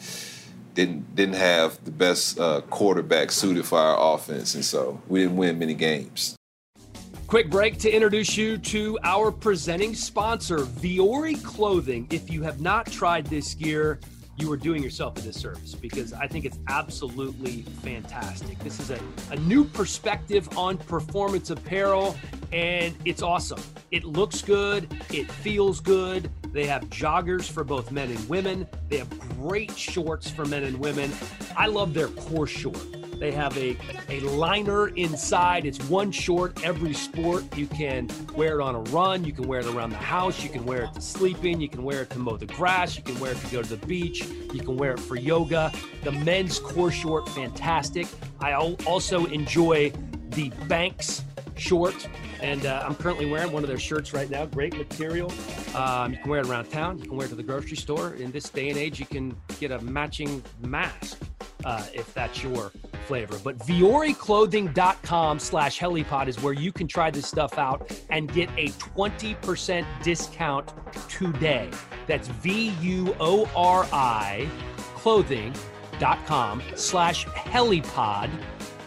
didn't 0.75 1.15
didn't 1.15 1.37
have 1.37 1.83
the 1.85 1.91
best 1.91 2.39
uh, 2.39 2.61
quarterback 2.63 3.31
suited 3.31 3.65
for 3.65 3.79
our 3.79 4.15
offense, 4.15 4.55
and 4.55 4.65
so 4.65 5.01
we 5.09 5.21
didn't 5.21 5.37
win 5.37 5.59
many 5.59 5.75
games. 5.75 6.37
Quick 7.27 7.49
break 7.49 7.79
to 7.79 7.89
introduce 7.89 8.37
you 8.37 8.59
to 8.59 8.99
our 9.05 9.31
presenting 9.31 9.95
sponsor, 9.95 10.59
Vuori 10.59 11.41
Clothing. 11.45 12.09
If 12.11 12.29
you 12.29 12.43
have 12.43 12.61
not 12.61 12.91
tried 12.91 13.25
this 13.27 13.55
gear, 13.55 14.01
you 14.37 14.51
are 14.51 14.57
doing 14.57 14.83
yourself 14.83 15.17
a 15.19 15.21
disservice 15.21 15.75
because 15.75 16.13
I 16.13 16.27
think 16.27 16.45
it's 16.45 16.59
absolutely 16.69 17.63
fantastic. 17.83 18.59
This 18.61 18.81
is 18.81 18.91
a, 18.91 19.01
a 19.31 19.37
new 19.37 19.65
perspective 19.65 20.49
on 20.57 20.79
performance 20.79 21.51
apparel, 21.51 22.17
and 22.53 22.95
it's 23.05 23.23
awesome. 23.23 23.61
It 23.91 24.05
looks 24.05 24.43
good, 24.43 24.93
it 25.13 25.31
feels 25.31 25.81
good. 25.81 26.31
They 26.53 26.67
have 26.67 26.85
joggers 26.85 27.51
for 27.51 27.65
both 27.65 27.93
men 27.93 28.11
and 28.11 28.29
women, 28.29 28.67
they 28.89 28.99
have 28.99 29.19
great 29.39 29.77
shorts 29.77 30.31
for 30.31 30.45
men 30.45 30.65
and 30.65 30.79
women. 30.79 31.13
I 31.57 31.67
love 31.67 31.95
their 31.95 32.09
core 32.09 32.47
short. 32.47 33.00
They 33.21 33.33
have 33.33 33.57
a, 33.59 33.77
a 34.09 34.21
liner 34.21 34.89
inside. 34.89 35.67
It's 35.67 35.79
one 35.91 36.11
short 36.11 36.65
every 36.65 36.95
sport. 36.95 37.45
You 37.55 37.67
can 37.67 38.09
wear 38.35 38.59
it 38.59 38.63
on 38.63 38.75
a 38.75 38.81
run. 38.91 39.25
You 39.25 39.33
can 39.33 39.47
wear 39.47 39.61
it 39.61 39.67
around 39.67 39.91
the 39.91 39.97
house. 39.97 40.43
You 40.43 40.49
can 40.49 40.65
wear 40.65 40.85
it 40.85 40.95
to 40.95 41.03
sleep 41.03 41.45
in. 41.45 41.61
You 41.61 41.69
can 41.69 41.85
wear 41.85 42.03
it 42.03 42.11
to 42.11 42.19
mow 42.19 42.39
the 42.39 42.47
grass. 42.47 42.97
You 42.97 43.03
can 43.03 43.21
wear 43.21 43.33
it 43.33 43.39
to 43.39 43.47
go 43.49 43.63
to 43.63 43.77
the 43.77 43.87
beach. 43.87 44.25
You 44.55 44.63
can 44.63 44.79
wear 44.79 44.93
it 44.93 45.01
for 45.01 45.17
yoga. 45.17 45.71
The 46.03 46.13
men's 46.13 46.59
core 46.59 46.91
short, 46.91 47.29
fantastic. 47.29 48.07
I 48.41 48.55
also 48.55 49.27
enjoy 49.27 49.93
the 50.31 50.49
Banks 50.67 51.23
short, 51.61 52.09
and 52.41 52.67
uh, 52.67 52.83
I'm 52.85 52.95
currently 52.95 53.27
wearing 53.27 53.53
one 53.53 53.63
of 53.63 53.69
their 53.69 53.79
shirts 53.79 54.13
right 54.13 54.29
now. 54.31 54.47
Great 54.47 54.77
material. 54.77 55.33
Um, 55.75 56.13
you 56.13 56.19
can 56.19 56.31
wear 56.31 56.41
it 56.41 56.49
around 56.49 56.71
town. 56.71 56.99
You 56.99 57.05
can 57.05 57.17
wear 57.17 57.27
it 57.27 57.31
to 57.31 57.37
the 57.37 57.43
grocery 57.43 57.77
store. 57.77 58.15
In 58.15 58.31
this 58.31 58.49
day 58.49 58.71
and 58.71 58.79
age, 58.79 58.99
you 58.99 59.07
can 59.07 59.37
get 59.61 59.71
a 59.71 59.81
matching 59.81 60.43
mask 60.61 61.19
uh, 61.65 61.85
if 61.93 62.13
that's 62.15 62.43
your 62.43 62.73
flavor. 63.07 63.39
But 63.43 63.59
VuoriClothing.com 63.59 65.39
slash 65.39 65.79
helipod 65.79 66.29
is 66.29 66.43
where 66.43 66.53
you 66.53 66.73
can 66.73 66.87
try 66.87 67.11
this 67.11 67.27
stuff 67.27 67.59
out 67.59 67.91
and 68.09 68.33
get 68.33 68.49
a 68.57 68.69
20% 68.69 69.85
discount 70.03 70.73
today. 71.09 71.69
That's 72.07 72.29
V-U-O-R-I 72.29 72.89
clothing.com 74.95 76.63
slash 76.75 77.27
helipod 77.27 78.31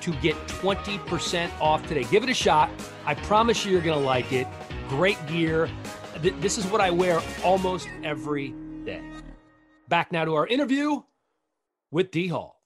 to 0.03 0.13
get 0.15 0.35
20% 0.47 1.49
off 1.59 1.85
today. 1.87 2.03
Give 2.05 2.23
it 2.23 2.29
a 2.29 2.33
shot. 2.33 2.69
I 3.05 3.15
promise 3.15 3.65
you 3.65 3.71
you're 3.71 3.81
going 3.81 3.99
to 3.99 4.05
like 4.05 4.31
it. 4.31 4.47
Great 4.89 5.17
gear 5.27 5.69
th- 6.23 6.35
this 6.39 6.57
is 6.57 6.65
what 6.65 6.81
I 6.81 6.89
wear 6.89 7.21
almost 7.43 7.87
every 8.03 8.53
day. 8.85 9.01
Back 9.89 10.11
now 10.11 10.25
to 10.25 10.33
our 10.35 10.47
interview 10.47 11.03
with 11.91 12.09
D 12.09 12.27
Hall. 12.27 12.61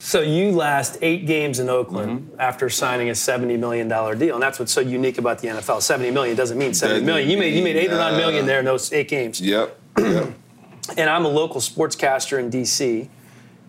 So 0.00 0.20
you 0.20 0.52
last 0.52 0.98
eight 1.02 1.26
games 1.26 1.60
in 1.60 1.68
Oakland 1.68 2.20
mm-hmm. 2.20 2.40
after 2.40 2.68
signing 2.70 3.10
a 3.10 3.14
seventy 3.14 3.56
million 3.56 3.88
dollar 3.88 4.14
deal, 4.14 4.34
and 4.34 4.42
that's 4.42 4.58
what's 4.58 4.72
so 4.72 4.80
unique 4.80 5.18
about 5.18 5.40
the 5.40 5.48
NFL. 5.48 5.82
Seventy 5.82 6.10
million 6.10 6.36
doesn't 6.36 6.56
mean 6.56 6.72
seventy 6.72 7.04
million. 7.04 7.28
You 7.28 7.36
made 7.36 7.54
you 7.54 7.62
made 7.62 7.76
eight 7.76 7.90
or 7.90 7.96
nine 7.96 8.16
million 8.16 8.46
there 8.46 8.60
in 8.60 8.64
those 8.64 8.92
eight 8.92 9.08
games. 9.08 9.40
Yep. 9.40 9.78
yep. 9.98 10.34
and 10.96 11.10
I'm 11.10 11.24
a 11.24 11.28
local 11.28 11.60
sportscaster 11.60 12.38
in 12.38 12.50
DC, 12.50 13.08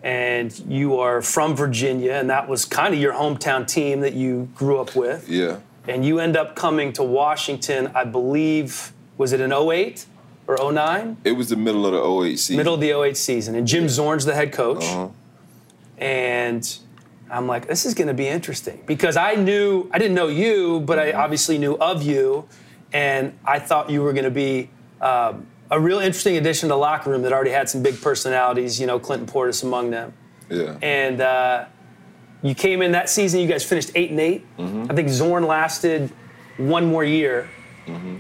and 0.06 0.58
you 0.60 1.00
are 1.00 1.22
from 1.22 1.54
Virginia, 1.54 2.14
and 2.14 2.30
that 2.30 2.48
was 2.48 2.64
kind 2.64 2.94
of 2.94 3.02
your 3.02 3.14
hometown 3.14 3.68
team 3.68 4.00
that 4.00 4.14
you 4.14 4.48
grew 4.56 4.80
up 4.80 4.96
with. 4.96 5.28
Yeah 5.28 5.58
and 5.88 6.06
you 6.06 6.20
end 6.20 6.36
up 6.36 6.56
coming 6.56 6.94
to 6.94 7.04
Washington, 7.04 7.92
I 7.94 8.06
believe, 8.06 8.92
was 9.18 9.34
it 9.34 9.42
in 9.42 9.52
08 9.52 10.06
or 10.48 10.72
09? 10.72 11.18
It 11.24 11.34
was 11.34 11.50
the 11.50 11.56
middle 11.56 11.86
of 11.86 11.94
the 11.94 12.28
08 12.28 12.38
season. 12.38 12.58
Middle 12.58 12.74
of 12.74 12.82
the 12.82 12.92
08 12.92 13.18
season. 13.18 13.56
And 13.56 13.68
Jim 13.68 13.88
Zorn's 13.88 14.26
the 14.26 14.34
head 14.34 14.52
coach. 14.52 14.84
Uh-huh. 14.84 15.10
And 15.98 16.78
I'm 17.30 17.48
like, 17.48 17.68
this 17.68 17.86
is 17.86 17.94
going 17.94 18.08
to 18.08 18.14
be 18.14 18.28
interesting 18.28 18.84
because 18.86 19.18
I 19.18 19.36
knew, 19.36 19.90
I 19.92 20.00
didn't 20.00 20.16
know 20.16 20.28
you, 20.28 20.82
but 20.82 21.00
I 21.00 21.14
obviously 21.14 21.58
knew 21.58 21.76
of 21.76 22.04
you. 22.04 22.48
And 22.94 23.38
I 23.46 23.60
thought 23.60 23.90
you 23.90 24.02
were 24.02 24.14
going 24.14 24.26
to 24.26 24.32
be 24.32 24.70
um, 25.02 25.48
a 25.76 25.80
real 25.80 26.00
interesting 26.00 26.38
addition 26.38 26.70
to 26.70 26.74
the 26.74 26.78
locker 26.78 27.10
room 27.10 27.22
that 27.24 27.34
already 27.34 27.52
had 27.52 27.70
some 27.70 27.84
big 27.84 28.02
personalities, 28.02 28.80
you 28.80 28.88
know, 28.88 28.98
Clinton 29.00 29.28
Portis 29.28 29.64
among 29.64 29.92
them. 29.92 30.14
Yeah. 30.50 30.78
And, 30.82 31.22
uh, 31.22 31.66
you 32.46 32.54
came 32.54 32.84
in 32.84 32.92
that 32.92 33.10
season. 33.10 33.40
You 33.40 33.48
guys 33.48 33.66
finished 33.66 33.92
eight 33.96 34.12
and 34.12 34.20
8 34.20 34.58
mm-hmm. 34.58 34.86
I 34.92 34.94
think 34.94 35.10
Zorn 35.10 35.48
lasted 35.48 36.12
one 36.58 36.86
more 36.86 37.04
year, 37.04 37.50
mm-hmm. 37.88 38.18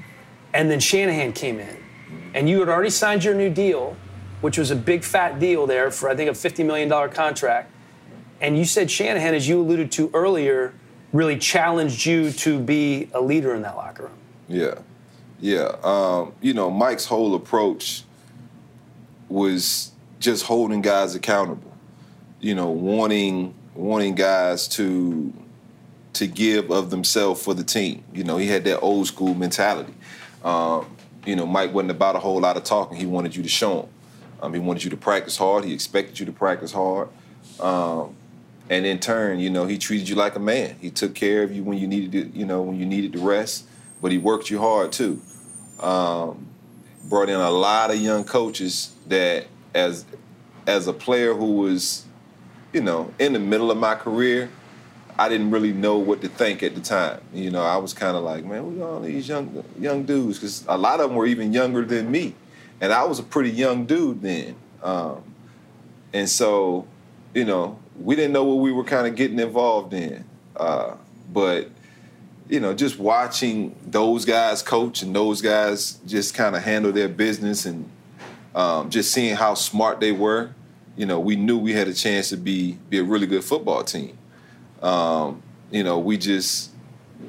and 0.52 0.72
then 0.72 0.80
Shanahan 0.80 1.32
came 1.32 1.60
in, 1.60 1.68
mm-hmm. 1.68 2.32
and 2.34 2.50
you 2.50 2.60
had 2.60 2.68
already 2.68 2.90
signed 2.90 3.24
your 3.24 3.36
new 3.36 3.52
deal, 3.52 3.96
which 4.42 4.58
was 4.58 4.72
a 4.72 4.76
big 4.76 5.04
fat 5.04 5.40
deal 5.40 5.68
there 5.68 5.92
for 5.92 6.10
I 6.10 6.16
think 6.16 6.32
a 6.32 6.34
fifty 6.34 6.64
million 6.64 6.90
dollar 6.90 7.08
contract. 7.08 7.72
And 8.42 8.58
you 8.58 8.66
said 8.66 8.90
Shanahan, 8.90 9.36
as 9.36 9.48
you 9.48 9.62
alluded 9.62 9.92
to 9.94 10.10
earlier, 10.14 10.74
really 11.14 11.38
challenged 11.38 12.06
you 12.06 12.32
to 12.32 12.60
be 12.60 13.10
a 13.14 13.22
leader 13.22 13.54
in 13.54 13.62
that 13.62 13.76
locker 13.76 14.04
room. 14.04 14.18
Yeah, 14.48 14.80
yeah. 15.46 15.76
Um, 15.84 16.34
you 16.42 16.56
know, 16.56 16.72
Mike's 16.72 17.06
whole 17.06 17.36
approach 17.36 18.04
was 19.30 19.92
just 20.20 20.44
holding 20.44 20.82
guys 20.82 21.14
accountable. 21.14 21.72
You 22.40 22.56
know, 22.56 22.70
wanting 22.70 23.54
wanting 23.76 24.16
guys 24.16 24.68
to 24.70 25.32
to 26.14 26.26
give 26.26 26.72
of 26.72 26.90
themselves 26.90 27.44
for 27.44 27.54
the 27.54 27.64
team. 27.64 28.04
You 28.12 28.24
know, 28.24 28.38
he 28.38 28.48
had 28.48 28.64
that 28.64 28.80
old 28.80 29.06
school 29.06 29.36
mentality. 29.36 29.94
Um, 30.44 30.88
you 31.28 31.36
know, 31.36 31.46
Mike 31.46 31.74
wasn't 31.74 31.92
about 31.92 32.16
a 32.16 32.20
whole 32.20 32.40
lot 32.40 32.58
of 32.58 32.64
talking. 32.64 32.98
He 32.98 33.06
wanted 33.06 33.36
you 33.36 33.44
to 33.44 33.50
show 33.50 33.82
him. 33.82 33.90
Um, 34.42 34.54
he 34.54 34.60
wanted 34.60 34.84
you 34.84 34.90
to 34.92 34.98
practice 34.98 35.38
hard. 35.38 35.64
He 35.64 35.74
expected 35.74 36.20
you 36.20 36.26
to 36.26 36.32
practice 36.32 36.72
hard. 36.72 37.10
Um, 37.60 38.16
and 38.68 38.84
in 38.86 38.98
turn, 38.98 39.40
you 39.40 39.52
know, 39.52 39.68
he 39.68 39.78
treated 39.78 40.10
you 40.10 40.16
like 40.16 40.36
a 40.36 40.40
man. 40.40 40.76
He 40.82 40.90
took 40.90 41.14
care 41.14 41.44
of 41.44 41.52
you 41.52 41.64
when 41.64 41.78
you 41.78 41.88
needed 41.88 42.12
to, 42.14 42.38
you 42.38 42.46
know, 42.46 42.64
when 42.64 42.80
you 42.80 42.86
needed 42.86 43.14
to 43.14 43.20
rest, 43.20 43.66
but 44.02 44.12
he 44.12 44.18
worked 44.18 44.50
you 44.50 44.60
hard 44.60 44.92
too. 44.92 45.22
Um, 45.80 46.48
brought 47.06 47.30
in 47.30 47.40
a 47.40 47.52
lot 47.52 47.92
of 47.92 47.98
young 47.98 48.24
coaches 48.24 48.94
that 49.08 49.48
as 49.74 50.06
as 50.66 50.88
a 50.88 50.94
player 50.94 51.34
who 51.34 51.58
was 51.58 52.06
you 52.76 52.82
know, 52.82 53.10
in 53.20 53.32
the 53.32 53.40
middle 53.40 53.72
of 53.72 53.78
my 53.78 53.96
career, 53.96 54.50
I 55.18 55.30
didn't 55.30 55.50
really 55.50 55.72
know 55.72 55.98
what 55.98 56.22
to 56.24 56.28
think 56.28 56.62
at 56.62 56.76
the 56.76 56.82
time. 56.82 57.22
You 57.34 57.50
know, 57.50 57.64
I 57.64 57.78
was 57.78 57.94
kind 57.94 58.18
of 58.18 58.24
like, 58.24 58.44
man, 58.44 58.70
we 58.70 58.80
got 58.80 58.90
all 58.90 59.00
these 59.00 59.30
young 59.30 59.64
young 59.80 60.04
dudes 60.04 60.40
because 60.40 60.66
a 60.68 60.78
lot 60.78 61.00
of 61.00 61.08
them 61.08 61.16
were 61.16 61.26
even 61.26 61.54
younger 61.54 61.86
than 61.86 62.12
me, 62.12 62.36
and 62.82 62.92
I 62.92 63.06
was 63.06 63.18
a 63.18 63.24
pretty 63.24 63.52
young 63.52 63.86
dude 63.86 64.22
then. 64.22 64.58
Um, 64.84 65.24
and 66.12 66.28
so, 66.28 66.86
you 67.34 67.46
know, 67.46 67.80
we 67.98 68.18
didn't 68.18 68.34
know 68.34 68.44
what 68.44 68.56
we 68.56 68.74
were 68.74 68.84
kind 68.84 69.08
of 69.08 69.16
getting 69.16 69.40
involved 69.40 69.94
in. 69.94 70.26
Uh, 70.58 70.96
but 71.32 71.70
you 72.48 72.60
know, 72.60 72.74
just 72.74 73.00
watching 73.00 73.76
those 73.86 74.26
guys 74.26 74.62
coach 74.62 75.02
and 75.02 75.16
those 75.16 75.42
guys 75.42 76.00
just 76.06 76.34
kind 76.34 76.56
of 76.56 76.64
handle 76.64 76.92
their 76.92 77.10
business 77.10 77.66
and 77.66 77.90
um, 78.54 78.90
just 78.90 79.12
seeing 79.12 79.36
how 79.36 79.54
smart 79.54 80.00
they 80.00 80.12
were 80.12 80.54
you 80.96 81.06
know, 81.06 81.20
we 81.20 81.36
knew 81.36 81.58
we 81.58 81.74
had 81.74 81.88
a 81.88 81.94
chance 81.94 82.30
to 82.30 82.38
be 82.38 82.78
be 82.90 83.00
a 83.00 83.04
really 83.04 83.28
good 83.28 83.44
football 83.44 83.84
team. 83.84 84.18
Um, 84.82 85.42
you 85.72 85.84
know, 85.84 86.00
we 86.00 86.18
just 86.18 86.72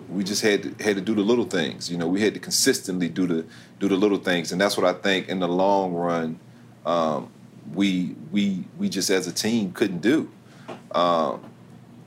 we 0.09 0.23
just 0.25 0.43
had 0.43 0.63
to, 0.63 0.85
had 0.85 0.97
to 0.97 1.03
do 1.03 1.15
the 1.15 1.23
little 1.23 1.45
things. 1.45 1.91
You 1.91 1.99
know, 1.99 2.07
we 2.07 2.21
had 2.21 2.35
to 2.35 2.41
consistently 2.41 3.09
do 3.09 3.27
the 3.27 3.45
do 3.81 3.89
the 3.89 3.97
little 3.97 4.19
things, 4.19 4.53
and 4.53 4.61
that's 4.61 4.77
what 4.77 4.87
I 4.87 4.93
think 4.93 5.29
in 5.29 5.41
the 5.41 5.49
long 5.49 5.95
run 5.95 6.39
um, 6.85 7.31
we 7.75 8.15
we 8.31 8.65
we 8.79 8.89
just 8.89 9.11
as 9.11 9.27
a 9.27 9.33
team 9.33 9.73
couldn't 9.73 10.01
do. 10.01 10.31
Um, 10.93 11.43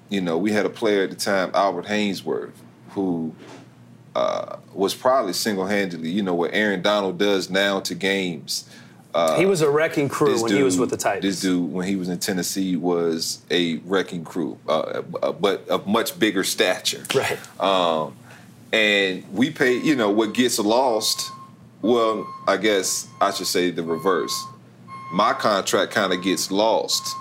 you 0.09 0.21
know, 0.21 0.37
we 0.37 0.51
had 0.51 0.65
a 0.65 0.69
player 0.69 1.03
at 1.03 1.09
the 1.09 1.15
time, 1.15 1.51
Albert 1.53 1.85
Haynesworth, 1.85 2.53
who 2.89 3.33
uh, 4.15 4.57
was 4.73 4.93
probably 4.95 5.33
single 5.33 5.67
handedly. 5.67 6.09
You 6.09 6.23
know 6.23 6.33
what 6.33 6.51
Aaron 6.53 6.81
Donald 6.81 7.17
does 7.17 7.49
now 7.49 7.79
to 7.81 7.95
games. 7.95 8.69
Uh, 9.13 9.37
he 9.37 9.45
was 9.45 9.61
a 9.61 9.69
wrecking 9.69 10.07
crew 10.07 10.39
when 10.39 10.49
dude, 10.49 10.57
he 10.57 10.63
was 10.63 10.77
with 10.77 10.91
the 10.91 10.97
Titans. 10.97 11.23
This 11.23 11.41
dude, 11.41 11.71
when 11.71 11.87
he 11.87 11.95
was 11.95 12.09
in 12.09 12.19
Tennessee, 12.19 12.75
was 12.75 13.39
a 13.49 13.77
wrecking 13.77 14.23
crew, 14.23 14.59
uh, 14.67 15.01
uh, 15.23 15.31
but 15.31 15.67
of 15.67 15.87
much 15.87 16.19
bigger 16.19 16.43
stature. 16.43 17.03
Right. 17.15 17.39
Um, 17.59 18.15
and 18.71 19.23
we 19.33 19.49
pay, 19.49 19.77
you 19.77 19.95
know, 19.95 20.11
what 20.11 20.33
gets 20.33 20.59
lost. 20.59 21.31
Well, 21.81 22.27
I 22.47 22.57
guess 22.57 23.07
I 23.19 23.31
should 23.31 23.47
say 23.47 23.71
the 23.71 23.83
reverse. 23.83 24.45
My 25.11 25.33
contract 25.33 25.91
kind 25.91 26.13
of 26.13 26.21
gets 26.21 26.51
lost 26.51 27.15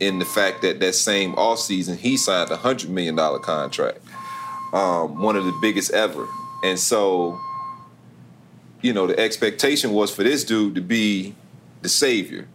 in 0.00 0.18
the 0.18 0.24
fact 0.26 0.60
that 0.62 0.80
that 0.80 0.94
same 0.94 1.32
offseason 1.34 1.96
he 1.96 2.16
signed 2.16 2.50
a 2.50 2.56
hundred 2.56 2.90
million 2.90 3.14
dollar 3.14 3.38
contract, 3.38 3.98
um, 4.74 5.20
one 5.20 5.36
of 5.36 5.44
the 5.44 5.56
biggest 5.62 5.92
ever, 5.92 6.26
and 6.62 6.78
so 6.78 7.40
you 8.84 8.92
know, 8.92 9.06
the 9.06 9.18
expectation 9.18 9.92
was 9.92 10.14
for 10.14 10.22
this 10.22 10.44
dude 10.44 10.74
to 10.74 10.82
be 10.82 11.34
the 11.80 11.88
savior. 11.88 12.46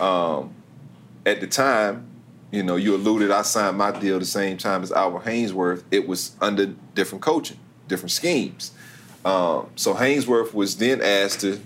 Um, 0.00 0.52
at 1.24 1.40
the 1.40 1.46
time, 1.46 2.08
you 2.50 2.64
know, 2.64 2.74
you 2.74 2.96
alluded 2.96 3.30
I 3.30 3.42
signed 3.42 3.78
my 3.78 3.92
deal 3.92 4.18
the 4.18 4.24
same 4.24 4.58
time 4.58 4.82
as 4.82 4.90
Albert 4.90 5.22
Haynesworth. 5.22 5.84
It 5.92 6.08
was 6.08 6.32
under 6.40 6.66
different 6.96 7.22
coaching, 7.22 7.58
different 7.86 8.10
schemes. 8.10 8.72
Um, 9.24 9.70
so 9.76 9.94
Haynesworth 9.94 10.52
was 10.52 10.78
then 10.78 11.00
asked 11.00 11.42
to 11.42 11.60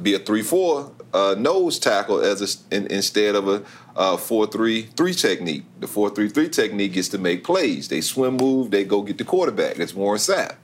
be 0.00 0.14
a 0.14 0.18
three-four 0.18 0.90
uh, 1.12 1.34
nose 1.36 1.78
tackle 1.78 2.20
as 2.20 2.40
a, 2.40 2.74
in, 2.74 2.86
instead 2.86 3.34
of 3.34 3.46
a 3.46 3.62
uh, 3.96 4.16
four-three-three 4.16 5.14
technique. 5.14 5.64
The 5.80 5.86
four-three-three 5.86 6.48
technique 6.48 6.92
gets 6.92 7.08
to 7.08 7.18
make 7.18 7.44
plays. 7.44 7.88
They 7.88 8.00
swim 8.00 8.36
move, 8.36 8.70
they 8.70 8.84
go 8.84 9.02
get 9.02 9.18
the 9.18 9.24
quarterback. 9.24 9.76
That's 9.76 9.94
Warren 9.94 10.18
Sapp. 10.18 10.54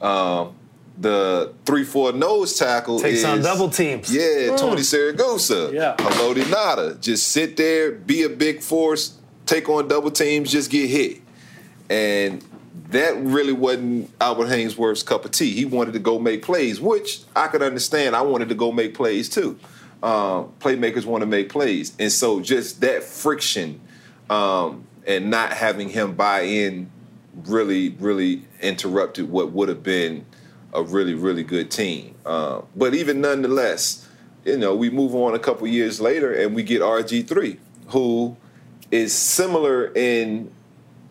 Um, 0.00 0.54
the 0.98 1.52
three 1.66 1.84
four 1.84 2.12
nose 2.12 2.54
tackle 2.54 3.00
takes 3.00 3.18
is, 3.18 3.24
on 3.24 3.42
double 3.42 3.68
teams. 3.68 4.14
Yeah, 4.14 4.22
mm. 4.22 4.58
Tony 4.58 4.80
Siragusa. 4.80 5.72
Yeah, 5.72 5.94
Haloti 5.96 6.42
Ngata. 6.42 7.00
Just 7.00 7.28
sit 7.28 7.56
there, 7.56 7.92
be 7.92 8.22
a 8.22 8.28
big 8.28 8.62
force, 8.62 9.18
take 9.44 9.68
on 9.68 9.88
double 9.88 10.10
teams, 10.10 10.50
just 10.50 10.70
get 10.70 10.88
hit. 10.88 11.20
And 11.90 12.42
that 12.88 13.16
really 13.16 13.52
wasn't 13.52 14.10
Albert 14.20 14.46
Haynesworth's 14.46 15.02
cup 15.02 15.24
of 15.24 15.32
tea. 15.32 15.50
He 15.50 15.64
wanted 15.64 15.92
to 15.92 15.98
go 15.98 16.18
make 16.18 16.42
plays, 16.42 16.80
which 16.80 17.20
I 17.34 17.48
could 17.48 17.62
understand. 17.62 18.16
I 18.16 18.22
wanted 18.22 18.48
to 18.48 18.54
go 18.54 18.72
make 18.72 18.94
plays 18.94 19.28
too. 19.28 19.58
Um, 20.02 20.52
playmakers 20.60 21.04
want 21.04 21.22
to 21.22 21.26
make 21.26 21.48
plays, 21.48 21.94
and 21.98 22.12
so 22.12 22.40
just 22.40 22.80
that 22.82 23.02
friction 23.02 23.80
um, 24.28 24.86
and 25.06 25.30
not 25.30 25.52
having 25.52 25.88
him 25.88 26.14
buy 26.14 26.42
in 26.42 26.90
really, 27.44 27.90
really 27.98 28.42
interrupted 28.60 29.30
what 29.30 29.52
would 29.52 29.68
have 29.68 29.82
been 29.82 30.24
a 30.72 30.82
really, 30.82 31.14
really 31.14 31.42
good 31.42 31.70
team. 31.70 32.14
Uh, 32.24 32.62
but 32.74 32.94
even 32.94 33.20
nonetheless, 33.20 34.08
you 34.44 34.56
know, 34.56 34.74
we 34.74 34.90
move 34.90 35.14
on 35.14 35.34
a 35.34 35.38
couple 35.38 35.66
years 35.66 36.00
later 36.00 36.32
and 36.32 36.54
we 36.54 36.62
get 36.62 36.80
RG3, 36.80 37.58
who 37.88 38.36
is 38.90 39.12
similar 39.12 39.92
in, 39.94 40.50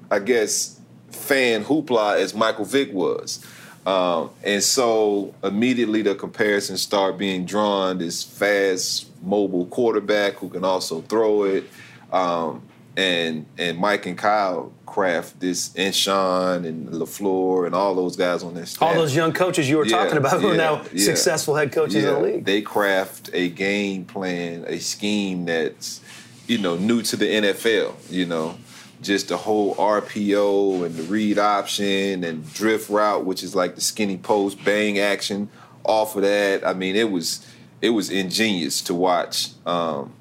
I 0.10 0.20
guess, 0.20 0.80
fan 1.10 1.66
hoopla 1.66 2.18
as 2.18 2.34
Michael 2.34 2.66
Vick 2.66 2.94
was. 2.94 3.46
Um, 3.86 4.32
and 4.44 4.64
so 4.64 5.34
immediately 5.44 6.02
the 6.02 6.16
comparisons 6.16 6.82
start 6.82 7.18
being 7.18 7.46
drawn. 7.46 8.00
This 8.00 8.24
fast, 8.24 9.10
mobile 9.22 9.68
quarterback 9.68 10.36
who 10.36 10.50
can 10.50 10.64
also 10.64 11.02
throw 11.02 11.44
it. 11.44 11.66
Um, 12.12 12.64
and 12.98 13.46
and 13.58 13.78
Mike 13.78 14.06
and 14.06 14.18
Kyle 14.18 14.72
craft 14.86 15.40
this 15.40 15.76
and 15.76 15.94
Sean 15.94 16.64
and 16.64 16.88
LaFleur 16.88 17.66
and 17.66 17.76
all 17.76 17.94
those 17.94 18.16
guys 18.16 18.44
on 18.44 18.54
this 18.54 18.82
All 18.82 18.94
those 18.94 19.14
young 19.14 19.34
coaches 19.34 19.70
you 19.70 19.78
were 19.78 19.86
yeah, 19.86 19.98
talking 19.98 20.18
about 20.18 20.40
who 20.40 20.48
yeah, 20.48 20.54
are 20.54 20.58
now 20.58 20.86
yeah. 20.94 21.04
successful 21.04 21.56
head 21.56 21.74
coaches 21.74 22.04
in 22.04 22.14
the 22.14 22.20
league. 22.20 22.46
They 22.46 22.62
craft 22.62 23.30
a 23.34 23.50
game 23.50 24.06
plan, 24.06 24.64
a 24.68 24.80
scheme 24.80 25.46
that's, 25.46 26.00
you 26.48 26.58
know, 26.58 26.78
new 26.78 27.02
to 27.02 27.18
the 27.18 27.26
NFL, 27.26 27.96
you 28.10 28.26
know. 28.26 28.58
Just 29.06 29.28
the 29.28 29.38
whole 29.38 29.76
RPO 29.76 30.84
and 30.84 30.96
the 30.96 31.04
read 31.04 31.38
option 31.38 32.24
and 32.24 32.52
drift 32.54 32.90
route, 32.90 33.24
which 33.24 33.44
is 33.44 33.56
like 33.56 33.76
the 33.76 33.82
skinny 33.82 34.18
post 34.18 34.64
bang 34.66 34.98
action 34.98 35.50
off 35.84 36.16
of 36.16 36.24
that. 36.24 36.66
I 36.66 36.74
mean, 36.74 36.96
it 36.96 37.12
was 37.12 37.46
it 37.82 37.92
was 37.92 38.10
ingenious 38.10 38.82
to 38.82 38.96
watch. 38.96 39.50
Um, 39.66 40.14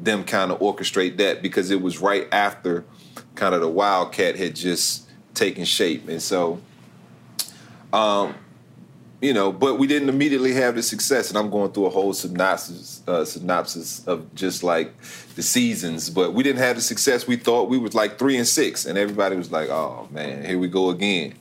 them 0.00 0.24
kind 0.24 0.50
of 0.50 0.58
orchestrate 0.60 1.18
that 1.18 1.42
because 1.42 1.70
it 1.70 1.80
was 1.80 1.98
right 1.98 2.26
after 2.32 2.84
kind 3.34 3.54
of 3.54 3.60
the 3.60 3.68
Wildcat 3.68 4.36
had 4.36 4.56
just 4.56 5.08
taken 5.34 5.64
shape. 5.64 6.08
And 6.08 6.22
so, 6.22 6.60
um, 7.92 8.34
you 9.22 9.32
know, 9.32 9.52
but 9.52 9.78
we 9.78 9.86
didn't 9.86 10.08
immediately 10.08 10.52
have 10.54 10.74
the 10.74 10.82
success. 10.82 11.28
And 11.30 11.38
I'm 11.38 11.48
going 11.48 11.70
through 11.72 11.86
a 11.86 11.90
whole 11.90 12.12
synopsis, 12.12 13.02
uh, 13.06 13.24
synopsis 13.24 14.06
of 14.06 14.34
just 14.34 14.64
like 14.64 14.92
the 15.36 15.42
seasons. 15.42 16.10
But 16.10 16.34
we 16.34 16.42
didn't 16.42 16.58
have 16.58 16.74
the 16.74 16.82
success 16.82 17.26
we 17.26 17.36
thought. 17.36 17.68
We 17.68 17.78
was 17.78 17.94
like 17.94 18.18
three 18.18 18.36
and 18.36 18.46
six, 18.46 18.84
and 18.84 18.98
everybody 18.98 19.36
was 19.36 19.52
like, 19.52 19.70
"Oh 19.70 20.08
man, 20.10 20.44
here 20.44 20.58
we 20.58 20.68
go 20.68 20.90
again." 20.90 21.34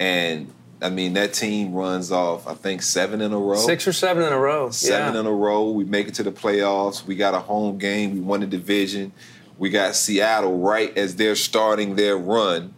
And 0.00 0.52
I 0.80 0.88
mean, 0.88 1.12
that 1.14 1.34
team 1.34 1.74
runs 1.74 2.10
off, 2.10 2.46
I 2.46 2.54
think, 2.54 2.82
seven 2.82 3.20
in 3.20 3.32
a 3.32 3.38
row. 3.38 3.56
Six 3.56 3.86
or 3.86 3.92
seven 3.92 4.22
in 4.22 4.32
a 4.32 4.38
row. 4.38 4.70
Seven 4.70 5.14
yeah. 5.14 5.20
in 5.20 5.26
a 5.26 5.32
row. 5.32 5.70
We 5.70 5.84
make 5.84 6.08
it 6.08 6.14
to 6.14 6.22
the 6.22 6.32
playoffs. 6.32 7.04
We 7.04 7.14
got 7.14 7.34
a 7.34 7.40
home 7.40 7.76
game. 7.76 8.14
We 8.14 8.20
won 8.20 8.40
the 8.40 8.46
division. 8.46 9.12
We 9.58 9.68
got 9.68 9.96
Seattle 9.96 10.58
right 10.58 10.96
as 10.96 11.16
they're 11.16 11.34
starting 11.34 11.96
their 11.96 12.16
run 12.16 12.74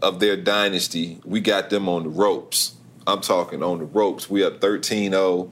of 0.00 0.18
their 0.18 0.36
dynasty. 0.36 1.20
We 1.24 1.40
got 1.40 1.70
them 1.70 1.88
on 1.88 2.02
the 2.02 2.08
ropes. 2.08 2.74
I'm 3.06 3.20
talking 3.20 3.62
on 3.62 3.78
the 3.78 3.84
ropes. 3.84 4.30
We 4.30 4.44
up 4.44 4.60
13 4.60 5.12
0, 5.12 5.50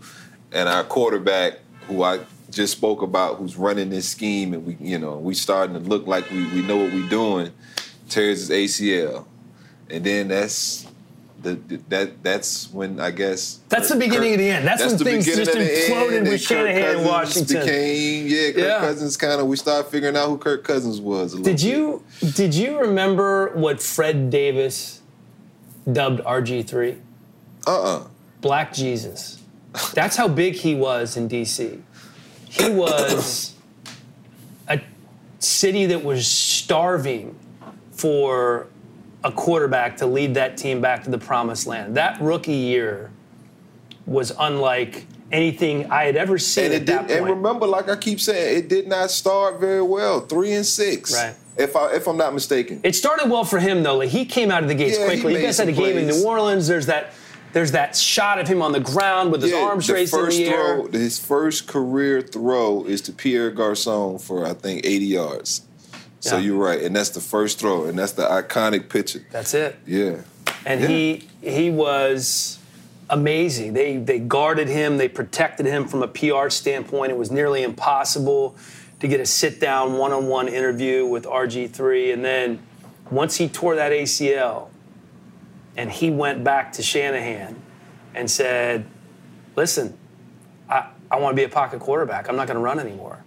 and 0.52 0.68
our 0.68 0.84
quarterback, 0.84 1.54
who 1.86 2.02
I 2.02 2.20
just 2.50 2.72
spoke 2.72 3.02
about, 3.02 3.36
who's 3.36 3.56
running 3.56 3.90
this 3.90 4.08
scheme, 4.08 4.54
and 4.54 4.66
we, 4.66 4.76
you 4.80 4.98
know, 4.98 5.16
we 5.18 5.34
starting 5.34 5.74
to 5.74 5.80
look 5.80 6.06
like 6.06 6.30
we, 6.30 6.46
we 6.52 6.62
know 6.62 6.76
what 6.76 6.92
we're 6.92 7.08
doing, 7.08 7.52
tears 8.08 8.48
his 8.48 8.50
ACL. 8.50 9.26
And 9.88 10.04
then 10.04 10.28
that's 10.28 10.86
the, 11.42 11.54
that 11.88 12.22
that's 12.22 12.70
when 12.70 13.00
I 13.00 13.10
guess 13.10 13.60
that's 13.68 13.88
the 13.88 13.96
beginning 13.96 14.30
Kirk, 14.30 14.32
of 14.32 14.38
the 14.38 14.50
end. 14.50 14.66
That's, 14.66 14.82
that's 14.82 15.02
when 15.02 15.22
things 15.22 15.26
just 15.26 15.50
imploded 15.50 16.28
with 16.28 16.40
Shanahan 16.40 16.98
in 16.98 17.04
Washington. 17.04 17.60
Became 17.60 18.26
yeah, 18.26 18.50
Kirk 18.50 18.56
yeah. 18.56 18.78
Cousins 18.80 19.16
kind 19.16 19.40
of. 19.40 19.46
We 19.46 19.56
started 19.56 19.90
figuring 19.90 20.16
out 20.16 20.28
who 20.28 20.38
Kirk 20.38 20.64
Cousins 20.64 21.00
was. 21.00 21.34
did 21.34 21.62
you 21.62 22.04
bit. 22.20 22.34
did 22.34 22.54
you 22.54 22.78
remember 22.78 23.48
what 23.54 23.82
Fred 23.82 24.30
Davis 24.30 25.02
dubbed 25.90 26.20
RG 26.20 26.68
three? 26.68 26.98
Uh 27.70 27.82
uh-uh. 27.82 27.96
uh 27.96 28.06
Black 28.40 28.72
Jesus. 28.72 29.42
That's 29.94 30.16
how 30.16 30.26
big 30.26 30.54
he 30.54 30.74
was 30.74 31.16
in 31.16 31.28
DC. 31.28 31.80
He 32.48 32.70
was 32.70 33.54
a 34.68 34.80
city 35.38 35.86
that 35.86 36.02
was 36.02 36.26
starving 36.26 37.38
for 37.92 38.66
a 39.22 39.30
quarterback 39.30 39.98
to 39.98 40.06
lead 40.06 40.34
that 40.34 40.56
team 40.56 40.80
back 40.80 41.04
to 41.04 41.10
the 41.10 41.18
promised 41.18 41.66
land. 41.66 41.96
That 41.96 42.20
rookie 42.20 42.52
year 42.52 43.10
was 44.06 44.32
unlike 44.38 45.06
anything 45.30 45.90
I 45.90 46.04
had 46.04 46.16
ever 46.16 46.38
seen 46.38 46.72
and 46.72 46.74
at 46.74 46.86
that 46.86 47.00
point. 47.00 47.12
And 47.12 47.26
remember, 47.26 47.66
like 47.66 47.88
I 47.88 47.96
keep 47.96 48.20
saying, 48.20 48.58
it 48.58 48.68
did 48.68 48.88
not 48.88 49.10
start 49.10 49.60
very 49.60 49.82
well. 49.82 50.20
Three 50.20 50.52
and 50.52 50.66
six. 50.66 51.14
Right. 51.14 51.36
If 51.56 51.76
I 51.76 51.92
if 51.92 52.08
I'm 52.08 52.16
not 52.16 52.32
mistaken. 52.32 52.80
It 52.82 52.96
started 52.96 53.30
well 53.30 53.44
for 53.44 53.58
him 53.58 53.82
though. 53.82 53.98
Like 53.98 54.08
he 54.08 54.24
came 54.24 54.50
out 54.50 54.62
of 54.62 54.68
the 54.68 54.74
gates 54.74 54.98
yeah, 54.98 55.04
quickly. 55.04 55.34
You 55.34 55.42
guys 55.42 55.58
had 55.58 55.68
a 55.68 55.72
game 55.72 55.98
in 55.98 56.06
New 56.06 56.24
Orleans. 56.24 56.66
There's 56.66 56.86
that 56.86 57.12
there's 57.52 57.72
that 57.72 57.96
shot 57.96 58.38
of 58.38 58.48
him 58.48 58.62
on 58.62 58.72
the 58.72 58.80
ground 58.80 59.32
with 59.32 59.42
his 59.42 59.52
yeah, 59.52 59.58
arms 59.58 59.90
raised 59.90 60.14
in 60.14 60.28
the 60.28 60.44
air. 60.46 60.76
throw. 60.76 60.88
His 60.88 61.18
first 61.18 61.66
career 61.66 62.22
throw 62.22 62.84
is 62.84 63.00
to 63.02 63.12
Pierre 63.12 63.50
Garcon 63.50 64.18
for 64.18 64.46
I 64.46 64.54
think 64.54 64.84
80 64.84 65.04
yards. 65.04 65.62
So 66.20 66.36
yeah. 66.36 66.42
you're 66.42 66.62
right, 66.62 66.82
and 66.82 66.94
that's 66.94 67.10
the 67.10 67.20
first 67.20 67.58
throw, 67.58 67.86
and 67.86 67.98
that's 67.98 68.12
the 68.12 68.24
iconic 68.24 68.90
picture. 68.90 69.24
That's 69.30 69.54
it. 69.54 69.76
Yeah. 69.86 70.20
And 70.66 70.82
yeah. 70.82 70.86
he 70.86 71.28
he 71.40 71.70
was 71.70 72.58
amazing. 73.08 73.72
They 73.72 73.96
they 73.96 74.18
guarded 74.18 74.68
him, 74.68 74.98
they 74.98 75.08
protected 75.08 75.66
him 75.66 75.88
from 75.88 76.02
a 76.02 76.08
PR 76.08 76.50
standpoint. 76.50 77.10
It 77.10 77.16
was 77.16 77.30
nearly 77.30 77.62
impossible 77.62 78.56
to 79.00 79.08
get 79.08 79.20
a 79.20 79.26
sit 79.26 79.60
down 79.60 79.94
one 79.94 80.12
on 80.12 80.26
one 80.26 80.48
interview 80.48 81.06
with 81.06 81.24
RG3. 81.24 82.12
And 82.12 82.24
then 82.24 82.60
once 83.10 83.36
he 83.36 83.48
tore 83.48 83.74
that 83.76 83.92
ACL 83.92 84.68
and 85.76 85.90
he 85.90 86.10
went 86.10 86.44
back 86.44 86.72
to 86.72 86.82
Shanahan 86.82 87.60
and 88.14 88.30
said, 88.30 88.86
Listen, 89.56 89.96
I, 90.68 90.88
I 91.10 91.18
want 91.18 91.32
to 91.32 91.36
be 91.36 91.44
a 91.44 91.48
pocket 91.48 91.80
quarterback. 91.80 92.28
I'm 92.28 92.36
not 92.36 92.46
going 92.46 92.56
to 92.56 92.62
run 92.62 92.78
anymore 92.78 93.24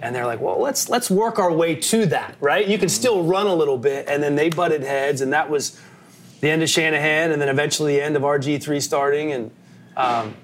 and 0.00 0.14
they're 0.14 0.26
like, 0.26 0.40
well, 0.40 0.60
let's 0.60 0.88
let's 0.88 1.10
work 1.10 1.38
our 1.38 1.52
way 1.52 1.74
to 1.74 2.06
that, 2.06 2.36
right? 2.40 2.66
You 2.66 2.78
can 2.78 2.88
still 2.88 3.24
run 3.24 3.46
a 3.46 3.54
little 3.54 3.78
bit, 3.78 4.06
and 4.08 4.22
then 4.22 4.36
they 4.36 4.48
butted 4.48 4.82
heads, 4.82 5.20
and 5.20 5.32
that 5.32 5.50
was 5.50 5.78
the 6.40 6.50
end 6.50 6.62
of 6.62 6.70
Shanahan, 6.70 7.32
and 7.32 7.42
then 7.42 7.48
eventually 7.48 7.96
the 7.96 8.02
end 8.02 8.16
of 8.16 8.22
RG 8.22 8.62
three 8.62 8.80
starting, 8.80 9.32
and 9.32 9.50
um, 9.96 10.34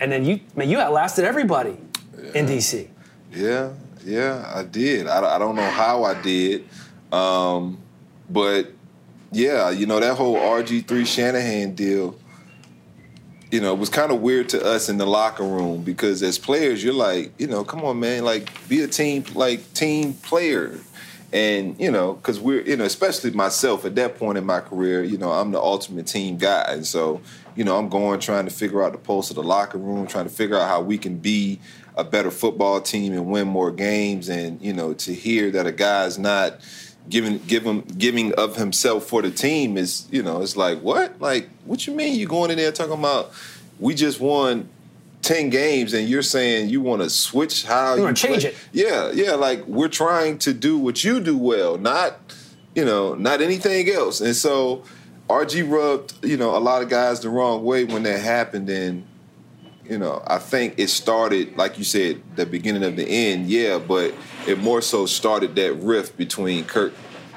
and 0.00 0.10
then 0.10 0.24
you 0.24 0.40
man, 0.56 0.68
you 0.68 0.80
outlasted 0.80 1.24
everybody 1.24 1.76
yeah. 2.16 2.32
in 2.34 2.46
DC. 2.46 2.88
Yeah, 3.32 3.72
yeah, 4.04 4.52
I 4.54 4.64
did. 4.64 5.06
I, 5.06 5.36
I 5.36 5.38
don't 5.38 5.54
know 5.54 5.70
how 5.70 6.04
I 6.04 6.20
did, 6.20 6.68
um, 7.12 7.78
but 8.28 8.72
yeah, 9.34 9.70
you 9.70 9.86
know 9.86 10.00
that 10.00 10.16
whole 10.16 10.36
RG 10.36 10.86
three 10.86 11.04
Shanahan 11.04 11.74
deal 11.74 12.16
you 13.54 13.60
know, 13.60 13.72
was 13.72 13.88
kind 13.88 14.10
of 14.10 14.20
weird 14.20 14.48
to 14.48 14.64
us 14.64 14.88
in 14.88 14.98
the 14.98 15.06
locker 15.06 15.44
room 15.44 15.84
because 15.84 16.24
as 16.24 16.40
players, 16.40 16.82
you're 16.82 16.92
like, 16.92 17.32
you 17.38 17.46
know, 17.46 17.62
come 17.62 17.84
on, 17.84 18.00
man, 18.00 18.24
like 18.24 18.50
be 18.68 18.82
a 18.82 18.88
team, 18.88 19.24
like 19.32 19.72
team 19.74 20.12
player. 20.12 20.80
And, 21.32 21.78
you 21.80 21.92
know, 21.92 22.14
because 22.14 22.40
we're, 22.40 22.62
you 22.62 22.76
know, 22.76 22.84
especially 22.84 23.30
myself 23.30 23.84
at 23.84 23.94
that 23.94 24.18
point 24.18 24.38
in 24.38 24.44
my 24.44 24.58
career, 24.58 25.04
you 25.04 25.18
know, 25.18 25.30
I'm 25.30 25.52
the 25.52 25.60
ultimate 25.60 26.08
team 26.08 26.36
guy. 26.36 26.64
And 26.68 26.84
so, 26.84 27.20
you 27.54 27.62
know, 27.62 27.78
I'm 27.78 27.88
going 27.88 28.18
trying 28.18 28.46
to 28.46 28.52
figure 28.52 28.82
out 28.82 28.90
the 28.90 28.98
pulse 28.98 29.30
of 29.30 29.36
the 29.36 29.44
locker 29.44 29.78
room, 29.78 30.08
trying 30.08 30.26
to 30.26 30.34
figure 30.34 30.58
out 30.58 30.66
how 30.68 30.80
we 30.80 30.98
can 30.98 31.18
be 31.18 31.60
a 31.96 32.02
better 32.02 32.32
football 32.32 32.80
team 32.80 33.12
and 33.12 33.26
win 33.26 33.46
more 33.46 33.70
games. 33.70 34.28
And, 34.28 34.60
you 34.60 34.72
know, 34.72 34.94
to 34.94 35.14
hear 35.14 35.52
that 35.52 35.64
a 35.64 35.72
guy's 35.72 36.18
not, 36.18 36.58
giving 37.08 37.38
giving 37.46 37.80
giving 37.98 38.32
of 38.34 38.56
himself 38.56 39.06
for 39.06 39.22
the 39.22 39.30
team 39.30 39.76
is 39.76 40.06
you 40.10 40.22
know 40.22 40.40
it's 40.40 40.56
like 40.56 40.80
what? 40.80 41.20
Like 41.20 41.48
what 41.64 41.86
you 41.86 41.94
mean? 41.94 42.18
You 42.18 42.26
going 42.26 42.50
in 42.50 42.56
there 42.56 42.72
talking 42.72 42.94
about 42.94 43.32
we 43.78 43.94
just 43.94 44.20
won 44.20 44.68
10 45.22 45.50
games 45.50 45.94
and 45.94 46.08
you're 46.08 46.22
saying 46.22 46.68
you 46.68 46.80
want 46.80 47.02
to 47.02 47.08
switch 47.08 47.64
how 47.64 47.94
you, 47.94 48.06
to 48.06 48.12
change 48.12 48.44
it. 48.44 48.54
Yeah 48.72 49.10
yeah 49.12 49.32
like 49.32 49.64
we're 49.66 49.88
trying 49.88 50.38
to 50.40 50.52
do 50.52 50.78
what 50.78 51.02
you 51.02 51.20
do 51.20 51.36
well 51.36 51.78
not 51.78 52.18
you 52.74 52.84
know 52.84 53.14
not 53.14 53.40
anything 53.40 53.88
else. 53.90 54.20
And 54.20 54.36
so 54.36 54.84
rg 55.28 55.70
rubbed 55.70 56.24
you 56.24 56.36
know 56.36 56.56
a 56.56 56.60
lot 56.60 56.82
of 56.82 56.88
guys 56.88 57.20
the 57.20 57.30
wrong 57.30 57.64
way 57.64 57.84
when 57.84 58.02
that 58.02 58.20
happened 58.20 58.68
and 58.68 59.06
you 59.88 59.98
know, 59.98 60.22
I 60.26 60.38
think 60.38 60.74
it 60.78 60.88
started, 60.88 61.56
like 61.56 61.78
you 61.78 61.84
said, 61.84 62.22
the 62.36 62.46
beginning 62.46 62.84
of 62.84 62.96
the 62.96 63.04
end, 63.06 63.48
yeah, 63.48 63.78
but 63.78 64.14
it 64.46 64.58
more 64.58 64.80
so 64.80 65.06
started 65.06 65.54
that 65.56 65.74
rift 65.74 66.16
between 66.16 66.64
Kirk 66.64 66.94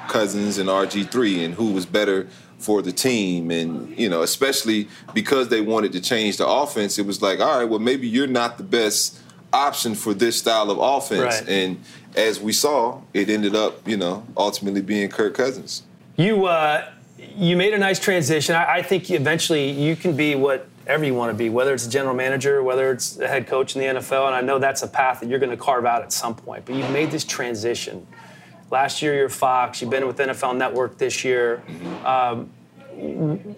Cousins 0.08 0.58
and 0.58 0.68
RG3 0.68 1.44
and 1.44 1.54
who 1.54 1.72
was 1.72 1.84
better 1.84 2.26
for 2.58 2.80
the 2.82 2.92
team. 2.92 3.50
And, 3.50 3.96
you 3.98 4.08
know, 4.08 4.22
especially 4.22 4.88
because 5.14 5.48
they 5.48 5.60
wanted 5.60 5.92
to 5.92 6.00
change 6.00 6.38
the 6.38 6.46
offense, 6.46 6.98
it 6.98 7.06
was 7.06 7.20
like, 7.20 7.40
all 7.40 7.58
right, 7.58 7.68
well, 7.68 7.78
maybe 7.78 8.08
you're 8.08 8.26
not 8.26 8.56
the 8.56 8.64
best 8.64 9.20
option 9.52 9.94
for 9.94 10.14
this 10.14 10.38
style 10.38 10.70
of 10.70 10.78
offense. 10.78 11.40
Right. 11.40 11.48
And 11.48 11.82
as 12.16 12.40
we 12.40 12.52
saw, 12.52 13.02
it 13.12 13.28
ended 13.28 13.54
up, 13.54 13.86
you 13.86 13.96
know, 13.96 14.26
ultimately 14.36 14.82
being 14.82 15.08
Kirk 15.10 15.34
Cousins. 15.34 15.82
You, 16.16 16.46
uh, 16.46 16.90
you 17.36 17.56
made 17.56 17.74
a 17.74 17.78
nice 17.78 17.98
transition. 17.98 18.54
I, 18.54 18.76
I 18.76 18.82
think 18.82 19.10
eventually 19.10 19.70
you 19.70 19.94
can 19.94 20.16
be 20.16 20.34
what 20.34 20.66
whatever 20.88 21.04
you 21.04 21.14
want 21.14 21.28
to 21.28 21.36
be, 21.36 21.50
whether 21.50 21.74
it's 21.74 21.86
a 21.86 21.90
general 21.90 22.14
manager, 22.14 22.62
whether 22.62 22.90
it's 22.90 23.18
a 23.18 23.28
head 23.28 23.46
coach 23.46 23.76
in 23.76 23.82
the 23.82 24.00
NFL. 24.00 24.28
And 24.28 24.34
I 24.34 24.40
know 24.40 24.58
that's 24.58 24.82
a 24.82 24.88
path 24.88 25.20
that 25.20 25.28
you're 25.28 25.38
going 25.38 25.50
to 25.50 25.56
carve 25.56 25.84
out 25.84 26.00
at 26.00 26.14
some 26.14 26.34
point. 26.34 26.64
But 26.64 26.76
you've 26.76 26.90
made 26.90 27.10
this 27.10 27.24
transition. 27.24 28.06
Last 28.70 29.02
year, 29.02 29.14
you're 29.14 29.28
Fox. 29.28 29.82
You've 29.82 29.90
been 29.90 30.06
with 30.06 30.16
NFL 30.16 30.56
Network 30.56 30.96
this 30.96 31.24
year. 31.24 31.62
Um, 32.06 32.50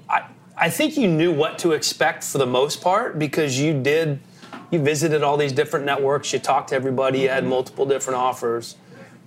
I, 0.09 0.25
I 0.57 0.71
think 0.71 0.97
you 0.97 1.07
knew 1.07 1.33
what 1.33 1.57
to 1.61 1.71
expect 1.71 2.25
for 2.25 2.39
the 2.39 2.47
most 2.47 2.81
part 2.81 3.17
because 3.17 3.57
you 3.57 3.81
did. 3.81 4.19
You 4.73 4.81
visited 4.81 5.23
all 5.23 5.37
these 5.37 5.53
different 5.53 5.87
networks. 5.87 6.33
You 6.33 6.41
talked 6.41 6.71
to 6.71 6.75
everybody. 6.75 7.21
You 7.21 7.29
had 7.29 7.45
multiple 7.45 7.87
different 7.87 8.19
offers. 8.19 8.75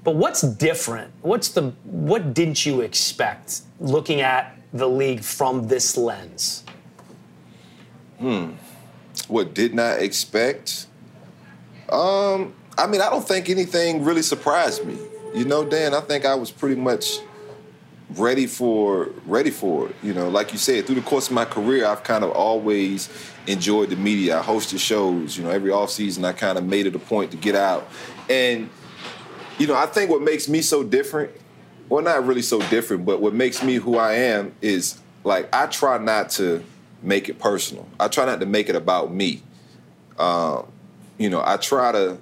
But 0.03 0.15
what's 0.15 0.41
different? 0.41 1.13
What's 1.21 1.47
the 1.47 1.71
what 1.85 2.33
didn't 2.33 2.65
you 2.65 2.81
expect 2.81 3.61
looking 3.79 4.19
at 4.19 4.57
the 4.73 4.89
league 4.89 5.23
from 5.23 5.69
this 5.69 5.95
lens? 5.95 6.65
Hmm. 8.23 8.51
What 9.27 9.53
did 9.53 9.73
not 9.73 9.99
expect? 9.99 10.87
Um, 11.89 12.53
I 12.77 12.87
mean, 12.87 13.01
I 13.01 13.09
don't 13.09 13.27
think 13.27 13.49
anything 13.49 14.05
really 14.05 14.21
surprised 14.21 14.85
me. 14.85 14.97
You 15.35 15.43
know, 15.43 15.65
Dan, 15.65 15.93
I 15.93 15.99
think 15.99 16.23
I 16.23 16.33
was 16.33 16.49
pretty 16.49 16.79
much 16.79 17.19
ready 18.11 18.47
for 18.47 19.09
ready 19.25 19.49
for 19.49 19.89
it. 19.89 19.95
You 20.01 20.13
know, 20.13 20.29
like 20.29 20.53
you 20.53 20.57
said, 20.57 20.85
through 20.85 20.95
the 20.95 21.01
course 21.01 21.27
of 21.27 21.33
my 21.33 21.43
career, 21.43 21.85
I've 21.85 22.05
kind 22.05 22.23
of 22.23 22.31
always 22.31 23.09
enjoyed 23.45 23.89
the 23.89 23.97
media. 23.97 24.39
I 24.39 24.41
hosted 24.41 24.79
shows. 24.79 25.37
You 25.37 25.43
know, 25.43 25.49
every 25.49 25.71
off 25.71 25.89
season, 25.89 26.23
I 26.23 26.31
kind 26.31 26.57
of 26.57 26.63
made 26.63 26.87
it 26.87 26.95
a 26.95 26.99
point 26.99 27.31
to 27.31 27.37
get 27.37 27.55
out. 27.55 27.89
And 28.29 28.69
you 29.59 29.67
know, 29.67 29.75
I 29.75 29.85
think 29.85 30.09
what 30.09 30.21
makes 30.21 30.47
me 30.47 30.61
so 30.61 30.81
different, 30.81 31.31
well, 31.89 32.01
not 32.01 32.25
really 32.25 32.41
so 32.41 32.61
different, 32.69 33.05
but 33.05 33.19
what 33.19 33.33
makes 33.33 33.61
me 33.61 33.75
who 33.75 33.97
I 33.97 34.13
am 34.13 34.55
is 34.61 35.01
like 35.25 35.53
I 35.53 35.67
try 35.67 35.97
not 35.97 36.29
to 36.31 36.63
make 37.03 37.29
it 37.29 37.39
personal. 37.39 37.87
I 37.99 38.07
try 38.07 38.25
not 38.25 38.39
to 38.39 38.45
make 38.45 38.69
it 38.69 38.75
about 38.75 39.13
me. 39.13 39.41
Um, 40.17 40.71
you 41.17 41.29
know, 41.29 41.43
I 41.45 41.57
try 41.57 41.91
to 41.91 42.17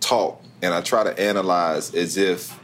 talk 0.00 0.42
and 0.62 0.72
I 0.72 0.80
try 0.80 1.04
to 1.04 1.18
analyze 1.18 1.94
as 1.94 2.16
if 2.16 2.58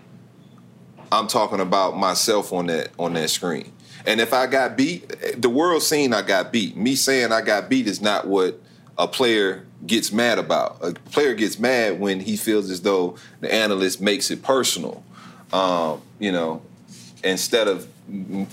I'm 1.12 1.26
talking 1.26 1.61
about 1.61 1.96
myself 1.96 2.53
on 2.53 2.66
that 2.66 2.90
on 2.98 3.14
that 3.14 3.30
screen. 3.30 3.72
And 4.07 4.20
if 4.20 4.32
I 4.32 4.46
got 4.46 4.76
beat, 4.76 5.40
the 5.40 5.51
world 5.51 5.82
seen 5.82 6.14
I 6.14 6.22
got 6.22 6.53
beat. 6.53 6.76
Me 6.76 6.94
saying 6.94 7.32
I 7.32 7.42
got 7.42 7.68
beat 7.68 7.86
is 7.86 8.01
not 8.01 8.26
what 8.26 8.61
a 8.96 9.07
player 9.07 9.66
gets 9.86 10.12
mad 10.12 10.38
about. 10.38 10.78
A 10.82 10.92
player 10.92 11.34
gets 11.34 11.59
mad 11.59 12.01
when 12.01 12.20
he 12.20 12.36
feels 12.36 12.70
as 12.70 12.82
though 12.82 13.16
the 13.40 13.53
analyst 13.53 14.01
makes 14.01 14.30
it 14.30 14.42
personal. 14.42 15.03
Um, 15.53 16.01
you 16.18 16.32
know, 16.32 16.62
instead 17.24 17.68
of 17.68 17.88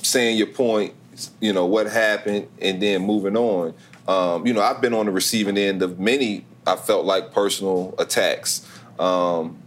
saying 0.02 0.38
your 0.38 0.48
point, 0.48 0.94
you 1.40 1.54
know 1.54 1.66
what 1.66 1.88
happened, 1.88 2.48
and 2.62 2.82
then 2.82 3.06
moving 3.06 3.36
on. 3.36 3.74
Um, 4.08 4.48
you 4.48 4.54
know, 4.54 4.62
I've 4.62 4.82
been 4.82 4.94
on 4.94 5.06
the 5.06 5.12
receiving 5.12 5.58
end 5.58 5.82
of 5.82 6.00
many. 6.00 6.46
I 6.66 6.76
felt 6.76 7.06
like 7.06 7.34
personal 7.34 7.96
attacks, 7.98 8.68
um, 9.00 9.58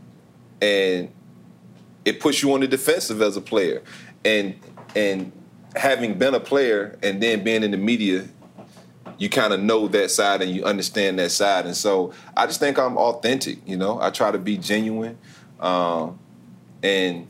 and 0.60 1.10
it 2.04 2.20
puts 2.20 2.42
you 2.42 2.52
on 2.52 2.60
the 2.60 2.68
defensive 2.68 3.22
as 3.22 3.36
a 3.36 3.40
player, 3.40 3.82
and 4.24 4.58
and 4.94 5.32
having 5.76 6.18
been 6.18 6.34
a 6.34 6.40
player 6.40 6.98
and 7.02 7.22
then 7.22 7.44
being 7.44 7.62
in 7.62 7.70
the 7.70 7.76
media, 7.76 8.26
you 9.18 9.28
kind 9.28 9.52
of 9.52 9.60
know 9.60 9.86
that 9.88 10.10
side 10.10 10.42
and 10.42 10.50
you 10.50 10.64
understand 10.64 11.18
that 11.18 11.30
side, 11.30 11.66
and 11.66 11.76
so 11.76 12.12
I 12.36 12.46
just 12.46 12.60
think 12.60 12.78
I'm 12.78 12.96
authentic. 12.96 13.58
You 13.66 13.76
know, 13.76 14.00
I 14.00 14.10
try 14.10 14.30
to 14.30 14.38
be 14.38 14.56
genuine, 14.56 15.18
um, 15.58 16.18
and 16.82 17.26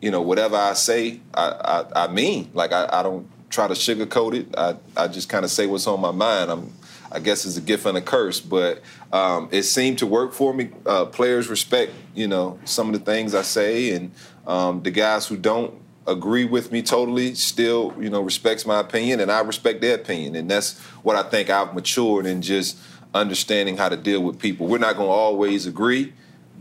you 0.00 0.10
know 0.10 0.22
whatever 0.22 0.56
I 0.56 0.74
say, 0.74 1.20
I 1.34 1.84
I, 1.94 2.04
I 2.04 2.08
mean. 2.08 2.50
Like 2.54 2.72
I, 2.72 2.88
I 2.90 3.02
don't 3.02 3.28
try 3.50 3.68
to 3.68 3.74
sugarcoat 3.74 4.34
it. 4.34 4.54
I 4.56 4.76
I 4.96 5.08
just 5.08 5.28
kind 5.28 5.44
of 5.44 5.50
say 5.50 5.66
what's 5.66 5.86
on 5.86 6.00
my 6.00 6.12
mind. 6.12 6.50
I'm 6.50 6.72
I 7.10 7.20
guess 7.20 7.46
it's 7.46 7.56
a 7.56 7.62
gift 7.62 7.86
and 7.86 7.96
a 7.96 8.02
curse, 8.02 8.40
but 8.40 8.82
um, 9.12 9.48
it 9.50 9.62
seemed 9.62 9.98
to 9.98 10.06
work 10.06 10.32
for 10.32 10.52
me. 10.52 10.70
Uh, 10.84 11.06
players 11.06 11.48
respect, 11.48 11.92
you 12.14 12.28
know, 12.28 12.58
some 12.64 12.92
of 12.92 12.92
the 12.92 13.04
things 13.04 13.34
I 13.34 13.42
say, 13.42 13.92
and 13.92 14.12
um, 14.46 14.82
the 14.82 14.90
guys 14.90 15.26
who 15.26 15.36
don't 15.36 15.74
agree 16.06 16.44
with 16.44 16.70
me 16.72 16.82
totally 16.82 17.34
still, 17.34 17.94
you 17.98 18.10
know, 18.10 18.20
respects 18.20 18.66
my 18.66 18.80
opinion, 18.80 19.20
and 19.20 19.30
I 19.32 19.40
respect 19.40 19.80
their 19.80 19.94
opinion, 19.94 20.36
and 20.36 20.50
that's 20.50 20.78
what 21.02 21.16
I 21.16 21.22
think 21.22 21.48
I've 21.50 21.74
matured 21.74 22.26
in 22.26 22.42
just 22.42 22.78
understanding 23.14 23.76
how 23.76 23.88
to 23.88 23.96
deal 23.96 24.22
with 24.22 24.38
people. 24.38 24.66
We're 24.66 24.78
not 24.78 24.96
going 24.96 25.08
to 25.08 25.12
always 25.12 25.66
agree, 25.66 26.12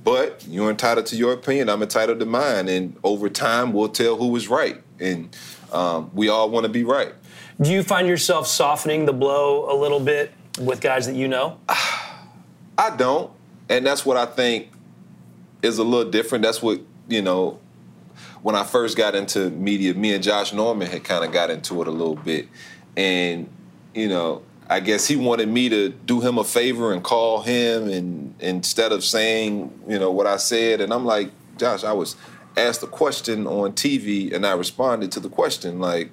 but 0.04 0.46
you're 0.48 0.70
entitled 0.70 1.08
to 1.08 1.18
your 1.18 1.34
opinion. 1.34 1.70
I'm 1.70 1.82
entitled 1.82 2.20
to 2.20 2.26
mine, 2.26 2.70
and 2.70 2.98
over 3.04 3.28
time, 3.28 3.74
we'll 3.74 3.90
tell 3.90 4.16
who 4.16 4.28
was 4.28 4.48
right, 4.48 4.82
and 4.98 5.36
um, 5.72 6.12
we 6.14 6.30
all 6.30 6.50
want 6.50 6.66
to 6.66 6.70
be 6.70 6.84
right. 6.84 7.14
Do 7.60 7.72
you 7.72 7.84
find 7.84 8.08
yourself 8.08 8.48
softening 8.48 9.06
the 9.06 9.14
blow 9.14 9.72
a 9.72 9.76
little 9.76 10.00
bit 10.00 10.32
with 10.60 10.82
guys 10.82 11.08
that 11.08 11.16
you 11.16 11.28
know? 11.28 11.60
I 12.78 12.96
don't, 12.96 13.32
and 13.70 13.86
that's 13.86 14.06
what 14.06 14.18
I 14.18 14.26
think 14.26 14.70
is 15.64 15.80
a 15.80 15.84
little 15.84 16.12
different. 16.12 16.44
That's 16.44 16.62
what 16.62 16.82
you 17.08 17.22
know. 17.22 17.60
When 18.44 18.56
I 18.56 18.64
first 18.64 18.96
got 18.96 19.16
into 19.16 19.50
media, 19.50 19.94
me 19.96 20.14
and 20.14 20.24
Josh 20.24 20.54
Norman 20.54 20.88
had 20.88 21.04
kind 21.04 21.26
of 21.26 21.32
got 21.32 21.50
into 21.50 21.82
it 21.82 21.88
a 21.88 21.92
little 21.92 22.16
bit, 22.16 22.48
and 22.96 23.50
you 23.96 24.08
know, 24.08 24.44
I 24.70 24.80
guess 24.80 25.08
he 25.08 25.16
wanted 25.16 25.50
me 25.50 25.70
to 25.70 25.90
do 25.90 26.22
him 26.22 26.38
a 26.38 26.44
favor 26.44 26.94
and 26.94 27.04
call 27.04 27.42
him, 27.42 27.90
and 27.90 28.36
instead 28.40 28.92
of 28.92 29.04
saying 29.04 29.74
you 29.88 29.98
know 29.98 30.12
what 30.12 30.28
I 30.28 30.38
said, 30.38 30.82
and 30.82 30.94
I'm 30.94 31.04
like, 31.04 31.32
Josh, 31.58 31.84
I 31.84 31.94
was 31.94 32.16
asked 32.58 32.84
a 32.84 32.88
question 32.88 33.48
on 33.48 33.74
TV, 33.74 34.34
and 34.34 34.46
I 34.46 34.54
responded 34.54 35.12
to 35.14 35.20
the 35.20 35.30
question 35.30 35.80
like 35.80 36.12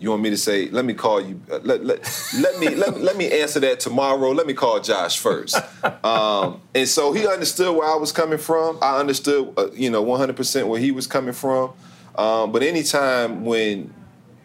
you 0.00 0.10
want 0.10 0.22
me 0.22 0.30
to 0.30 0.36
say, 0.36 0.68
let 0.70 0.84
me 0.84 0.94
call 0.94 1.20
you, 1.20 1.40
uh, 1.50 1.58
let, 1.62 1.84
let, 1.84 2.32
let 2.38 2.58
me 2.60 2.74
let, 2.74 3.00
let 3.00 3.16
me 3.16 3.40
answer 3.40 3.58
that 3.60 3.80
tomorrow. 3.80 4.30
Let 4.30 4.46
me 4.46 4.54
call 4.54 4.80
Josh 4.80 5.18
first. 5.18 5.56
Um, 6.04 6.60
and 6.74 6.88
so 6.88 7.12
he 7.12 7.26
understood 7.26 7.74
where 7.74 7.88
I 7.88 7.96
was 7.96 8.12
coming 8.12 8.38
from. 8.38 8.78
I 8.80 8.98
understood, 8.98 9.52
uh, 9.56 9.70
you 9.72 9.90
know, 9.90 10.04
100% 10.04 10.68
where 10.68 10.80
he 10.80 10.90
was 10.90 11.06
coming 11.06 11.32
from. 11.32 11.72
Um, 12.16 12.52
but 12.52 12.62
anytime 12.62 13.44
when 13.44 13.92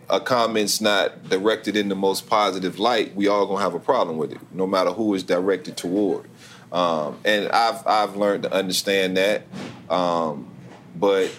a 0.09 0.19
comment's 0.19 0.81
not 0.81 1.29
directed 1.29 1.75
in 1.75 1.89
the 1.89 1.95
most 1.95 2.27
positive 2.27 2.79
light, 2.79 3.15
we 3.15 3.27
all 3.27 3.45
gonna 3.45 3.61
have 3.61 3.73
a 3.73 3.79
problem 3.79 4.17
with 4.17 4.31
it, 4.31 4.39
no 4.51 4.67
matter 4.67 4.91
who 4.91 5.13
is 5.13 5.23
directed 5.23 5.77
toward. 5.77 6.25
Um, 6.71 7.19
and 7.23 7.49
I've 7.49 7.85
I've 7.85 8.15
learned 8.15 8.43
to 8.43 8.53
understand 8.53 9.17
that. 9.17 9.43
Um, 9.89 10.52
but 10.95 11.31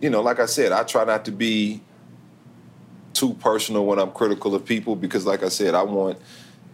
you 0.00 0.10
know, 0.10 0.20
like 0.22 0.40
I 0.40 0.46
said, 0.46 0.72
I 0.72 0.84
try 0.84 1.04
not 1.04 1.24
to 1.24 1.32
be 1.32 1.80
too 3.12 3.34
personal 3.34 3.84
when 3.84 3.98
I'm 3.98 4.12
critical 4.12 4.54
of 4.54 4.64
people 4.64 4.94
because, 4.96 5.26
like 5.26 5.42
I 5.42 5.48
said, 5.48 5.74
I 5.74 5.82
want, 5.82 6.18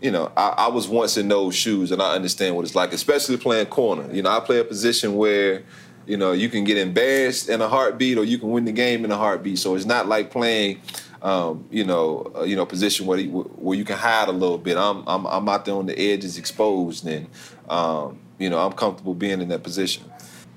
you 0.02 0.10
know, 0.10 0.30
I, 0.36 0.48
I, 0.48 0.68
was 0.68 0.86
once 0.86 1.16
in 1.16 1.28
those 1.28 1.54
shoes 1.54 1.90
and 1.90 2.02
I 2.02 2.14
understand 2.14 2.54
what 2.54 2.66
it's 2.66 2.74
like, 2.74 2.92
especially 2.92 3.38
playing 3.38 3.66
corner. 3.66 4.12
You 4.12 4.22
know, 4.22 4.30
I 4.30 4.40
play 4.40 4.58
a 4.58 4.64
position 4.64 5.16
where, 5.16 5.62
you 6.06 6.18
know, 6.18 6.32
you 6.32 6.50
can 6.50 6.64
get 6.64 6.76
embarrassed 6.76 7.48
in 7.48 7.62
a 7.62 7.68
heartbeat 7.68 8.18
or 8.18 8.24
you 8.24 8.38
can 8.38 8.50
win 8.50 8.66
the 8.66 8.72
game 8.72 9.06
in 9.06 9.10
a 9.10 9.16
heartbeat. 9.16 9.58
So 9.58 9.74
it's 9.74 9.86
not 9.86 10.06
like 10.06 10.30
playing. 10.30 10.80
Um, 11.22 11.66
you 11.70 11.84
know, 11.84 12.30
uh, 12.36 12.42
you 12.42 12.54
know, 12.54 12.66
position 12.66 13.06
where 13.06 13.18
where 13.22 13.78
you 13.78 13.84
can 13.86 13.96
hide 13.96 14.28
a 14.28 14.32
little 14.32 14.58
bit. 14.58 14.76
I'm 14.76 15.02
I'm, 15.06 15.24
I'm 15.24 15.48
out 15.48 15.64
there 15.64 15.74
on 15.74 15.86
the 15.86 15.98
edges, 15.98 16.36
exposed, 16.36 17.06
and 17.06 17.28
um, 17.66 18.18
you 18.38 18.50
know, 18.50 18.58
I'm 18.58 18.72
comfortable 18.72 19.14
being 19.14 19.40
in 19.40 19.48
that 19.48 19.62
position. 19.62 20.04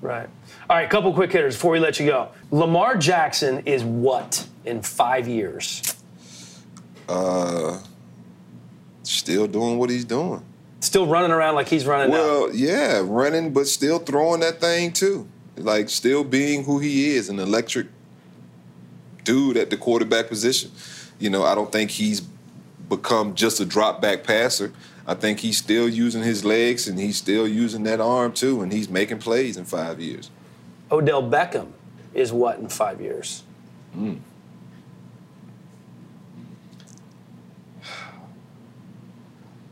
Right. 0.02 0.28
All 0.70 0.76
right, 0.76 0.90
couple 0.90 1.14
quick 1.14 1.32
hitters 1.32 1.54
before 1.54 1.70
we 1.70 1.78
let 1.78 1.98
you 1.98 2.04
go. 2.04 2.28
Lamar 2.50 2.94
Jackson 2.94 3.62
is 3.64 3.82
what 3.82 4.46
in 4.66 4.82
five 4.82 5.26
years? 5.26 5.96
Uh, 7.08 7.80
still 9.02 9.46
doing 9.46 9.78
what 9.78 9.88
he's 9.88 10.04
doing. 10.04 10.44
Still 10.80 11.06
running 11.06 11.30
around 11.30 11.54
like 11.54 11.68
he's 11.68 11.86
running 11.86 12.10
well, 12.10 12.48
now. 12.48 12.52
yeah, 12.52 13.00
running, 13.02 13.54
but 13.54 13.66
still 13.66 13.98
throwing 13.98 14.40
that 14.40 14.60
thing 14.60 14.92
too. 14.92 15.26
Like 15.56 15.88
still 15.88 16.22
being 16.22 16.64
who 16.64 16.80
he 16.80 17.16
is, 17.16 17.30
an 17.30 17.38
electric 17.38 17.86
dude 19.24 19.56
at 19.56 19.70
the 19.70 19.76
quarterback 19.78 20.28
position. 20.28 20.70
You 21.18 21.30
know, 21.30 21.44
I 21.44 21.54
don't 21.54 21.72
think 21.72 21.92
he's 21.92 22.20
become 22.20 23.34
just 23.34 23.58
a 23.58 23.64
drop 23.64 24.02
back 24.02 24.22
passer. 24.22 24.74
I 25.06 25.14
think 25.14 25.40
he's 25.40 25.56
still 25.56 25.88
using 25.88 26.22
his 26.22 26.44
legs 26.44 26.86
and 26.86 26.98
he's 26.98 27.16
still 27.16 27.48
using 27.48 27.84
that 27.84 28.02
arm 28.02 28.32
too, 28.32 28.60
and 28.60 28.70
he's 28.70 28.90
making 28.90 29.20
plays 29.20 29.56
in 29.56 29.64
five 29.64 29.98
years. 29.98 30.30
Odell 30.90 31.22
Beckham 31.22 31.72
is 32.14 32.32
what 32.32 32.58
in 32.58 32.68
five 32.68 33.00
years? 33.00 33.42
Mm. 33.96 34.20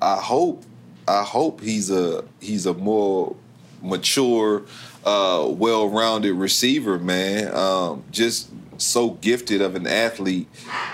I 0.00 0.16
hope 0.16 0.62
I 1.08 1.22
hope 1.22 1.60
he's 1.60 1.90
a 1.90 2.24
he's 2.40 2.66
a 2.66 2.74
more 2.74 3.34
mature, 3.82 4.62
uh, 5.04 5.46
well-rounded 5.48 6.34
receiver, 6.34 6.98
man. 6.98 7.54
Um, 7.54 8.04
just 8.10 8.50
so 8.78 9.10
gifted 9.10 9.62
of 9.62 9.74
an 9.74 9.86
athlete, 9.86 10.48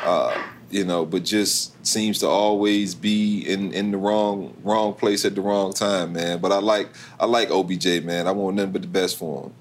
uh, 0.05 0.41
you 0.71 0.85
know, 0.85 1.05
but 1.05 1.25
just 1.25 1.85
seems 1.87 2.19
to 2.21 2.29
always 2.29 2.95
be 2.95 3.41
in, 3.41 3.73
in 3.73 3.91
the 3.91 3.97
wrong 3.97 4.57
wrong 4.63 4.95
place 4.95 5.25
at 5.25 5.35
the 5.35 5.41
wrong 5.41 5.73
time, 5.73 6.13
man. 6.13 6.39
But 6.39 6.53
I 6.53 6.59
like 6.59 6.89
I 7.19 7.27
like 7.27 7.51
OBJ, 7.51 8.05
man. 8.05 8.27
I 8.27 8.33
want 8.33 8.57
nothing 8.57 8.73
but 8.73 8.83
the 8.83 8.89
best 8.89 9.19
for 9.19 9.45
him. 9.45 9.53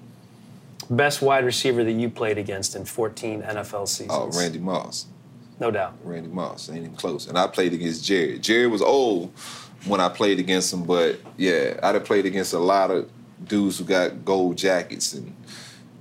Best 0.90 1.22
wide 1.22 1.44
receiver 1.44 1.84
that 1.84 1.92
you 1.92 2.10
played 2.10 2.38
against 2.38 2.76
in 2.76 2.84
14 2.84 3.42
NFL 3.42 3.88
seasons? 3.88 4.10
Oh, 4.12 4.30
Randy 4.38 4.58
Moss. 4.58 5.06
No 5.60 5.70
doubt. 5.70 5.94
Randy 6.02 6.28
Moss, 6.28 6.68
ain't 6.68 6.78
even 6.78 6.96
close. 6.96 7.28
And 7.28 7.38
I 7.38 7.46
played 7.46 7.72
against 7.72 8.04
Jerry. 8.04 8.38
Jerry 8.38 8.66
was 8.66 8.82
old 8.82 9.32
when 9.86 10.00
I 10.00 10.08
played 10.08 10.38
against 10.38 10.72
him, 10.72 10.84
but 10.84 11.18
yeah, 11.36 11.78
I'd 11.82 11.94
have 11.94 12.04
played 12.04 12.26
against 12.26 12.52
a 12.52 12.58
lot 12.58 12.90
of 12.90 13.08
dudes 13.44 13.78
who 13.78 13.84
got 13.84 14.24
gold 14.24 14.56
jackets, 14.56 15.12
and 15.12 15.34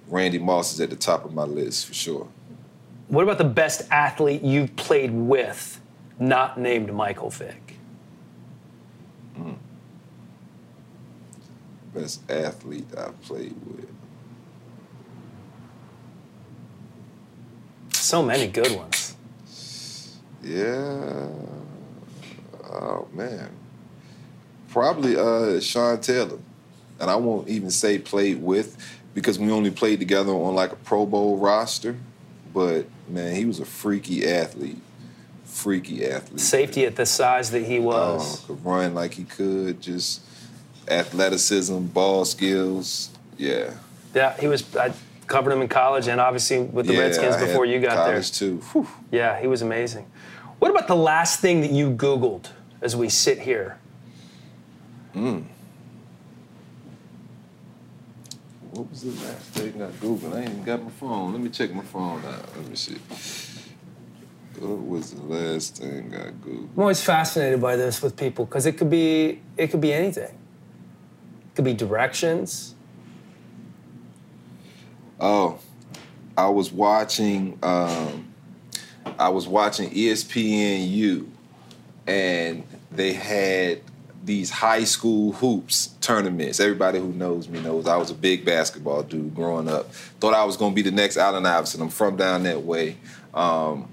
Randy 0.08 0.40
Moss 0.40 0.74
is 0.74 0.82
at 0.82 0.90
the 0.90 0.96
top 0.96 1.26
of 1.26 1.34
my 1.34 1.44
list 1.44 1.88
for 1.88 1.94
sure. 1.94 2.28
What 3.08 3.24
about 3.24 3.38
the 3.38 3.44
best 3.44 3.84
athlete 3.92 4.42
you've 4.42 4.76
played 4.76 5.12
with, 5.12 5.82
not 6.20 6.60
named 6.60 6.94
Michael 6.94 7.30
Vick? 7.30 7.76
Mm. 9.38 9.58
Best 11.94 12.30
athlete 12.32 12.88
I've 12.98 13.20
played 13.22 13.56
with. 13.66 13.90
So 18.12 18.22
many 18.22 18.48
good 18.48 18.76
ones. 18.76 19.16
Yeah. 20.44 21.30
Oh 22.70 23.08
man, 23.14 23.52
probably 24.68 25.16
uh, 25.16 25.62
Sean 25.62 26.02
Taylor, 26.02 26.40
and 27.00 27.10
I 27.10 27.16
won't 27.16 27.48
even 27.48 27.72
say 27.72 28.00
played 28.00 28.42
with 28.42 28.76
because 29.14 29.40
we 29.40 29.50
only 29.50 29.72
played 29.72 30.00
together 30.00 30.34
on 30.34 30.56
like 30.56 30.74
a 30.74 30.76
Pro 30.76 31.06
Bowl 31.06 31.38
roster. 31.38 31.96
But 32.54 32.88
man, 33.08 33.34
he 33.34 33.46
was 33.46 33.62
a 33.62 33.66
freaky 33.66 34.30
athlete, 34.30 34.82
freaky 35.46 36.06
athlete. 36.06 36.42
Safety 36.42 36.84
at 36.84 36.98
the 36.98 37.06
size 37.06 37.52
that 37.52 37.64
he 37.64 37.80
was, 37.80 38.44
oh, 38.44 38.48
could 38.48 38.66
run 38.66 38.94
like 38.94 39.14
he 39.14 39.24
could, 39.24 39.80
just 39.80 40.20
athleticism, 40.90 41.86
ball 41.86 42.26
skills. 42.26 43.10
Yeah. 43.38 43.76
Yeah, 44.14 44.36
he 44.38 44.48
was. 44.48 44.76
I 44.76 44.92
covered 45.32 45.54
him 45.54 45.62
in 45.62 45.70
college 45.70 46.08
and 46.08 46.20
obviously 46.20 46.60
with 46.60 46.88
the 46.88 46.94
yeah, 46.94 47.00
Redskins 47.00 47.36
I 47.36 47.46
before 47.46 47.66
you 47.66 47.80
got 47.80 47.96
college 47.96 48.38
there. 48.38 48.50
too. 48.50 48.58
Whew. 48.74 48.88
Yeah, 49.12 49.40
he 49.40 49.48
was 49.48 49.62
amazing. 49.62 50.06
What 50.60 50.70
about 50.70 50.88
the 50.88 50.96
last 50.96 51.40
thing 51.40 51.62
that 51.62 51.72
you 51.72 51.90
Googled 51.90 52.50
as 52.82 52.96
we 52.98 53.08
sit 53.08 53.40
here? 53.40 53.80
Mm. 55.16 55.46
What 58.72 58.90
was 58.90 59.02
the 59.04 59.26
last 59.26 59.46
thing 59.54 59.82
I 59.82 59.88
Googled? 59.88 60.36
I 60.36 60.42
ain't 60.42 60.50
even 60.50 60.64
got 60.64 60.84
my 60.84 60.92
phone. 60.92 61.32
Let 61.32 61.42
me 61.42 61.50
check 61.50 61.74
my 61.74 61.84
phone 61.84 62.24
out. 62.26 62.58
Let 62.58 62.68
me 62.68 62.76
see. 62.76 62.98
What 64.60 64.86
was 64.86 65.12
the 65.12 65.24
last 65.24 65.78
thing 65.78 66.14
I 66.14 66.32
Googled? 66.46 66.70
I'm 66.76 66.80
always 66.80 67.02
fascinated 67.02 67.62
by 67.62 67.78
this 67.78 68.02
with 68.02 68.18
people 68.18 68.46
because 68.46 68.66
it 68.66 68.78
could 68.78 68.90
be 68.90 69.42
it 69.56 69.68
could 69.68 69.82
be 69.82 69.94
anything. 69.94 70.24
It 70.26 71.56
could 71.56 71.66
be 71.66 71.74
directions. 71.74 72.76
Oh, 75.22 75.60
I 76.36 76.50
was 76.50 76.72
watching. 76.72 77.60
Um, 77.62 78.34
I 79.20 79.30
was 79.30 79.48
watching 79.48 79.92
ESPNU, 79.92 81.28
and 82.08 82.64
they 82.92 83.14
had 83.14 83.82
these 84.24 84.50
high 84.50 84.84
school 84.84 85.34
hoops 85.34 85.88
tournaments. 86.02 86.60
Everybody 86.60 87.00
who 87.00 87.14
knows 87.14 87.48
me 87.48 87.62
knows 87.62 87.88
I 87.88 87.98
was 87.98 88.10
a 88.10 88.16
big 88.16 88.46
basketball 88.46 89.04
dude 89.04 89.36
growing 89.36 89.70
up. 89.70 89.94
Thought 89.94 90.34
I 90.34 90.44
was 90.44 90.58
going 90.58 90.72
to 90.72 90.76
be 90.76 90.82
the 90.82 90.96
next 90.96 91.18
Allen 91.18 91.46
Iverson. 91.46 91.82
I'm 91.82 91.90
from 91.90 92.16
down 92.18 92.42
that 92.44 92.64
way, 92.64 92.98
um, 93.36 93.88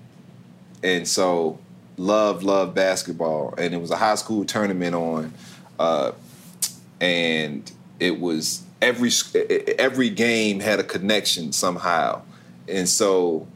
and 0.82 1.06
so 1.06 1.58
love 1.98 2.42
love 2.42 2.74
basketball. 2.74 3.52
And 3.58 3.74
it 3.74 3.80
was 3.82 3.90
a 3.90 3.96
high 3.96 4.14
school 4.14 4.46
tournament 4.46 4.94
on, 4.94 5.34
uh, 5.78 6.12
and 7.02 7.70
it 8.00 8.18
was 8.18 8.62
every 8.80 9.10
every 9.78 10.10
game 10.10 10.60
had 10.60 10.78
a 10.78 10.84
connection 10.84 11.52
somehow, 11.52 12.22
and 12.68 12.88
so 12.88 13.46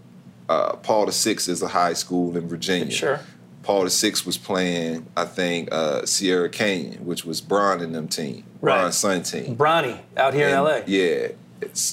uh, 0.48 0.76
Paul 0.76 1.06
the 1.06 1.12
Six 1.12 1.48
is 1.48 1.62
a 1.62 1.68
high 1.68 1.92
school 1.92 2.36
in 2.36 2.48
Virginia. 2.48 2.92
Sure. 2.92 3.20
Paul 3.62 3.84
the 3.84 3.90
Six 3.90 4.26
was 4.26 4.36
playing, 4.36 5.06
I 5.16 5.24
think, 5.24 5.70
uh, 5.72 6.04
Sierra 6.04 6.48
Canyon, 6.48 7.04
which 7.04 7.24
was 7.24 7.40
Bron 7.40 7.80
and 7.80 7.94
them 7.94 8.08
team, 8.08 8.44
right. 8.60 8.80
Bron's 8.80 8.96
son 8.96 9.22
team. 9.22 9.56
Bronny 9.56 10.00
out 10.16 10.34
here 10.34 10.48
and, 10.48 10.56
in 10.56 10.64
LA. 10.64 10.80
Yeah, 10.86 11.28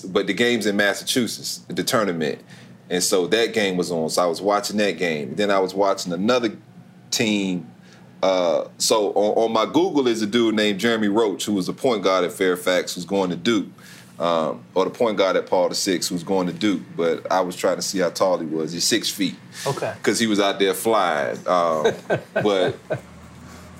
but 0.07 0.25
the 0.27 0.33
game's 0.33 0.65
in 0.65 0.75
Massachusetts, 0.75 1.63
the 1.67 1.83
tournament, 1.83 2.41
and 2.89 3.03
so 3.03 3.27
that 3.27 3.53
game 3.53 3.77
was 3.77 3.91
on. 3.91 4.09
So 4.09 4.23
I 4.23 4.25
was 4.25 4.41
watching 4.41 4.77
that 4.77 4.97
game. 4.97 5.35
Then 5.35 5.51
I 5.51 5.59
was 5.59 5.73
watching 5.73 6.11
another 6.11 6.57
team 7.11 7.69
uh, 8.21 8.67
so 8.77 9.11
on, 9.13 9.45
on, 9.45 9.51
my 9.53 9.65
Google 9.65 10.07
is 10.07 10.21
a 10.21 10.27
dude 10.27 10.55
named 10.55 10.79
Jeremy 10.79 11.07
Roach, 11.07 11.45
who 11.45 11.53
was 11.53 11.69
a 11.69 11.73
point 11.73 12.03
guard 12.03 12.25
at 12.25 12.33
Fairfax, 12.33 12.95
who's 12.95 13.05
going 13.05 13.29
to 13.29 13.35
Duke, 13.35 13.67
um, 14.19 14.63
or 14.75 14.83
the 14.85 14.91
point 14.91 15.17
guard 15.17 15.37
at 15.37 15.47
Paul 15.47 15.69
the 15.69 15.75
Six, 15.75 16.09
who's 16.09 16.23
going 16.23 16.47
to 16.47 16.53
Duke. 16.53 16.81
But 16.97 17.31
I 17.31 17.39
was 17.41 17.55
trying 17.55 17.77
to 17.77 17.81
see 17.81 17.99
how 17.99 18.09
tall 18.09 18.37
he 18.37 18.45
was. 18.45 18.73
He's 18.73 18.83
six 18.83 19.09
feet. 19.09 19.35
Okay. 19.65 19.93
Because 19.97 20.19
he 20.19 20.27
was 20.27 20.39
out 20.39 20.59
there 20.59 20.73
flying. 20.73 21.37
Um, 21.47 21.93
but 22.33 22.77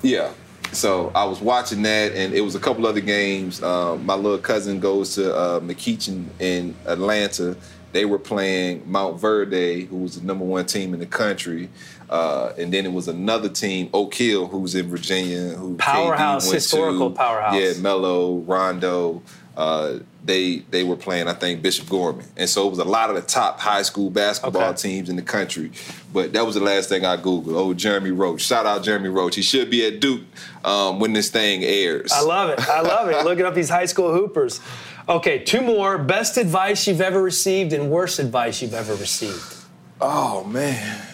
yeah. 0.02 0.32
So 0.72 1.10
I 1.14 1.24
was 1.24 1.40
watching 1.40 1.82
that, 1.82 2.12
and 2.12 2.32
it 2.32 2.40
was 2.42 2.54
a 2.54 2.60
couple 2.60 2.86
other 2.86 3.00
games. 3.00 3.62
Um, 3.62 4.06
my 4.06 4.14
little 4.14 4.38
cousin 4.38 4.80
goes 4.80 5.16
to 5.16 5.34
uh, 5.34 5.60
McEachern 5.60 6.26
in 6.38 6.74
Atlanta. 6.86 7.56
They 7.92 8.04
were 8.04 8.20
playing 8.20 8.82
Montverde, 8.82 9.88
who 9.88 9.96
was 9.96 10.18
the 10.18 10.24
number 10.24 10.44
one 10.44 10.64
team 10.66 10.94
in 10.94 11.00
the 11.00 11.06
country. 11.06 11.68
Uh, 12.10 12.52
and 12.58 12.74
then 12.74 12.84
it 12.84 12.92
was 12.92 13.06
another 13.06 13.48
team, 13.48 13.88
Oak 13.94 14.12
Hill, 14.14 14.48
who's 14.48 14.74
in 14.74 14.88
Virginia, 14.88 15.50
who 15.50 15.76
powerhouse, 15.76 16.50
historical 16.50 17.10
to, 17.10 17.16
powerhouse. 17.16 17.54
Yeah, 17.54 17.80
Melo, 17.80 18.38
Rondo. 18.38 19.22
Uh, 19.56 20.00
they 20.24 20.58
they 20.70 20.82
were 20.82 20.96
playing, 20.96 21.28
I 21.28 21.34
think, 21.34 21.62
Bishop 21.62 21.88
Gorman, 21.88 22.26
and 22.36 22.50
so 22.50 22.66
it 22.66 22.70
was 22.70 22.80
a 22.80 22.84
lot 22.84 23.10
of 23.10 23.16
the 23.16 23.22
top 23.22 23.60
high 23.60 23.82
school 23.82 24.10
basketball 24.10 24.70
okay. 24.70 24.76
teams 24.76 25.08
in 25.08 25.14
the 25.14 25.22
country. 25.22 25.70
But 26.12 26.32
that 26.32 26.44
was 26.44 26.56
the 26.56 26.62
last 26.62 26.88
thing 26.88 27.04
I 27.04 27.16
googled. 27.16 27.54
Oh, 27.54 27.74
Jeremy 27.74 28.10
Roach! 28.10 28.40
Shout 28.40 28.66
out 28.66 28.82
Jeremy 28.82 29.08
Roach. 29.08 29.36
He 29.36 29.42
should 29.42 29.70
be 29.70 29.86
at 29.86 30.00
Duke 30.00 30.22
um, 30.64 30.98
when 30.98 31.12
this 31.12 31.30
thing 31.30 31.62
airs. 31.62 32.10
I 32.12 32.22
love 32.22 32.50
it. 32.50 32.68
I 32.68 32.80
love 32.80 33.08
it. 33.08 33.24
Looking 33.24 33.44
up 33.44 33.54
these 33.54 33.68
high 33.68 33.86
school 33.86 34.12
hoopers. 34.12 34.60
Okay, 35.08 35.44
two 35.44 35.60
more. 35.60 35.96
Best 35.96 36.36
advice 36.38 36.88
you've 36.88 37.00
ever 37.00 37.22
received 37.22 37.72
and 37.72 37.88
worst 37.88 38.18
advice 38.18 38.62
you've 38.62 38.74
ever 38.74 38.94
received. 38.96 39.54
Oh 40.00 40.42
man. 40.44 41.06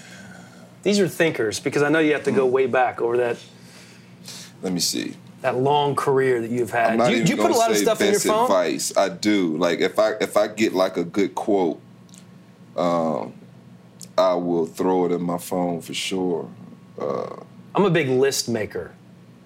These 0.87 1.01
are 1.01 1.09
thinkers 1.09 1.59
because 1.59 1.83
I 1.83 1.89
know 1.89 1.99
you 1.99 2.13
have 2.13 2.23
to 2.23 2.31
go 2.31 2.47
way 2.47 2.67
back 2.67 3.01
over 3.01 3.17
that. 3.17 3.39
Let 4.63 4.73
me 4.73 4.79
see. 4.79 5.17
That 5.41 5.57
long 5.57 5.97
career 5.97 6.41
that 6.41 6.49
you've 6.49 6.71
had. 6.71 6.93
I'm 6.93 6.99
not 6.99 7.09
do 7.09 7.17
you, 7.17 7.25
you 7.25 7.37
put 7.37 7.51
a 7.51 7.55
lot 7.55 7.73
of 7.73 7.77
stuff 7.77 8.01
in 8.01 8.13
your 8.13 8.21
phone? 8.21 8.45
Advice. 8.45 8.97
I 8.97 9.09
do. 9.09 9.57
Like 9.57 9.81
if 9.81 9.99
I 9.99 10.13
if 10.21 10.37
I 10.37 10.47
get 10.47 10.75
like 10.75 10.97
a 10.97 11.03
good 11.03 11.35
quote, 11.35 11.81
um, 12.77 13.35
I 14.17 14.35
will 14.35 14.65
throw 14.65 15.07
it 15.07 15.11
in 15.11 15.23
my 15.23 15.39
phone 15.39 15.81
for 15.81 15.93
sure. 15.93 16.49
Uh, 16.97 17.35
I'm 17.75 17.85
a 17.85 17.91
big 17.91 18.09
list 18.09 18.49
maker. 18.49 18.93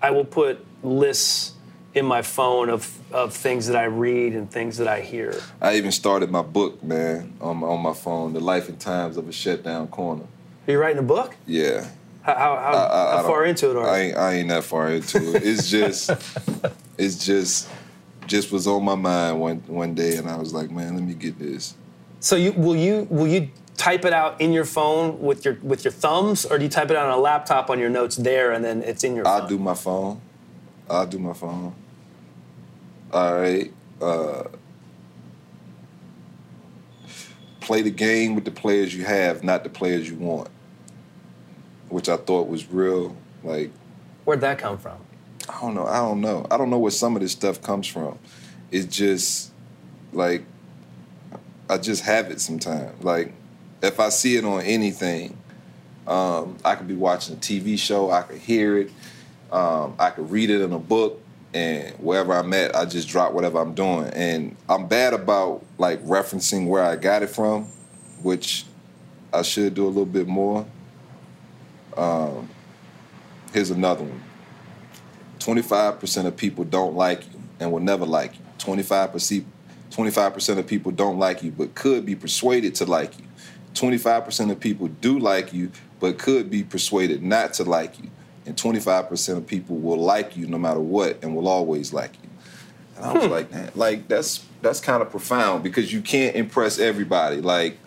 I 0.02 0.10
will 0.10 0.26
put 0.26 0.62
lists 0.82 1.54
in 1.94 2.04
my 2.04 2.20
phone 2.20 2.68
of, 2.68 2.98
of 3.12 3.32
things 3.32 3.66
that 3.68 3.76
I 3.76 3.84
read 3.84 4.34
and 4.34 4.50
things 4.50 4.76
that 4.76 4.88
I 4.88 5.00
hear. 5.00 5.40
I 5.58 5.76
even 5.76 5.90
started 5.90 6.30
my 6.30 6.42
book, 6.42 6.84
man, 6.84 7.32
on, 7.40 7.56
my, 7.56 7.66
on 7.66 7.80
my 7.80 7.94
phone, 7.94 8.34
The 8.34 8.40
Life 8.40 8.68
and 8.68 8.78
Times 8.78 9.16
of 9.16 9.26
a 9.26 9.32
Shutdown 9.32 9.88
Corner. 9.88 10.26
Are 10.66 10.72
you 10.72 10.78
writing 10.78 10.98
a 10.98 11.02
book? 11.02 11.36
Yeah. 11.46 11.88
How, 12.22 12.34
how, 12.34 12.56
how, 12.56 12.72
I, 12.72 13.14
I, 13.14 13.16
how 13.16 13.22
far 13.22 13.44
into 13.44 13.70
it 13.70 13.76
are 13.76 13.82
you? 13.82 13.88
I 13.88 13.98
ain't, 13.98 14.16
I 14.16 14.32
ain't 14.34 14.48
that 14.50 14.64
far 14.64 14.90
into 14.90 15.34
it. 15.34 15.42
It's 15.42 15.70
just, 15.70 16.10
it's 16.98 17.24
just, 17.24 17.68
just 18.26 18.52
was 18.52 18.66
on 18.66 18.84
my 18.84 18.94
mind 18.94 19.40
one 19.40 19.56
one 19.66 19.94
day, 19.94 20.16
and 20.16 20.28
I 20.28 20.36
was 20.36 20.54
like, 20.54 20.70
man, 20.70 20.94
let 20.94 21.02
me 21.02 21.14
get 21.14 21.38
this. 21.38 21.74
So 22.20 22.36
you 22.36 22.52
will 22.52 22.76
you 22.76 23.06
will 23.10 23.26
you 23.26 23.50
type 23.76 24.04
it 24.04 24.12
out 24.12 24.40
in 24.40 24.52
your 24.52 24.66
phone 24.66 25.20
with 25.20 25.44
your 25.44 25.58
with 25.62 25.84
your 25.84 25.92
thumbs, 25.92 26.44
or 26.44 26.58
do 26.58 26.64
you 26.64 26.70
type 26.70 26.90
it 26.90 26.96
out 26.96 27.06
on 27.06 27.18
a 27.18 27.20
laptop 27.20 27.70
on 27.70 27.78
your 27.78 27.90
notes 27.90 28.16
there, 28.16 28.52
and 28.52 28.64
then 28.64 28.82
it's 28.82 29.02
in 29.02 29.16
your? 29.16 29.26
I'll 29.26 29.48
do 29.48 29.58
my 29.58 29.74
phone. 29.74 30.20
I'll 30.88 31.06
do 31.06 31.18
my 31.18 31.32
phone. 31.32 31.74
All 33.12 33.40
right. 33.40 33.72
Uh, 34.00 34.44
play 37.70 37.82
the 37.82 37.90
game 37.90 38.34
with 38.34 38.44
the 38.44 38.50
players 38.50 38.92
you 38.92 39.04
have, 39.04 39.44
not 39.44 39.62
the 39.62 39.70
players 39.70 40.10
you 40.10 40.16
want. 40.16 40.48
Which 41.88 42.08
I 42.08 42.16
thought 42.16 42.48
was 42.48 42.68
real. 42.68 43.16
Like, 43.44 43.70
where'd 44.24 44.40
that 44.40 44.58
come 44.58 44.76
from? 44.76 44.98
I 45.48 45.60
don't 45.60 45.74
know. 45.76 45.86
I 45.86 45.98
don't 45.98 46.20
know. 46.20 46.44
I 46.50 46.56
don't 46.56 46.68
know 46.68 46.80
where 46.80 46.90
some 46.90 47.14
of 47.14 47.22
this 47.22 47.30
stuff 47.30 47.62
comes 47.62 47.86
from. 47.86 48.18
It's 48.72 48.86
just 48.86 49.52
like 50.12 50.42
I 51.68 51.78
just 51.78 52.02
have 52.02 52.32
it 52.32 52.40
sometimes. 52.40 53.04
Like 53.04 53.34
if 53.82 54.00
I 54.00 54.08
see 54.08 54.34
it 54.34 54.44
on 54.44 54.62
anything, 54.62 55.38
um, 56.08 56.56
I 56.64 56.74
could 56.74 56.88
be 56.88 56.96
watching 56.96 57.36
a 57.36 57.38
TV 57.38 57.78
show, 57.78 58.10
I 58.10 58.22
could 58.22 58.38
hear 58.38 58.78
it, 58.78 58.90
um, 59.52 59.94
I 59.96 60.10
could 60.10 60.28
read 60.28 60.50
it 60.50 60.60
in 60.60 60.72
a 60.72 60.78
book, 60.80 61.22
and 61.52 61.94
wherever 61.96 62.32
I'm 62.32 62.52
at, 62.52 62.76
I 62.76 62.84
just 62.84 63.08
drop 63.08 63.32
whatever 63.32 63.58
I'm 63.58 63.74
doing. 63.74 64.06
And 64.08 64.56
I'm 64.68 64.86
bad 64.86 65.14
about 65.14 65.64
like 65.78 66.02
referencing 66.04 66.66
where 66.66 66.84
I 66.84 66.96
got 66.96 67.22
it 67.22 67.28
from, 67.28 67.64
which 68.22 68.64
I 69.32 69.42
should 69.42 69.74
do 69.74 69.86
a 69.86 69.88
little 69.88 70.06
bit 70.06 70.28
more. 70.28 70.66
Um, 71.96 72.48
here's 73.52 73.70
another 73.70 74.04
one. 74.04 74.22
25% 75.40 76.26
of 76.26 76.36
people 76.36 76.64
don't 76.64 76.94
like 76.94 77.24
you 77.32 77.40
and 77.58 77.72
will 77.72 77.80
never 77.80 78.06
like 78.06 78.34
you. 78.34 78.44
25%, 78.58 79.44
25% 79.90 80.58
of 80.58 80.66
people 80.66 80.92
don't 80.92 81.18
like 81.18 81.42
you 81.42 81.50
but 81.50 81.74
could 81.74 82.06
be 82.06 82.14
persuaded 82.14 82.74
to 82.76 82.84
like 82.84 83.18
you. 83.18 83.24
25% 83.74 84.50
of 84.50 84.60
people 84.60 84.88
do 84.88 85.18
like 85.18 85.52
you 85.52 85.72
but 85.98 86.18
could 86.18 86.50
be 86.50 86.62
persuaded 86.62 87.22
not 87.22 87.54
to 87.54 87.64
like 87.64 87.98
you 87.98 88.10
and 88.46 88.56
25% 88.56 89.36
of 89.36 89.46
people 89.46 89.76
will 89.76 89.98
like 89.98 90.36
you 90.36 90.46
no 90.46 90.58
matter 90.58 90.80
what 90.80 91.22
and 91.22 91.36
will 91.36 91.48
always 91.48 91.92
like 91.92 92.12
you. 92.22 92.30
And 92.96 93.04
I 93.04 93.12
was 93.12 93.24
hmm. 93.24 93.30
like, 93.30 93.50
man, 93.50 93.70
like 93.74 94.08
that's 94.08 94.44
that's 94.62 94.80
kind 94.80 95.02
of 95.02 95.10
profound 95.10 95.62
because 95.62 95.92
you 95.92 96.02
can't 96.02 96.36
impress 96.36 96.78
everybody. 96.78 97.40
Like 97.40 97.78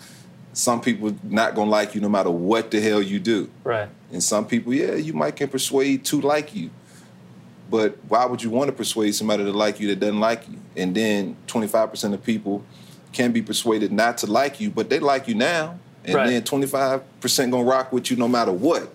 some 0.54 0.82
people 0.82 1.16
not 1.24 1.56
gonna 1.56 1.70
like 1.70 1.96
you 1.96 2.02
no 2.02 2.10
matter 2.10 2.32
what 2.32 2.72
the 2.72 2.80
hell 2.80 3.02
you 3.02 3.20
do. 3.20 3.50
Right. 3.64 3.90
And 4.12 4.24
some 4.24 4.46
people, 4.46 4.74
yeah, 4.74 4.96
you 4.96 5.14
might 5.14 5.36
can 5.36 5.50
persuade 5.50 6.06
to 6.06 6.22
like 6.22 6.56
you. 6.56 6.70
But 7.70 7.98
why 8.08 8.26
would 8.26 8.44
you 8.44 8.52
want 8.52 8.68
to 8.68 8.74
persuade 8.74 9.16
somebody 9.16 9.44
to 9.44 9.52
like 9.52 9.80
you 9.80 9.88
that 9.88 10.00
doesn't 10.00 10.20
like 10.20 10.48
you? 10.48 10.60
And 10.76 10.94
then 10.94 11.36
25% 11.48 12.14
of 12.14 12.24
people 12.24 12.64
can 13.12 13.32
be 13.32 13.42
persuaded 13.42 13.92
not 13.92 14.20
to 14.20 14.28
like 14.28 14.60
you, 14.60 14.70
but 14.70 14.90
they 14.90 15.00
like 15.00 15.28
you 15.28 15.36
now. 15.36 15.80
And 16.06 16.16
right. 16.16 16.28
then 16.28 16.44
25% 16.44 17.52
gonna 17.52 17.64
rock 17.64 17.92
with 17.92 18.12
you 18.12 18.18
no 18.18 18.28
matter 18.28 18.52
what 18.52 18.94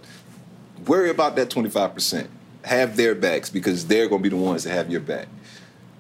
worry 0.89 1.11
about 1.11 1.36
that 1.36 1.51
25%. 1.51 2.26
have 2.64 2.97
their 2.97 3.14
backs 3.14 3.49
because 3.49 3.86
they're 3.86 4.09
going 4.09 4.22
to 4.22 4.30
be 4.30 4.36
the 4.36 4.43
ones 4.43 4.64
that 4.64 4.70
have 4.70 4.91
your 4.91 5.01
back. 5.01 5.28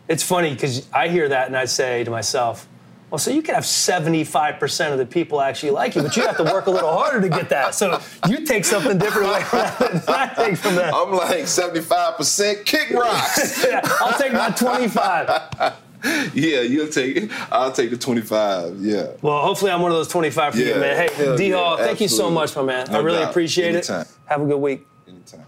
It's 0.08 0.22
funny 0.22 0.50
because 0.52 0.88
I 0.92 1.08
hear 1.08 1.28
that 1.28 1.46
and 1.46 1.56
I 1.56 1.66
say 1.66 2.02
to 2.04 2.10
myself, 2.10 2.66
well, 3.10 3.18
so 3.18 3.30
you 3.30 3.40
can 3.40 3.54
have 3.54 3.64
75% 3.64 4.92
of 4.92 4.98
the 4.98 5.06
people 5.06 5.40
actually 5.40 5.70
like 5.70 5.94
you, 5.94 6.02
but 6.02 6.14
you 6.14 6.26
have 6.26 6.36
to 6.36 6.44
work 6.44 6.66
a 6.66 6.70
little 6.70 6.92
harder 6.92 7.22
to 7.22 7.28
get 7.30 7.48
that. 7.48 7.74
So 7.74 8.00
you 8.28 8.44
take 8.44 8.66
something 8.66 8.98
different 8.98 9.28
away 9.28 9.42
from 9.44 9.60
that 9.60 9.78
than 9.78 10.02
I 10.08 10.34
take 10.34 10.58
from 10.58 10.74
that. 10.74 10.92
I'm 10.92 11.12
like 11.12 11.44
75% 11.44 12.66
kick 12.66 12.90
rocks. 12.90 13.64
yeah, 13.66 13.80
I'll 14.00 14.18
take 14.18 14.34
my 14.34 14.50
25. 14.50 15.87
yeah, 16.34 16.60
you'll 16.60 16.88
take 16.88 17.16
it. 17.16 17.30
I'll 17.50 17.72
take 17.72 17.90
the 17.90 17.96
25. 17.96 18.76
Yeah. 18.80 19.08
Well, 19.22 19.40
hopefully 19.42 19.70
I'm 19.70 19.82
one 19.82 19.90
of 19.90 19.96
those 19.96 20.08
25 20.08 20.52
for 20.54 20.58
Yeah, 20.60 20.74
you, 20.74 20.80
man. 20.80 21.08
Hey, 21.08 21.36
D 21.36 21.48
yeah, 21.50 21.56
Hall, 21.56 21.76
thank 21.76 22.00
you 22.00 22.08
so 22.08 22.30
much, 22.30 22.54
my 22.56 22.62
man. 22.62 22.88
I 22.90 22.98
really 22.98 23.18
doubt. 23.18 23.30
appreciate 23.30 23.74
Anytime. 23.74 24.02
it. 24.02 24.08
Have 24.26 24.42
a 24.42 24.46
good 24.46 24.58
week. 24.58 24.86
Anytime. 25.08 25.46